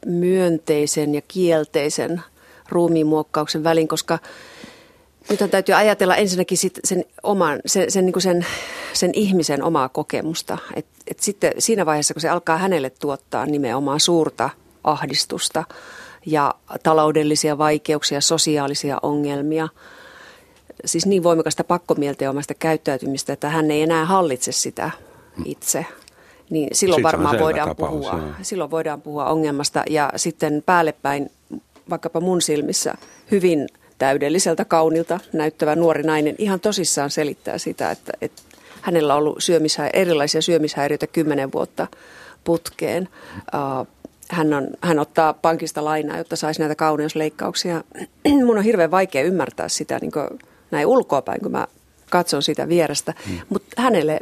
myönteisen 0.08 1.14
ja 1.14 1.22
kielteisen 1.28 2.22
ruumiinmuokkauksen 2.68 3.64
välin, 3.64 3.88
koska 3.88 4.18
nyt 5.30 5.50
täytyy 5.50 5.74
ajatella 5.74 6.16
ensinnäkin 6.16 6.58
sit 6.58 6.80
sen, 6.84 7.04
oman, 7.22 7.60
sen, 7.66 7.90
sen, 7.90 8.06
niin 8.06 8.22
sen, 8.22 8.46
sen 8.92 9.10
ihmisen 9.14 9.62
omaa 9.62 9.88
kokemusta. 9.88 10.58
Et, 10.76 10.86
et 11.06 11.20
sitten 11.20 11.52
siinä 11.58 11.86
vaiheessa, 11.86 12.14
kun 12.14 12.20
se 12.20 12.28
alkaa 12.28 12.58
hänelle 12.58 12.90
tuottaa 12.90 13.46
nimenomaan 13.46 14.00
suurta 14.00 14.50
ahdistusta 14.84 15.64
ja 16.26 16.54
taloudellisia 16.82 17.58
vaikeuksia, 17.58 18.20
sosiaalisia 18.20 18.98
ongelmia, 19.02 19.68
siis 20.84 21.06
niin 21.06 21.22
voimakasta 21.22 21.64
omasta 22.30 22.54
käyttäytymistä, 22.54 23.32
että 23.32 23.48
hän 23.48 23.70
ei 23.70 23.82
enää 23.82 24.04
hallitse 24.04 24.52
sitä 24.52 24.90
itse– 25.44 25.86
niin 26.50 26.68
silloin 26.72 26.98
Sitten 26.98 27.12
varmaan 27.12 27.38
voidaan 27.38 27.68
tapaus, 27.68 27.90
puhua, 27.90 28.12
joo. 28.12 28.30
silloin 28.42 28.70
voidaan 28.70 29.02
puhua 29.02 29.26
ongelmasta 29.26 29.82
ja 29.90 30.12
sitten 30.16 30.62
päällepäin 30.66 31.30
vaikkapa 31.90 32.20
mun 32.20 32.42
silmissä 32.42 32.94
hyvin 33.30 33.68
täydelliseltä 33.98 34.64
kaunilta 34.64 35.20
näyttävä 35.32 35.74
nuori 35.74 36.02
nainen 36.02 36.34
ihan 36.38 36.60
tosissaan 36.60 37.10
selittää 37.10 37.58
sitä, 37.58 37.90
että, 37.90 38.12
että 38.20 38.42
hänellä 38.80 39.14
on 39.14 39.18
ollut 39.18 39.36
syömishä, 39.38 39.90
erilaisia 39.92 40.42
syömishäiriöitä 40.42 41.06
kymmenen 41.06 41.52
vuotta 41.52 41.86
putkeen. 42.44 43.08
Hän, 44.30 44.54
on, 44.54 44.68
hän 44.80 44.98
ottaa 44.98 45.32
pankista 45.32 45.84
lainaa, 45.84 46.18
jotta 46.18 46.36
saisi 46.36 46.60
näitä 46.60 46.74
kauneusleikkauksia. 46.74 47.84
Mun 48.46 48.58
on 48.58 48.64
hirveän 48.64 48.90
vaikea 48.90 49.22
ymmärtää 49.22 49.68
sitä 49.68 49.98
niin 49.98 50.12
näin 50.70 50.86
ulkoapäin, 50.86 51.40
kun 51.40 51.52
mä 51.52 51.66
katson 52.10 52.42
sitä 52.42 52.68
vierestä. 52.68 53.14
Hmm. 53.28 53.38
Mutta 53.48 53.82
hänelle 53.82 54.20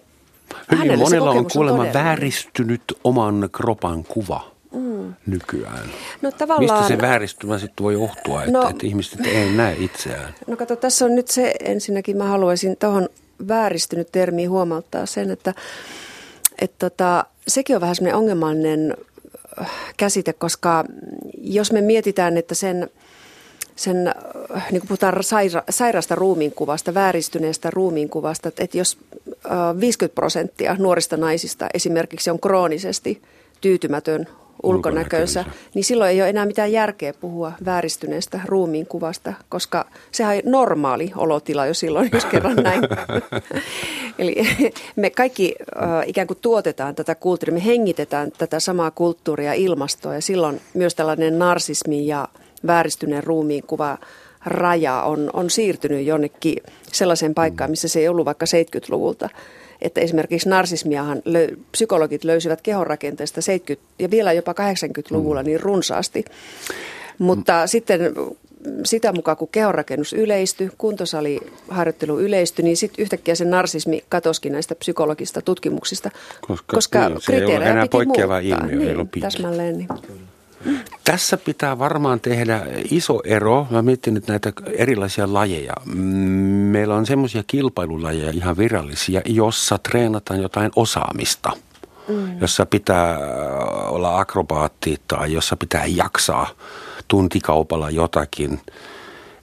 Hyvin 0.71 0.99
monella 0.99 1.31
on 1.31 1.51
kuulemma 1.53 1.83
on 1.83 1.93
vääristynyt 1.93 2.83
oman 3.05 3.49
kropan 3.53 4.05
kuva 4.05 4.51
mm. 4.73 5.15
nykyään. 5.27 5.91
No, 6.23 6.33
tavallaan, 6.33 6.81
Mistä 6.81 6.97
se 6.97 7.03
vääristymä 7.03 7.59
sitten 7.59 7.85
voi 7.85 7.95
johtua, 7.95 8.41
että, 8.41 8.59
no, 8.59 8.69
että 8.69 8.87
ihmiset 8.87 9.27
ei 9.27 9.51
näe 9.53 9.77
itseään? 9.79 10.35
No 10.47 10.57
kato, 10.57 10.77
tässä 10.77 11.05
on 11.05 11.15
nyt 11.15 11.29
se 11.29 11.55
ensinnäkin, 11.61 12.17
mä 12.17 12.25
haluaisin 12.25 12.77
tuohon 12.77 13.09
vääristynyt 13.49 14.13
termiin 14.13 14.51
huomauttaa 14.51 15.07
sen, 15.07 15.31
että 15.31 15.55
et 16.59 16.73
tota, 16.79 17.25
sekin 17.49 17.77
on 17.77 17.81
vähän 17.81 17.97
semmoinen 17.97 18.19
ongelmallinen 18.19 18.97
äh, 19.61 19.71
käsite, 19.97 20.33
koska 20.33 20.85
jos 21.41 21.73
me 21.73 21.81
mietitään, 21.81 22.37
että 22.37 22.55
sen– 22.55 22.89
sen, 23.77 24.07
äh, 24.09 24.67
niin 24.71 24.81
kuin 24.81 24.89
puhutaan 24.89 25.23
saira, 25.23 25.63
sairasta 25.71 26.15
ruumiinkuvasta, 26.15 26.95
vääristyneestä 26.95 27.71
ruumiinkuvasta, 27.71 28.49
että 28.49 28.79
jos 28.79 28.99
50 29.81 30.05
äh, 30.05 30.15
prosenttia 30.15 30.77
nuorista 30.79 31.17
naisista 31.17 31.67
esimerkiksi 31.75 32.31
on 32.31 32.41
kroonisesti 32.41 33.23
tyytymätön 33.61 34.27
ulkonäkönsä, 34.63 35.45
niin 35.75 35.85
silloin 35.85 36.11
ei 36.11 36.21
ole 36.21 36.29
enää 36.29 36.47
mitään 36.47 36.73
järkeä 36.73 37.13
puhua 37.13 37.53
vääristyneestä 37.65 38.41
ruumiinkuvasta, 38.45 39.33
koska 39.49 39.87
sehän 40.13 40.37
on 40.37 40.53
normaali 40.53 41.13
olotila 41.17 41.67
jo 41.67 41.75
silloin, 41.75 42.11
jos 42.13 42.25
kerran 42.25 42.57
näin. 42.57 42.81
Eli 44.19 44.37
me 44.97 45.11
kaikki 45.11 45.55
äh, 45.83 46.09
ikään 46.09 46.27
kuin 46.27 46.39
tuotetaan 46.43 46.95
tätä 46.95 47.15
kulttuuria, 47.15 47.55
me 47.55 47.65
hengitetään 47.65 48.33
tätä 48.39 48.61
samaa 48.61 48.91
kulttuuria 48.91 49.53
ilmastoa 49.53 50.15
ja 50.15 50.23
silloin 50.23 50.61
myös 50.75 50.95
tällainen 50.95 51.39
narsismi 51.39 52.07
ja 52.07 52.29
vääristyneen 52.67 53.25
ruumiin 53.25 53.65
kuva 53.67 53.99
raja 54.45 55.03
on, 55.03 55.31
on 55.33 55.51
siirtynyt 55.51 56.07
jonnekin 56.07 56.63
sellaiseen 56.93 57.35
paikkaan, 57.35 57.71
missä 57.71 57.89
se 57.89 58.01
ei 58.01 58.09
ollut 58.09 58.25
vaikka 58.25 58.47
70-luvulta. 58.47 59.29
Että 59.83 60.01
esimerkiksi 60.01 60.49
narsismiahan 60.49 61.23
löy, 61.25 61.49
psykologit 61.73 62.25
löysivät 62.25 62.63
kehonrakenteesta 62.63 63.41
70- 63.75 63.79
ja 63.99 64.11
vielä 64.11 64.33
jopa 64.33 64.53
80-luvulla 64.53 65.43
niin 65.43 65.61
runsaasti. 65.61 66.25
Mutta 67.19 67.53
mm. 67.53 67.69
sitten 67.69 68.01
sitä 68.85 69.13
mukaan, 69.13 69.37
kun 69.37 69.49
kehonrakennus 69.49 70.13
yleistyi, 70.13 70.71
kuntosaliharjoittelu 70.79 72.21
yleistyi, 72.21 72.63
niin 72.63 72.77
sitten 72.77 73.03
yhtäkkiä 73.03 73.35
se 73.35 73.45
narsismi 73.45 74.05
katoskin 74.09 74.53
näistä 74.53 74.75
psykologista 74.75 75.43
tutkimuksista, 75.43 76.11
koska, 76.41 76.77
koska 76.77 77.09
niin, 77.09 77.21
se 77.21 77.27
kriteerejä 77.27 77.59
ei 77.59 77.63
ole 77.63 77.71
enää 77.71 77.87
poikkeava 77.91 78.39
ilmiö, 78.39 78.95
niin, 78.95 79.09
täsmälleen. 79.21 79.79
Niin. 79.79 79.89
Tässä 81.05 81.37
pitää 81.37 81.79
varmaan 81.79 82.21
tehdä 82.21 82.63
iso 82.91 83.21
ero. 83.25 83.67
Mä 83.71 83.83
mietin 83.83 84.15
nyt 84.15 84.27
näitä 84.29 84.53
erilaisia 84.73 85.33
lajeja. 85.33 85.73
Mm, 85.85 86.01
Meillä 86.73 86.95
on 86.95 87.07
semmoisia 87.07 87.43
kilpailulajeja 87.47 88.31
ihan 88.31 88.57
virallisia, 88.57 89.21
jossa 89.25 89.79
treenataan 89.79 90.43
jotain 90.43 90.71
osaamista. 90.77 91.53
Mm. 92.09 92.41
Jossa 92.41 92.67
pitää 92.67 93.19
olla 93.89 94.21
akrobaatti 94.21 95.01
tai 95.09 95.33
jossa 95.33 95.57
pitää 95.57 95.87
jaksaa 95.87 96.49
tuntikaupalla 97.09 97.91
jotakin. 97.91 98.61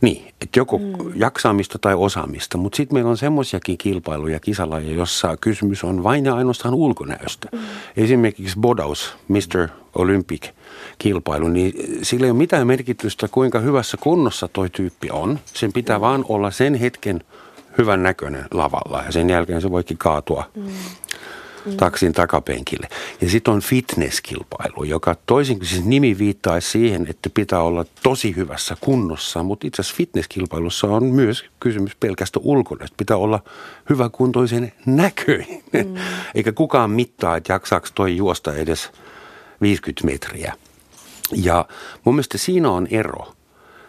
Niin, 0.01 0.33
että 0.41 0.59
joko 0.59 0.77
mm. 0.77 0.93
jaksaamista 1.15 1.79
tai 1.79 1.93
osaamista, 1.93 2.57
mutta 2.57 2.77
sitten 2.77 2.95
meillä 2.95 3.09
on 3.09 3.17
semmoisiakin 3.17 3.77
kilpailuja, 3.77 4.39
kisalajeja, 4.39 4.97
jossa 4.97 5.37
kysymys 5.37 5.83
on 5.83 6.03
vain 6.03 6.25
ja 6.25 6.35
ainoastaan 6.35 6.73
ulkonäöstä. 6.73 7.49
Mm. 7.51 7.59
Esimerkiksi 7.97 8.59
bodaus, 8.59 9.15
Mr. 9.27 9.69
Olympic 9.95 10.49
kilpailu, 10.97 11.47
niin 11.47 11.73
sillä 12.01 12.25
ei 12.25 12.31
ole 12.31 12.37
mitään 12.37 12.67
merkitystä, 12.67 13.27
kuinka 13.27 13.59
hyvässä 13.59 13.97
kunnossa 13.97 14.47
toi 14.47 14.69
tyyppi 14.69 15.09
on. 15.11 15.39
Sen 15.45 15.73
pitää 15.73 15.97
mm. 15.97 16.01
vaan 16.01 16.25
olla 16.29 16.51
sen 16.51 16.75
hetken 16.75 17.21
hyvän 17.77 18.03
näköinen 18.03 18.45
lavalla 18.51 19.03
ja 19.05 19.11
sen 19.11 19.29
jälkeen 19.29 19.61
se 19.61 19.71
voikin 19.71 19.97
kaatua 19.97 20.43
mm 20.55 20.63
mm. 21.65 21.77
taksin 21.77 22.13
takapenkille. 22.13 22.87
Ja 23.21 23.29
sitten 23.29 23.53
on 23.53 23.61
fitnesskilpailu, 23.61 24.83
joka 24.83 25.15
toisin 25.25 25.57
kuin 25.57 25.67
siis 25.67 25.85
nimi 25.85 26.17
viittaa 26.17 26.61
siihen, 26.61 27.07
että 27.09 27.29
pitää 27.29 27.61
olla 27.61 27.85
tosi 28.03 28.35
hyvässä 28.35 28.77
kunnossa, 28.81 29.43
mutta 29.43 29.67
itse 29.67 29.81
asiassa 29.81 29.97
fitnesskilpailussa 29.97 30.87
on 30.87 31.03
myös 31.05 31.45
kysymys 31.59 31.95
pelkästä 31.95 32.39
ulkonäöstä. 32.43 32.97
Pitää 32.97 33.17
olla 33.17 33.39
hyväkuntoisen 33.89 34.71
näköinen, 34.85 35.63
mm. 35.73 35.95
eikä 36.35 36.51
kukaan 36.51 36.91
mittaa, 36.91 37.37
että 37.37 37.53
jaksaako 37.53 37.87
toi 37.95 38.17
juosta 38.17 38.55
edes 38.55 38.91
50 39.63 40.05
metriä. 40.05 40.53
Ja 41.35 41.65
mun 42.03 42.15
mielestä 42.15 42.37
siinä 42.37 42.71
on 42.71 42.87
ero. 42.91 43.33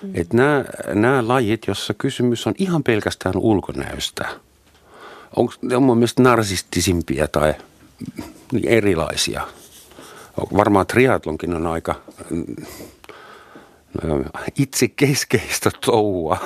Mm. 0.02 0.10
Että 0.14 0.36
nämä, 0.36 0.64
nämä 0.94 1.28
lajit, 1.28 1.66
jossa 1.66 1.94
kysymys 1.94 2.46
on 2.46 2.54
ihan 2.58 2.82
pelkästään 2.82 3.36
ulkonäöstä– 3.36 4.28
onko 5.36 5.52
ne 5.62 5.76
on 5.76 5.82
mun 5.82 5.96
mielestä 5.96 6.22
narsistisimpia 6.22 7.28
tai 7.28 7.54
erilaisia. 8.66 9.46
Varmaan 10.56 10.86
triatlonkin 10.86 11.54
on 11.54 11.66
aika 11.66 11.94
no, 14.02 14.24
itsekeskeistä 14.58 15.70
touhua. 15.86 16.38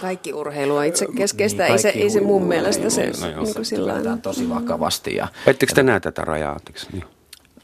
Kaikki 0.00 0.32
urheilu 0.32 0.76
on 0.76 0.84
itsekeskeistä, 0.84 1.62
niin, 1.62 1.72
ei, 1.72 1.78
se, 1.78 1.88
ei 1.88 2.10
se 2.10 2.20
mun 2.20 2.44
mielestä 2.44 2.90
se 2.90 3.12
no, 3.20 3.30
no, 3.30 3.42
niin 3.42 3.64
sillä 3.64 3.94
tosi 4.22 4.48
vakavasti. 4.48 5.14
Ja, 5.14 5.28
Ettekö 5.46 5.74
te 5.74 5.82
näe 5.82 6.00
tätä 6.00 6.22
rajaa? 6.22 6.56
Niin. 6.92 7.04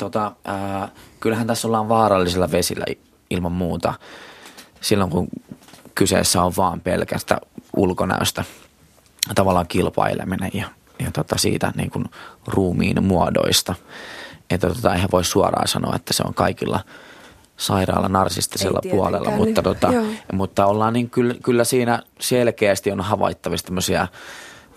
Tota, 0.02 0.32
äh, 0.48 0.90
kyllähän 1.20 1.46
tässä 1.46 1.68
ollaan 1.68 1.88
vaarallisilla 1.88 2.50
vesillä 2.50 2.84
ilman 3.30 3.52
muuta 3.52 3.94
silloin, 4.80 5.10
kun 5.10 5.28
kyseessä 5.94 6.42
on 6.42 6.52
vaan 6.56 6.80
pelkästä 6.80 7.40
ulkonäöstä 7.76 8.44
tavallaan 9.34 9.66
kilpaileminen 9.66 10.50
ja, 10.54 10.66
ja 10.98 11.10
tota 11.12 11.38
siitä 11.38 11.72
niin 11.76 11.90
kuin 11.90 12.04
ruumiin 12.46 13.04
muodoista. 13.04 13.74
Että 14.50 14.68
tota, 14.68 14.94
eihän 14.94 15.08
voi 15.12 15.24
suoraan 15.24 15.68
sanoa, 15.68 15.96
että 15.96 16.12
se 16.12 16.22
on 16.26 16.34
kaikilla 16.34 16.80
sairaalla 17.56 18.08
narsistisella 18.08 18.80
puolella, 18.90 19.30
mutta, 19.30 19.62
tota, 19.62 19.92
mutta 20.32 20.66
ollaan 20.66 20.92
niin 20.92 21.10
kyllä, 21.10 21.34
kyllä 21.42 21.64
siinä 21.64 22.02
selkeästi 22.20 22.92
on 22.92 23.00
havaittavissa 23.00 23.66
tämmöisiä 23.66 24.08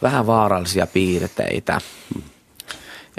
vähän 0.02 0.28
vaarallisia 0.28 0.88
piirteitä. 0.88 1.82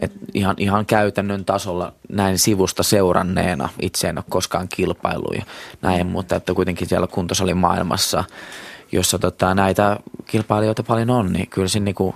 Et 0.02 0.12
ihan, 0.34 0.56
ihan 0.58 0.86
käytännön 0.86 1.44
tasolla 1.44 1.92
näin 2.08 2.38
sivusta 2.38 2.82
seuranneena, 2.82 3.68
itse 3.82 4.08
en 4.08 4.18
ole 4.18 4.24
koskaan 4.30 4.68
kilpailuja 4.68 5.42
näin, 5.82 6.06
mutta 6.06 6.36
että 6.36 6.54
kuitenkin 6.54 6.88
siellä 6.88 7.06
kuntosalimaailmassa 7.06 8.16
maailmassa 8.16 8.56
jossa 8.92 9.18
tota, 9.18 9.54
näitä 9.54 10.00
kilpailijoita 10.26 10.82
paljon 10.82 11.10
on, 11.10 11.32
niin 11.32 11.48
kyllä 11.48 11.68
siinä 11.68 11.84
niin 11.84 12.14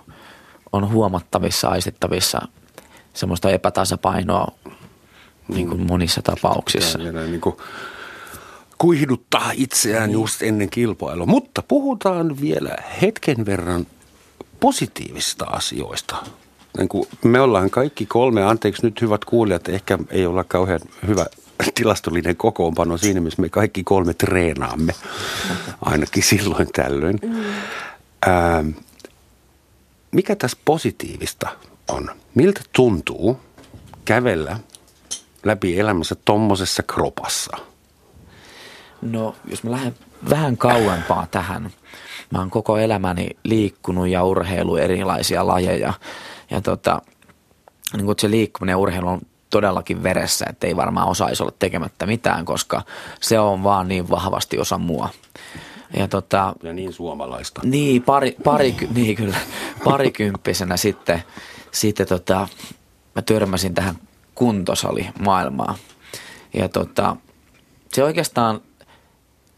on 0.73 0.93
huomattavissa, 0.93 1.69
aistittavissa 1.69 2.49
semmoista 3.15 3.51
epätasapainoa 3.51 4.53
niin 5.49 5.69
kuin 5.69 5.87
monissa 5.87 6.23
tapauksissa. 6.23 6.99
Ja, 6.99 7.13
ja 7.13 7.27
niin 7.27 7.41
kuin 7.41 7.57
kuihduttaa 8.79 9.51
itseään 9.55 10.09
niin. 10.09 10.21
just 10.21 10.43
ennen 10.43 10.71
kilpailua. 10.71 11.27
Mutta 11.27 11.63
puhutaan 11.63 12.41
vielä 12.41 12.77
hetken 13.03 13.47
verran 13.47 13.87
positiivista 14.61 15.45
asioista. 15.45 16.17
Niin 16.79 16.89
kuin 16.89 17.09
me 17.25 17.41
ollaan 17.41 17.71
kaikki 17.71 18.07
kolme, 18.07 18.45
anteeksi 18.45 18.87
nyt 18.87 19.01
hyvät 19.01 19.25
kuulijat, 19.25 19.69
ehkä 19.69 19.99
ei 20.11 20.27
olla 20.27 20.45
kauhean 20.45 20.81
hyvä 21.07 21.27
tilastollinen 21.75 22.37
kokoonpano 22.37 22.97
siinä, 22.97 23.21
missä 23.21 23.43
me 23.43 23.49
kaikki 23.49 23.85
kolme 23.85 24.15
treenaamme, 24.15 24.95
ainakin 25.83 26.23
silloin 26.23 26.69
tällöin. 26.73 27.19
Mm. 27.23 27.45
Ää, 28.27 28.65
mikä 30.13 30.37
tässä 30.37 30.59
positiivista 30.65 31.49
on? 31.89 32.11
Miltä 32.35 32.61
tuntuu 32.73 33.41
kävellä 34.05 34.59
läpi 35.45 35.79
elämässä 35.81 36.15
tommosessa 36.25 36.83
kropassa? 36.83 37.57
No, 39.03 39.35
jos 39.45 39.63
mä 39.65 39.71
lähden 39.71 39.95
vähän 40.31 40.57
kauempaa 40.57 41.27
tähän. 41.31 41.71
Mä 42.31 42.39
oon 42.39 42.51
koko 42.51 42.79
elämäni 42.79 43.29
liikkunut 43.45 44.09
ja 44.09 44.25
urheilu 44.25 44.77
erilaisia 44.77 45.47
lajeja. 45.47 45.93
Ja 46.51 46.61
tota, 46.61 47.03
niin 47.97 48.07
kun 48.07 48.15
se 48.19 48.31
liikkuminen 48.31 48.73
ja 48.73 48.79
urheilu 48.79 49.09
on 49.09 49.21
todellakin 49.51 50.03
veressä, 50.03 50.47
että 50.49 50.67
ei 50.67 50.77
varmaan 50.77 51.09
osaisi 51.09 51.43
olla 51.43 51.55
tekemättä 51.59 52.07
mitään, 52.07 52.45
koska 52.45 52.83
se 53.21 53.41
on 53.41 53.63
vaan 53.63 53.89
niin 53.89 54.11
vahvasti 54.11 54.59
osa 54.59 54.79
mua. 54.79 55.09
Ja, 55.97 56.09
tota, 56.09 56.55
ja 56.63 56.73
niin 56.73 56.93
suomalaista. 56.93 57.61
Niin, 57.65 58.03
pari, 58.03 58.37
pari, 58.45 58.77
niin 58.95 59.17
kyllä, 59.17 59.37
parikymppisenä 59.85 60.77
sitten, 60.77 61.23
sitten 61.71 62.07
tota, 62.07 62.49
mä 63.15 63.23
törmäsin 63.23 63.75
tähän 63.75 63.95
kuntosalimaailmaan. 64.35 65.75
Ja 66.55 66.69
tota, 66.69 67.17
se 67.93 68.05
oikeastaan 68.05 68.61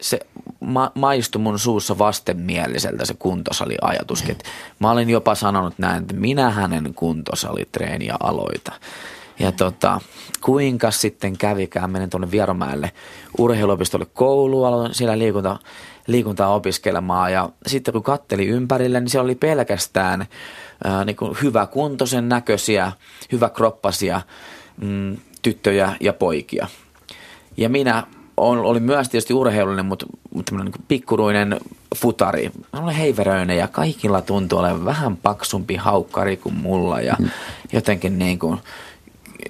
se 0.03 0.21
ma- 0.61 0.93
maistui 0.95 1.43
mun 1.43 1.59
suussa 1.59 1.99
vastenmieliseltä 1.99 3.05
se 3.05 3.15
kuntosaliajatuskin. 3.19 4.39
Mä 4.79 4.91
olin 4.91 5.11
jopa 5.11 5.35
sanonut 5.35 5.75
näin, 5.79 6.03
että 6.03 6.15
minä 6.15 6.51
hänen 6.51 6.95
kuntosalitreeniä 6.95 8.17
aloita. 8.21 8.73
Ja 9.39 9.53
tota, 9.53 10.01
kuinka 10.41 10.91
sitten 10.91 11.39
kävikään, 11.39 11.91
menen 11.91 12.11
tuonne 12.11 12.31
Vieromäelle 12.31 12.93
urheiluopistolle 13.39 14.07
kouluun, 14.07 14.67
aloin 14.67 14.95
siellä 14.95 15.19
liikunta, 15.19 15.59
liikuntaa 16.07 16.55
opiskelemaan 16.55 17.33
ja 17.33 17.49
sitten 17.67 17.93
kun 17.93 18.03
katteli 18.03 18.47
ympärille, 18.47 19.01
niin 19.01 19.11
siellä 19.11 19.25
oli 19.25 19.35
pelkästään 19.35 20.27
ää, 20.85 21.05
niin 21.05 21.17
kuin 21.17 21.37
hyvä 21.43 21.67
kuntoisen 21.67 22.29
näköisiä, 22.29 22.93
hyvä 23.33 23.49
kroppasia 23.49 24.21
mm, 24.81 25.17
tyttöjä 25.43 25.97
ja 26.01 26.13
poikia. 26.13 26.67
Ja 27.57 27.69
minä 27.69 28.07
on, 28.37 28.59
olin 28.59 28.83
myös 28.83 29.09
tietysti 29.09 29.35
urheilullinen, 29.35 29.87
mutta, 29.87 30.07
mutta 30.35 30.55
niin 30.55 30.73
pikkuruinen 30.89 31.61
futari. 31.97 32.51
Mä 32.73 32.81
olen 32.81 32.95
heiveröinen 32.95 33.59
ja 33.59 33.69
kaikilla 33.69 34.23
tuntuu 34.23 34.59
olevan 34.59 34.85
vähän 34.85 35.17
paksumpi 35.17 35.77
haukkari 35.77 36.37
kuin 36.37 36.55
mulla 36.55 37.01
ja 37.01 37.17
mm. 37.19 37.31
jotenkin 37.73 38.19
niin 38.19 38.39
kuin– 38.39 38.59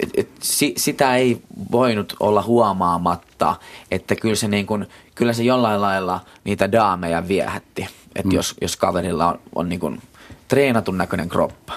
et, 0.01 0.11
et, 0.17 0.29
si, 0.41 0.75
sitä 0.77 1.17
ei 1.17 1.43
voinut 1.73 2.17
olla 2.21 2.43
huomaamatta, 2.43 3.57
että 3.91 4.17
kyllä 4.17 4.35
se, 4.35 4.49
niin 4.49 4.67
kuin, 4.67 4.87
kyllä 5.15 5.33
se 5.33 5.43
jollain 5.43 5.81
lailla 5.81 6.21
niitä 6.45 6.73
daameja 6.73 7.29
viehätti, 7.29 7.87
että 8.17 8.29
mm. 8.29 8.33
jos, 8.33 8.55
jos 8.61 8.77
kaverilla 8.77 9.27
on, 9.27 9.41
on 9.55 9.69
niin 9.69 9.81
kuin 9.81 10.03
treenatun 10.49 10.99
näköinen 10.99 11.29
kroppa. 11.29 11.73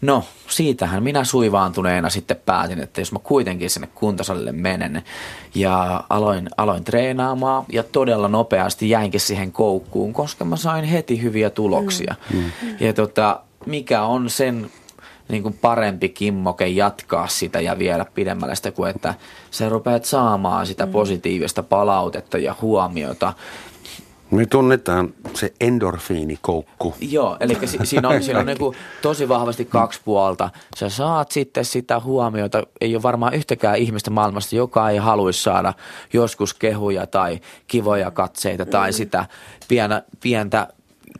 No, 0.00 0.24
siitähän 0.48 1.02
minä 1.02 1.24
suivaantuneena 1.24 2.10
sitten 2.10 2.36
päätin, 2.46 2.80
että 2.80 3.00
jos 3.00 3.12
mä 3.12 3.18
kuitenkin 3.18 3.70
sinne 3.70 3.88
kuntosalille 3.94 4.52
menen 4.52 5.02
ja 5.54 6.04
aloin, 6.10 6.48
aloin 6.56 6.84
treenaamaan 6.84 7.64
ja 7.72 7.82
todella 7.82 8.28
nopeasti 8.28 8.90
jäinkin 8.90 9.20
siihen 9.20 9.52
koukkuun, 9.52 10.12
koska 10.12 10.44
mä 10.44 10.56
sain 10.56 10.84
heti 10.84 11.22
hyviä 11.22 11.50
tuloksia. 11.50 12.14
Mm. 12.32 12.38
Mm. 12.38 12.76
Ja 12.80 12.92
tota, 12.92 13.40
mikä 13.66 14.02
on 14.02 14.30
sen 14.30 14.70
niin 15.28 15.42
kuin 15.42 15.58
parempi 15.60 16.08
kimmoke 16.08 16.66
jatkaa 16.66 17.28
sitä 17.28 17.60
ja 17.60 17.78
viedä 17.78 18.06
pidemmälle 18.14 18.54
sitä 18.56 18.70
kuin 18.70 18.90
että 18.90 19.14
sä 19.50 19.68
rupeat 19.68 20.04
saamaan 20.04 20.66
sitä 20.66 20.86
mm. 20.86 20.92
positiivista 20.92 21.62
palautetta 21.62 22.38
ja 22.38 22.54
huomiota. 22.62 23.32
Me 24.30 24.46
tunnetaan 24.46 25.14
se 25.34 25.52
endorfiinikoukku. 25.60 26.94
Joo, 27.00 27.36
eli 27.40 27.58
si- 27.64 27.78
siinä 27.84 28.08
on, 28.08 28.22
siinä 28.22 28.38
on 28.40 28.46
niin 28.46 28.58
kuin 28.58 28.76
tosi 29.02 29.28
vahvasti 29.28 29.64
kaksi 29.64 30.00
puolta. 30.04 30.50
Sä 30.76 30.88
saat 30.88 31.30
sitten 31.30 31.64
sitä 31.64 32.00
huomiota. 32.00 32.62
Ei 32.80 32.94
ole 32.94 33.02
varmaan 33.02 33.34
yhtäkään 33.34 33.78
ihmistä 33.78 34.10
maailmasta, 34.10 34.56
joka 34.56 34.90
ei 34.90 34.98
haluaisi 34.98 35.42
saada 35.42 35.72
joskus 36.12 36.54
kehuja 36.54 37.06
tai 37.06 37.40
kivoja 37.66 38.10
katseita 38.10 38.66
tai 38.66 38.92
sitä 38.92 39.26
pienä, 39.68 40.02
pientä 40.20 40.68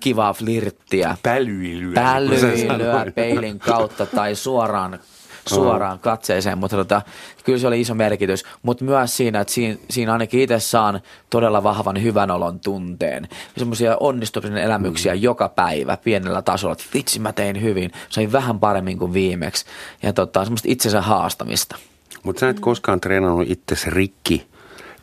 kivaa 0.00 0.32
flirttiä. 0.32 1.16
Pälyilyä. 1.22 1.94
Pälyilyä 1.94 3.07
peilin 3.14 3.59
kautta 3.59 4.07
tai 4.07 4.34
suoraan 4.34 4.98
suoraan 5.47 5.99
katseeseen, 5.99 6.59
mutta 6.59 6.76
tota, 6.76 7.03
kyllä 7.44 7.59
se 7.59 7.66
oli 7.66 7.80
iso 7.80 7.94
merkitys. 7.94 8.44
Mutta 8.62 8.84
myös 8.84 9.16
siinä, 9.16 9.40
että 9.40 9.53
siinä, 9.53 9.78
siinä 9.90 10.12
ainakin 10.12 10.40
itse 10.40 10.61
saan 10.61 11.01
todella 11.30 11.62
vahvan 11.62 12.03
hyvän 12.03 12.30
olon 12.30 12.61
tunteen. 12.61 13.28
Semmoisia 13.57 13.97
onnistumisen 14.01 14.57
elämyksiä 14.57 15.14
mm. 15.14 15.22
joka 15.22 15.49
päivä 15.49 15.97
pienellä 15.97 16.42
tasolla, 16.42 16.72
että 16.72 16.84
vitsi 16.94 17.18
mä 17.18 17.32
tein 17.32 17.62
hyvin, 17.62 17.90
sain 18.09 18.32
vähän 18.32 18.61
paremmin 18.61 18.99
kuin 18.99 19.12
viimeksi. 19.12 19.64
Ja 20.03 20.12
tota, 20.12 20.44
semmoista 20.44 20.68
itsensä 20.70 21.01
haastamista. 21.01 21.76
Mutta 22.22 22.40
sä 22.40 22.49
et 22.49 22.61
koskaan 22.61 23.01
treenannut 23.01 23.51
itsesi 23.51 23.90
rikki 23.90 24.47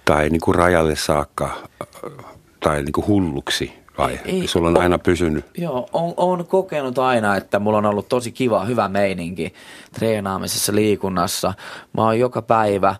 tai 0.06 0.30
niinku 0.30 0.54
rajalle 0.54 0.96
saakka 0.96 1.68
tai 2.60 2.84
niinku 2.84 3.06
hulluksi 3.08 3.83
vai? 3.98 4.20
Ei, 4.26 4.48
Sulla 4.48 4.68
on, 4.68 4.78
on 4.78 4.84
aina 4.84 5.00
pysynyt? 5.00 5.46
Joo, 5.58 5.90
on, 5.94 6.14
on 6.18 6.48
kokenut 6.48 7.00
aina, 7.00 7.36
että 7.36 7.60
mulla 7.60 7.78
on 7.78 7.86
ollut 7.86 8.10
tosi 8.10 8.32
kiva, 8.32 8.66
hyvä 8.66 8.88
meininki 8.88 9.54
treenaamisessa, 9.94 10.76
liikunnassa. 10.76 11.54
Mä 11.94 12.02
oon 12.02 12.20
joka 12.20 12.42
päivä, 12.42 12.96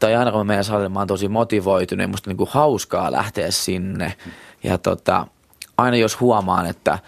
tai 0.00 0.14
aina 0.14 0.30
kun 0.30 0.40
mä 0.40 0.44
menen 0.44 0.64
salille, 0.64 0.88
mä 0.88 0.98
oon 0.98 1.08
tosi 1.08 1.28
motivoitunut 1.28 2.02
ja 2.02 2.08
musta 2.08 2.30
niinku 2.30 2.48
hauskaa 2.50 3.12
lähteä 3.12 3.50
sinne. 3.50 4.14
Ja 4.62 4.78
tota, 4.78 5.26
aina 5.78 5.96
jos 5.96 6.20
huomaan, 6.20 6.66
että, 6.66 6.98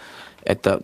että 0.45 0.77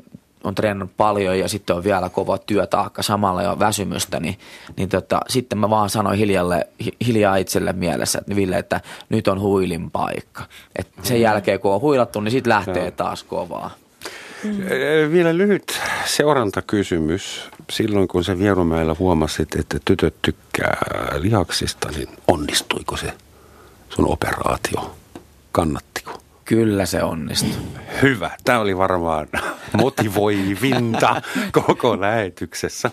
on 0.45 0.55
treenannut 0.55 0.97
paljon 0.97 1.39
ja 1.39 1.47
sitten 1.47 1.75
on 1.75 1.83
vielä 1.83 2.09
kova 2.09 2.37
työtaakka 2.37 3.03
samalla 3.03 3.41
ja 3.41 3.59
väsymystä, 3.59 4.19
niin, 4.19 4.39
niin 4.77 4.89
tota, 4.89 5.19
sitten 5.29 5.57
mä 5.57 5.69
vaan 5.69 5.89
sanoin 5.89 6.19
hiljalle, 6.19 6.67
hiljaa 7.07 7.35
itselle 7.35 7.73
mielessä, 7.73 8.19
että 8.19 8.35
Ville, 8.35 8.57
että 8.57 8.81
nyt 9.09 9.27
on 9.27 9.39
huilin 9.39 9.91
paikka. 9.91 10.43
Et 10.75 10.87
sen 11.03 11.21
jälkeen 11.21 11.59
kun 11.59 11.73
on 11.73 11.81
huilattu, 11.81 12.21
niin 12.21 12.31
sitten 12.31 12.53
lähtee 12.53 12.91
taas 12.91 13.23
kovaa. 13.23 13.71
Mm. 14.43 15.11
Vielä 15.11 15.37
lyhyt 15.37 15.79
seurantakysymys. 16.05 17.49
Silloin 17.71 18.07
kun 18.07 18.23
se 18.23 18.39
Vierumäellä 18.39 18.95
huomasit, 18.99 19.55
että 19.55 19.77
tytöt 19.85 20.15
tykkää 20.21 20.77
lihaksista, 21.19 21.89
niin 21.95 22.07
onnistuiko 22.27 22.97
se 22.97 23.13
sun 23.89 24.11
operaatio? 24.11 24.95
Kannattiko? 25.51 26.24
Kyllä 26.45 26.85
se 26.85 27.03
onnistui. 27.03 27.51
Hyvä. 28.01 28.31
Tämä 28.43 28.59
oli 28.59 28.77
varmaan 28.77 29.27
motivoivinta 29.81 31.21
koko 31.51 32.01
lähetyksessä. 32.01 32.91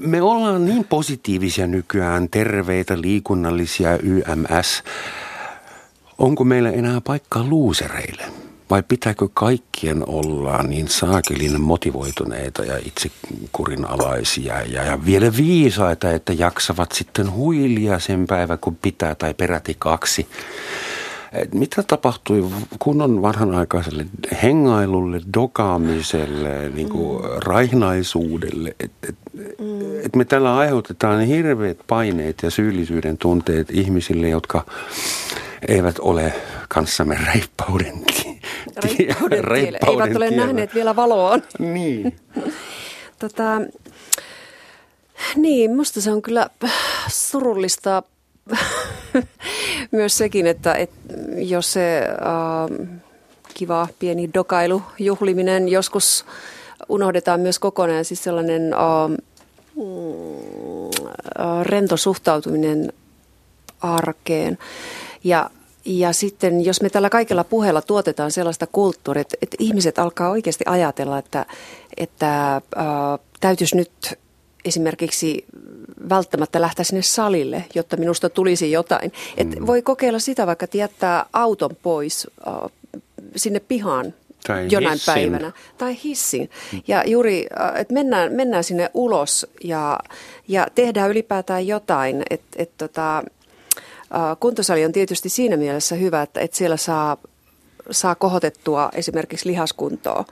me 0.00 0.22
ollaan 0.22 0.64
niin 0.64 0.84
positiivisia 0.84 1.66
nykyään, 1.66 2.28
terveitä, 2.30 3.00
liikunnallisia, 3.00 3.98
YMS. 3.98 4.82
Onko 6.18 6.44
meillä 6.44 6.70
enää 6.70 7.00
paikkaa 7.00 7.44
luusereille? 7.44 8.22
Vai 8.70 8.82
pitääkö 8.82 9.28
kaikkien 9.34 10.08
olla 10.08 10.62
niin 10.62 10.88
saakelin 10.88 11.60
motivoituneita 11.60 12.64
ja 12.64 12.78
itsekurinalaisia 12.84 14.62
ja, 14.62 14.84
ja 14.84 15.04
vielä 15.04 15.36
viisaita, 15.36 16.10
että 16.10 16.32
jaksavat 16.32 16.92
sitten 16.92 17.32
huilia 17.32 17.98
sen 17.98 18.26
päivä, 18.26 18.56
kun 18.56 18.76
pitää 18.76 19.14
tai 19.14 19.34
peräti 19.34 19.76
kaksi? 19.78 20.28
Mitä 21.54 21.82
tapahtui 21.82 22.44
kunnon 22.78 23.22
vanhanaikaiselle 23.22 24.06
hengailulle, 24.42 25.20
dokaamiselle, 25.34 26.68
niin 26.68 26.88
kuin 26.88 27.22
mm. 27.22 27.28
raihnaisuudelle? 27.44 28.76
Että 28.80 29.08
et, 29.08 29.16
mm. 29.58 30.00
et 30.04 30.16
me 30.16 30.24
tällä 30.24 30.56
aiheutetaan 30.56 31.20
hirveät 31.20 31.78
paineet 31.86 32.42
ja 32.42 32.50
syyllisyyden 32.50 33.18
tunteet 33.18 33.70
ihmisille, 33.70 34.28
jotka 34.28 34.64
eivät 35.68 35.98
ole 35.98 36.32
kanssamme 36.68 37.18
reippauden, 37.34 38.04
reippauden, 38.84 39.44
reippauden 39.44 40.02
Eivät 40.02 40.16
ole 40.16 40.28
tiellä. 40.28 40.46
nähneet 40.46 40.74
vielä 40.74 40.96
valoa. 40.96 41.38
Niin. 41.58 42.16
tota, 43.20 43.60
niin, 45.36 45.76
musta 45.76 46.00
se 46.00 46.12
on 46.12 46.22
kyllä 46.22 46.50
surullista 47.08 48.02
myös 49.90 50.18
sekin, 50.18 50.46
että, 50.46 50.74
että 50.74 51.14
jos 51.36 51.72
se 51.72 51.98
äh, 51.98 52.98
kiva 53.54 53.88
pieni 53.98 54.30
dokailu, 54.34 54.82
juhliminen 54.98 55.68
joskus 55.68 56.24
unohdetaan 56.88 57.40
myös 57.40 57.58
kokonaan, 57.58 58.04
siis 58.04 58.24
sellainen 58.24 58.72
äh, 58.72 58.78
rento 61.62 61.96
suhtautuminen 61.96 62.92
arkeen. 63.80 64.58
Ja, 65.24 65.50
ja 65.84 66.12
sitten 66.12 66.64
jos 66.64 66.82
me 66.82 66.90
tällä 66.90 67.10
kaikella 67.10 67.44
puheella 67.44 67.82
tuotetaan 67.82 68.30
sellaista 68.30 68.66
kulttuuria, 68.66 69.20
että, 69.20 69.36
että 69.42 69.56
ihmiset 69.60 69.98
alkaa 69.98 70.30
oikeasti 70.30 70.64
ajatella, 70.66 71.18
että, 71.18 71.46
että 71.96 72.56
äh, 72.56 72.62
täytyisi 73.40 73.76
nyt 73.76 74.18
esimerkiksi 74.64 75.44
välttämättä 76.08 76.60
lähteä 76.60 76.84
sinne 76.84 77.02
salille, 77.02 77.64
jotta 77.74 77.96
minusta 77.96 78.30
tulisi 78.30 78.72
jotain. 78.72 79.12
Et 79.36 79.48
mm. 79.48 79.66
Voi 79.66 79.82
kokeilla 79.82 80.18
sitä 80.18 80.46
vaikka, 80.46 80.64
että 80.64 80.76
jättää 80.76 81.26
auton 81.32 81.76
pois 81.82 82.26
äh, 82.48 82.54
sinne 83.36 83.60
pihaan 83.60 84.14
tai 84.46 84.68
jonain 84.70 84.92
hissin. 84.92 85.14
päivänä. 85.14 85.52
Tai 85.78 85.96
hissin. 86.04 86.50
Ja 86.88 87.02
juuri, 87.06 87.46
äh, 87.60 87.80
että 87.80 87.94
mennään, 87.94 88.32
mennään 88.32 88.64
sinne 88.64 88.90
ulos 88.94 89.46
ja, 89.64 89.98
ja 90.48 90.66
tehdään 90.74 91.10
ylipäätään 91.10 91.66
jotain. 91.66 92.22
Et, 92.30 92.42
et 92.56 92.70
tota, 92.78 93.18
äh, 93.18 93.24
kuntosali 94.40 94.84
on 94.84 94.92
tietysti 94.92 95.28
siinä 95.28 95.56
mielessä 95.56 95.94
hyvä, 95.94 96.22
että, 96.22 96.40
että 96.40 96.56
siellä 96.56 96.76
saa, 96.76 97.16
saa 97.90 98.14
kohotettua 98.14 98.90
esimerkiksi 98.94 99.48
lihaskuntoa 99.48 100.24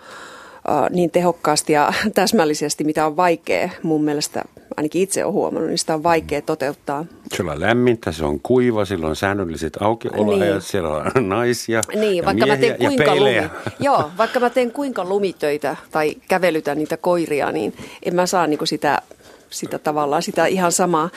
niin 0.91 1.11
tehokkaasti 1.11 1.73
ja 1.73 1.93
täsmällisesti, 2.15 2.85
mitä 2.85 3.07
on 3.07 3.17
vaikea 3.17 3.71
mun 3.83 4.05
mielestä, 4.05 4.45
ainakin 4.77 5.03
itse 5.03 5.25
olen 5.25 5.33
huomannut, 5.33 5.69
niin 5.71 5.79
sitä 5.79 5.95
on 5.95 6.03
vaikea 6.03 6.43
toteuttaa. 6.43 7.05
Siellä 7.35 7.53
on 7.53 7.61
lämmintä, 7.61 8.13
se 8.13 8.25
on 8.25 8.41
kuiva, 8.41 8.85
silloin 8.85 9.11
on 9.11 9.17
säännölliset 9.17 9.77
aukioloajat, 9.81 10.53
niin. 10.53 10.61
siellä 10.63 10.89
on 10.89 11.29
naisia 11.29 11.81
niin, 11.95 12.17
ja 12.17 12.25
vaikka 12.25 12.47
miehiä 12.47 12.71
mä 12.71 12.77
teen 12.77 12.79
kuinka 12.79 13.05
ja 13.05 13.17
lumi, 13.17 13.51
Joo, 13.87 14.11
vaikka 14.19 14.41
mä 14.41 14.51
teen 14.51 14.73
kuinka 14.73 15.05
lumitöitä 15.05 15.77
tai 15.91 16.15
kävelytän 16.29 16.79
niitä 16.79 16.97
koiria, 16.97 17.53
niin 17.53 17.75
en 18.03 18.15
mä 18.15 18.27
saa 18.27 18.47
niinku 18.47 18.67
sitä, 18.67 19.03
sitä 19.51 19.79
tavallaan 19.79 20.23
sitä 20.23 20.47
ihan 20.47 20.73
samaa. 20.73 21.11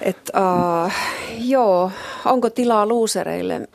Et, 0.00 0.30
uh, 0.36 0.92
joo, 1.38 1.90
onko 2.24 2.50
tilaa 2.50 2.86
luusereille? 2.86 3.68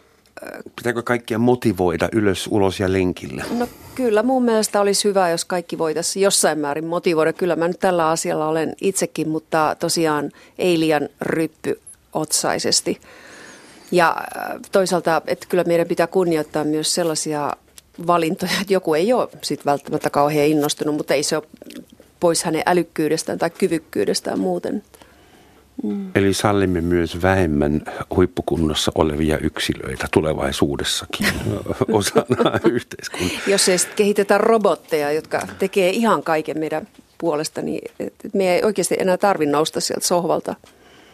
Pitääkö 0.76 1.04
kaikkia 1.04 1.40
motivoida 1.40 2.10
ylös, 2.12 2.48
ulos 2.52 2.80
ja 2.80 2.94
lenkille? 2.94 3.44
No 3.58 3.68
kyllä 3.96 4.24
mun 4.24 4.44
mielestä 4.44 4.82
olisi 4.82 5.08
hyvä, 5.08 5.30
jos 5.30 5.46
kaikki 5.46 5.78
voitaisiin 5.78 6.24
jossain 6.24 6.60
määrin 6.60 6.86
motivoida. 6.86 7.34
Kyllä 7.34 7.56
mä 7.56 7.68
nyt 7.68 7.80
tällä 7.80 8.10
asialla 8.10 8.48
olen 8.48 8.76
itsekin, 8.82 9.30
mutta 9.30 9.76
tosiaan 9.80 10.32
ei 10.60 10.80
liian 10.80 11.10
ryppyotsaisesti. 11.22 13.02
Ja 13.92 14.16
äh, 14.38 14.60
toisaalta, 14.72 15.22
että 15.28 15.48
kyllä 15.50 15.64
meidän 15.64 15.88
pitää 15.88 16.08
kunnioittaa 16.08 16.64
myös 16.64 16.96
sellaisia 16.96 17.54
valintoja, 18.08 18.52
että 18.62 18.74
joku 18.74 18.94
ei 18.94 19.14
ole 19.14 19.30
sit 19.42 19.66
välttämättä 19.66 20.10
kauhean 20.10 20.48
innostunut, 20.48 20.96
mutta 20.96 21.14
ei 21.14 21.24
se 21.24 21.38
ole 21.38 21.44
pois 22.20 22.44
hänen 22.44 22.64
älykkyydestään 22.66 23.40
tai 23.40 23.50
kyvykkyydestään 23.50 24.40
muuten. 24.40 24.84
Mm. 25.84 26.12
Eli 26.16 26.34
sallimme 26.34 26.82
myös 26.82 27.22
vähemmän 27.22 27.82
huippukunnossa 28.16 28.92
olevia 28.96 29.38
yksilöitä 29.38 30.08
tulevaisuudessakin 30.12 31.28
osana 31.92 32.60
yhteiskuntaa. 32.72 33.38
Jos 33.48 33.70
ei 33.70 33.78
kehitetä 33.96 34.38
robotteja, 34.38 35.12
jotka 35.12 35.48
tekee 35.60 35.90
ihan 35.90 36.24
kaiken 36.24 36.60
meidän 36.60 36.88
puolesta, 37.18 37.62
niin 37.62 37.92
me 38.34 38.56
ei 38.56 38.64
oikeasti 38.64 38.96
enää 39.00 39.18
tarvitse 39.18 39.52
nousta 39.52 39.82
sieltä 39.82 40.08
sohvalta. 40.08 40.56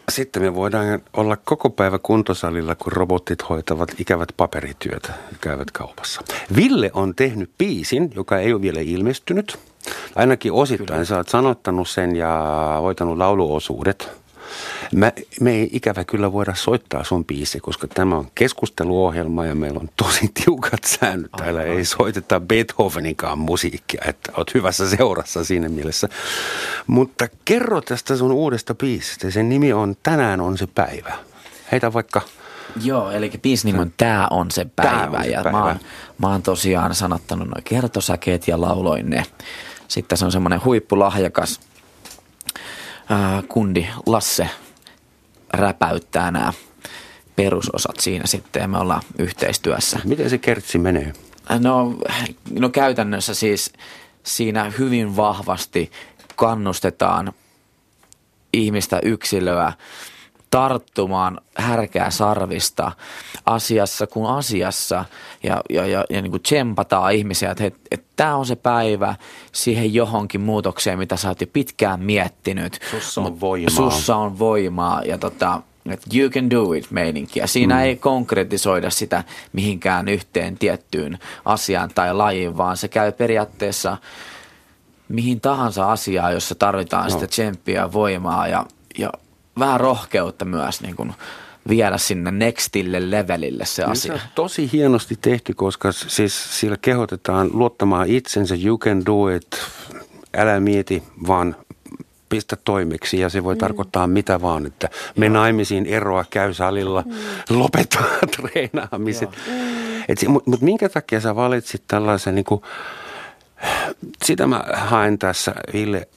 Sitten 0.08 0.42
me 0.42 0.54
voidaan 0.54 1.02
olla 1.12 1.36
koko 1.36 1.70
päivä 1.70 1.98
kuntosalilla, 1.98 2.74
kun 2.74 2.92
robotit 2.92 3.48
hoitavat 3.48 3.94
ikävät 3.98 4.28
paperityötä 4.36 5.08
ja 5.32 5.38
käyvät 5.40 5.70
kaupassa. 5.70 6.22
Ville 6.56 6.90
on 6.94 7.14
tehnyt 7.14 7.50
biisin, 7.58 8.12
joka 8.14 8.38
ei 8.38 8.52
ole 8.52 8.62
vielä 8.62 8.80
ilmestynyt. 8.80 9.58
Ainakin 10.14 10.52
osittain 10.52 10.86
Kyllä. 10.86 11.04
sä 11.04 11.16
oot 11.16 11.28
sanottanut 11.28 11.88
sen 11.88 12.16
ja 12.16 12.32
hoitanut 12.80 13.18
lauluosuudet. 13.18 14.08
Mä, 14.94 15.12
me 15.40 15.50
ei 15.52 15.68
ikävä 15.72 16.04
kyllä 16.04 16.32
voida 16.32 16.54
soittaa 16.54 17.04
sun 17.04 17.24
biisi, 17.24 17.60
koska 17.60 17.88
tämä 17.88 18.16
on 18.16 18.28
keskusteluohjelma 18.34 19.46
ja 19.46 19.54
meillä 19.54 19.80
on 19.80 19.88
tosi 19.96 20.30
tiukat 20.44 20.84
säännöt. 20.84 21.30
Täällä 21.36 21.62
ei 21.62 21.84
soiteta 21.84 22.40
Beethoveninkaan 22.40 23.38
musiikkia, 23.38 24.02
että 24.06 24.32
oot 24.36 24.54
hyvässä 24.54 24.90
seurassa 24.90 25.44
siinä 25.44 25.68
mielessä. 25.68 26.08
Mutta 26.86 27.28
kerro 27.44 27.80
tästä 27.80 28.16
sun 28.16 28.32
uudesta 28.32 28.74
biisistä. 28.74 29.30
Sen 29.30 29.48
nimi 29.48 29.72
on 29.72 29.96
Tänään 30.02 30.40
on 30.40 30.58
se 30.58 30.66
päivä. 30.66 31.12
Heitä 31.72 31.92
vaikka 31.92 32.20
Joo, 32.82 33.10
eli 33.10 33.32
biisin 33.42 33.68
nimi 33.68 33.78
on 33.82 33.92
Tää 33.96 34.28
on 34.30 34.50
se 34.50 34.66
päivä. 34.76 34.90
Tää 34.90 35.10
on 35.10 35.24
se 35.24 35.30
ja 35.30 35.42
päivä. 35.42 35.58
Mä, 35.58 35.64
oon, 35.64 35.76
mä 36.18 36.28
oon 36.28 36.42
tosiaan 36.42 36.94
sanottanut 36.94 37.48
noin 37.48 37.64
kertosäkeet 37.64 38.48
ja 38.48 38.60
lauloin 38.60 39.10
ne. 39.10 39.24
Sitten 39.88 40.18
se 40.18 40.24
on 40.24 40.32
semmoinen 40.32 40.64
huippulahjakas 40.64 41.60
ää, 43.10 43.42
kundi 43.48 43.86
Lasse 44.06 44.48
räpäyttää 45.52 46.30
nämä 46.30 46.52
perusosat 47.36 48.00
siinä 48.00 48.26
sitten 48.26 48.60
ja 48.60 48.68
me 48.68 48.78
ollaan 48.78 49.02
yhteistyössä. 49.18 50.00
Miten 50.04 50.30
se 50.30 50.38
kertsi 50.38 50.78
menee? 50.78 51.12
No, 51.58 51.94
no 52.50 52.68
käytännössä 52.68 53.34
siis 53.34 53.72
siinä 54.22 54.72
hyvin 54.78 55.16
vahvasti 55.16 55.90
kannustetaan 56.36 57.32
ihmistä 58.52 59.00
yksilöä 59.02 59.72
tarttumaan 60.50 61.40
härkää 61.56 62.10
sarvista 62.10 62.92
asiassa 63.46 64.06
kuin 64.06 64.26
asiassa 64.26 65.04
ja, 65.42 65.60
ja, 65.70 65.86
ja, 65.86 66.04
ja 66.10 66.22
niin 66.22 66.30
kuin 66.30 66.42
tsempataan 66.42 67.12
ihmisiä, 67.12 67.50
että, 67.50 67.64
että, 67.64 67.80
että 67.90 68.06
tämä 68.16 68.36
on 68.36 68.46
se 68.46 68.56
päivä 68.56 69.14
siihen 69.52 69.94
johonkin 69.94 70.40
muutokseen, 70.40 70.98
mitä 70.98 71.16
sä 71.16 71.28
oot 71.28 71.40
jo 71.40 71.46
pitkään 71.52 72.00
miettinyt. 72.00 72.78
Sussa 72.90 73.20
on 73.20 73.40
voimaa. 73.40 73.70
Sussa 73.70 74.16
on 74.16 74.38
voimaa 74.38 75.02
ja 75.02 75.18
tota, 75.18 75.62
että 75.90 76.06
you 76.14 76.30
can 76.30 76.50
do 76.50 76.72
it 76.72 76.90
meininkiä. 76.90 77.46
Siinä 77.46 77.74
mm. 77.74 77.80
ei 77.80 77.96
konkretisoida 77.96 78.90
sitä 78.90 79.24
mihinkään 79.52 80.08
yhteen 80.08 80.58
tiettyyn 80.58 81.18
asiaan 81.44 81.90
tai 81.94 82.14
lajiin, 82.14 82.56
vaan 82.56 82.76
se 82.76 82.88
käy 82.88 83.12
periaatteessa 83.12 83.96
mihin 85.08 85.40
tahansa 85.40 85.92
asiaan, 85.92 86.32
jossa 86.32 86.54
tarvitaan 86.54 87.04
no. 87.04 87.10
sitä 87.10 87.26
tsemppiä, 87.26 87.92
voimaa 87.92 88.48
ja, 88.48 88.66
ja 88.98 89.12
vähän 89.58 89.80
rohkeutta 89.80 90.44
myös 90.44 90.80
niin 90.80 90.96
kuin 90.96 91.14
viedä 91.68 91.98
sinne 91.98 92.30
nextille 92.30 93.10
levelille 93.10 93.64
se 93.66 93.84
asia. 93.84 94.16
Se 94.16 94.22
tosi 94.34 94.72
hienosti 94.72 95.18
tehty, 95.20 95.54
koska 95.54 95.92
siis 95.92 96.60
sillä 96.60 96.76
kehotetaan 96.82 97.50
luottamaan 97.52 98.08
itsensä, 98.08 98.54
you 98.64 98.78
can 98.78 99.06
do 99.06 99.28
it, 99.28 99.46
älä 100.36 100.60
mieti, 100.60 101.02
vaan 101.26 101.56
pistä 102.28 102.56
toimeksi 102.64 103.20
ja 103.20 103.28
se 103.28 103.44
voi 103.44 103.54
mm. 103.54 103.58
tarkoittaa 103.58 104.06
mitä 104.06 104.40
vaan, 104.40 104.66
että 104.66 104.88
me 105.16 105.28
naimisiin 105.28 105.86
eroa, 105.86 106.24
käy 106.30 106.54
salilla, 106.54 107.04
mm. 107.06 107.14
lopeta 107.58 107.98
treenaamiset. 108.36 109.30
Mm. 109.30 110.32
Mutta 110.32 110.50
mut 110.50 110.60
minkä 110.60 110.88
takia 110.88 111.20
sä 111.20 111.36
valitsit 111.36 111.82
tällaisen, 111.88 112.34
niin 112.34 112.44
kuin, 112.44 112.62
sitä 114.24 114.46
mä 114.46 114.64
haen 114.74 115.18
tässä 115.18 115.54
Ville, 115.72 116.08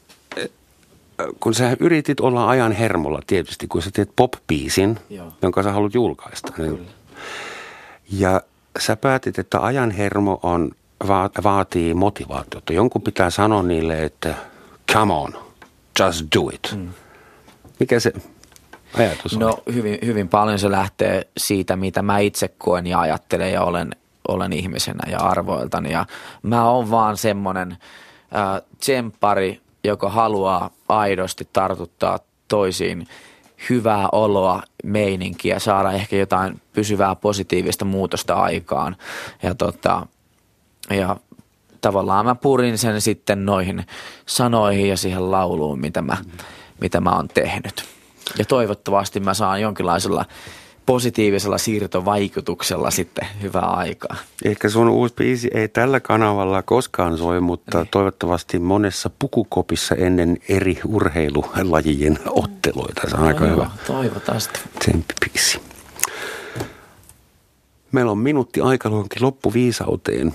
kun 1.40 1.54
sä 1.54 1.78
yritit 1.80 2.20
olla 2.20 2.50
ajan 2.50 2.72
hermolla 2.72 3.20
tietysti, 3.28 3.68
kun 3.68 3.82
sä 3.82 3.92
teet 3.94 4.12
pop-biisin, 4.16 5.00
Joo. 5.10 5.32
jonka 5.42 5.64
sä 5.64 5.72
haluat 5.72 5.94
julkaista. 5.94 6.54
Niin, 6.58 6.88
ja 8.12 8.42
sä 8.80 8.96
päätit, 8.96 9.40
että 9.40 9.60
ajan 9.60 9.92
hermo 9.92 10.40
on, 10.44 10.72
va- 11.08 11.30
vaatii 11.44 11.94
motivaatiota. 11.94 12.74
Jonkun 12.74 13.02
pitää 13.02 13.30
sanoa 13.30 13.64
niille, 13.64 14.06
että 14.06 14.36
come 14.94 15.14
on, 15.14 15.34
just 16.00 16.26
do 16.36 16.50
it. 16.54 16.76
Mm. 16.76 16.90
Mikä 17.80 18.00
se 18.00 18.14
ajatus 18.94 19.40
no, 19.40 19.48
on? 19.48 19.74
hyvin, 19.74 20.00
hyvin 20.06 20.30
paljon 20.30 20.60
se 20.60 20.72
lähtee 20.72 21.28
siitä, 21.38 21.76
mitä 21.76 22.02
mä 22.02 22.20
itse 22.20 22.48
koen 22.48 22.88
ja 22.88 23.00
ajattelen 23.00 23.54
ja 23.54 23.64
olen, 23.64 23.96
olen 24.28 24.54
ihmisenä 24.54 25.12
ja 25.12 25.20
arvoiltani. 25.20 25.92
Ja 25.92 26.06
mä 26.44 26.70
oon 26.70 26.92
vaan 26.92 27.18
semmoinen 27.18 27.72
äh, 27.72 28.62
tsemppari, 28.80 29.62
joka 29.84 30.10
haluaa 30.10 30.70
aidosti 30.90 31.48
tartuttaa 31.54 32.20
toisiin 32.48 33.08
hyvää 33.70 34.10
oloa, 34.12 34.64
meininkiä, 34.84 35.60
saada 35.60 35.92
ehkä 35.92 36.16
jotain 36.16 36.62
pysyvää 36.74 37.16
positiivista 37.16 37.86
muutosta 37.86 38.34
aikaan. 38.34 38.96
Ja, 39.44 39.56
tota, 39.56 40.08
ja 40.90 41.16
tavallaan 41.82 42.26
mä 42.26 42.36
purin 42.36 42.78
sen 42.78 43.02
sitten 43.02 43.46
noihin 43.46 43.86
sanoihin 44.26 44.90
ja 44.90 44.98
siihen 44.98 45.32
lauluun, 45.32 45.80
mitä 45.80 46.02
mä, 46.02 46.18
mitä 46.82 47.02
mä 47.02 47.16
oon 47.16 47.28
tehnyt. 47.28 47.86
Ja 48.38 48.46
toivottavasti 48.46 49.20
mä 49.20 49.34
saan 49.34 49.62
jonkinlaisella 49.62 50.26
positiivisella 50.86 51.58
siirtovaikutuksella 51.58 52.92
sitten 52.92 53.28
hyvää 53.42 53.70
aikaa. 53.70 54.16
Ehkä 54.46 54.70
sun 54.70 54.90
uusi 54.90 55.14
biisi 55.14 55.50
ei 55.54 55.68
tällä 55.68 56.00
kanavalla 56.00 56.62
koskaan 56.62 57.18
soi, 57.18 57.42
mutta 57.42 57.78
niin. 57.78 57.88
toivottavasti 57.92 58.60
monessa 58.60 59.10
pukukopissa 59.20 59.96
ennen 59.96 60.38
eri 60.50 60.80
urheilulajien 60.88 62.20
otteluita. 62.30 63.10
Se 63.10 63.16
on 63.16 63.22
no 63.22 63.28
aika 63.28 63.46
joo, 63.46 63.56
hyvä. 63.56 63.70
Toivottavasti. 63.88 64.60
Tsemppibiisi. 64.80 65.60
Meillä 67.92 68.12
on 68.12 68.18
minuutti 68.18 68.62
aikaluonkin 68.62 69.22
loppuviisauteen. 69.24 70.34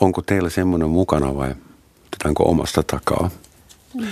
Onko 0.00 0.22
teillä 0.22 0.50
semmoinen 0.50 0.90
mukana 0.90 1.36
vai 1.36 1.54
otetaanko 2.06 2.44
omasta 2.44 2.82
takaa? 2.82 3.30
Mm. 3.94 4.06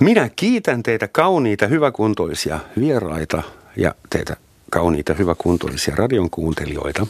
Minä 0.00 0.30
kiitän 0.36 0.82
teitä 0.82 1.08
kauniita, 1.08 1.66
hyväkuntoisia 1.66 2.60
vieraita 2.78 3.42
ja 3.76 3.94
teitä 4.10 4.36
kauniita, 4.70 5.14
hyväkuntoisia 5.14 5.94
radion 5.96 6.30
kuuntelijoita. 6.30 7.06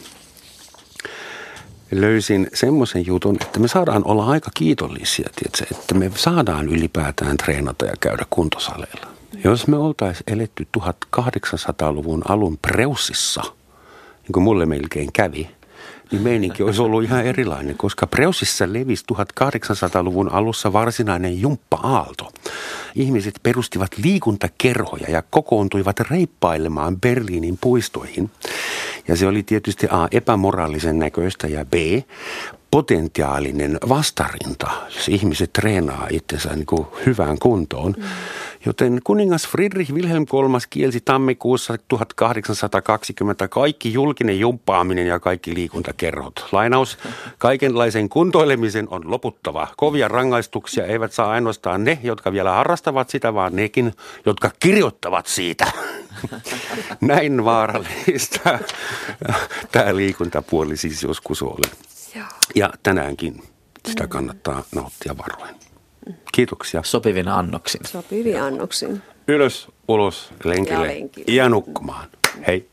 Löysin 1.91 2.47
semmoisen 2.53 3.05
jutun, 3.05 3.37
että 3.41 3.59
me 3.59 3.67
saadaan 3.67 4.01
olla 4.05 4.25
aika 4.25 4.51
kiitollisia, 4.53 5.29
tiedätkö, 5.35 5.75
että 5.79 5.95
me 5.95 6.11
saadaan 6.15 6.69
ylipäätään 6.69 7.37
treenata 7.37 7.85
ja 7.85 7.93
käydä 7.99 8.25
kuntosaleilla. 8.29 9.07
Jos 9.43 9.67
me 9.67 9.77
oltaisiin 9.77 10.33
eletty 10.33 10.67
1800-luvun 10.77 12.21
alun 12.29 12.57
Preussissa, 12.57 13.41
niin 14.23 14.33
kuin 14.33 14.43
mulle 14.43 14.65
melkein 14.65 15.11
kävi, 15.13 15.49
niin 16.11 16.21
meininki 16.21 16.63
olisi 16.63 16.81
ollut 16.81 17.03
ihan 17.03 17.25
erilainen, 17.25 17.77
koska 17.77 18.07
Preusissa 18.07 18.73
levisi 18.73 19.03
1800-luvun 19.13 20.31
alussa 20.31 20.73
varsinainen 20.73 21.41
jumppa-aalto. 21.41 22.31
Ihmiset 22.95 23.39
perustivat 23.43 23.91
liikuntakerhoja 24.03 25.11
ja 25.11 25.23
kokoontuivat 25.29 25.99
reippailemaan 25.99 27.01
Berliinin 27.01 27.57
puistoihin. 27.61 28.31
Ja 29.07 29.15
se 29.15 29.27
oli 29.27 29.43
tietysti 29.43 29.87
A, 29.89 30.07
epämoraalisen 30.11 30.99
näköistä 30.99 31.47
ja 31.47 31.65
B, 31.65 31.73
potentiaalinen 32.71 33.77
vastarinta, 33.89 34.71
jos 34.95 35.09
ihmiset 35.09 35.53
treenaa 35.53 36.07
itsensä 36.11 36.55
niin 36.55 36.65
kuin 36.65 36.87
hyvään 37.05 37.39
kuntoon. 37.39 37.93
Mm. 37.97 38.03
Joten 38.65 38.99
kuningas 39.03 39.47
Friedrich 39.47 39.91
Wilhelm 39.93 40.25
III 40.33 40.59
kielsi 40.69 41.01
tammikuussa 41.01 41.77
1820 41.87 43.47
kaikki 43.47 43.93
julkinen 43.93 44.39
jumppaaminen 44.39 45.07
ja 45.07 45.19
kaikki 45.19 45.55
liikuntakerhot. 45.55 46.47
Lainaus, 46.51 46.97
kaikenlaisen 47.37 48.09
kuntoilemisen 48.09 48.87
on 48.89 49.11
loputtava. 49.11 49.67
Kovia 49.77 50.07
rangaistuksia 50.07 50.85
eivät 50.85 51.13
saa 51.13 51.31
ainoastaan 51.31 51.83
ne, 51.83 51.99
jotka 52.03 52.31
vielä 52.31 52.51
harrastavat 52.51 53.09
sitä, 53.09 53.33
vaan 53.33 53.55
nekin, 53.55 53.93
jotka 54.25 54.51
kirjoittavat 54.59 55.27
siitä. 55.27 55.71
Näin 57.01 57.45
vaarallista 57.45 58.59
tämä 59.71 59.95
liikuntapuoli 59.95 60.77
siis 60.77 61.03
joskus 61.03 61.41
oli. 61.41 61.71
Ja 62.55 62.73
tänäänkin 62.83 63.43
sitä 63.87 64.07
kannattaa 64.07 64.63
nauttia 64.75 65.15
varoin. 65.17 65.56
Kiitoksia. 66.31 66.81
Sopivin 66.83 67.27
annoksin. 67.27 67.81
Sopivin 67.85 68.41
annoksin. 68.41 69.01
Ylös, 69.27 69.67
ulos, 69.87 70.29
lenkille 70.43 70.87
ja, 70.87 70.93
lenkille. 70.93 71.35
ja 71.35 71.49
nukkumaan. 71.49 72.07
Hei. 72.47 72.69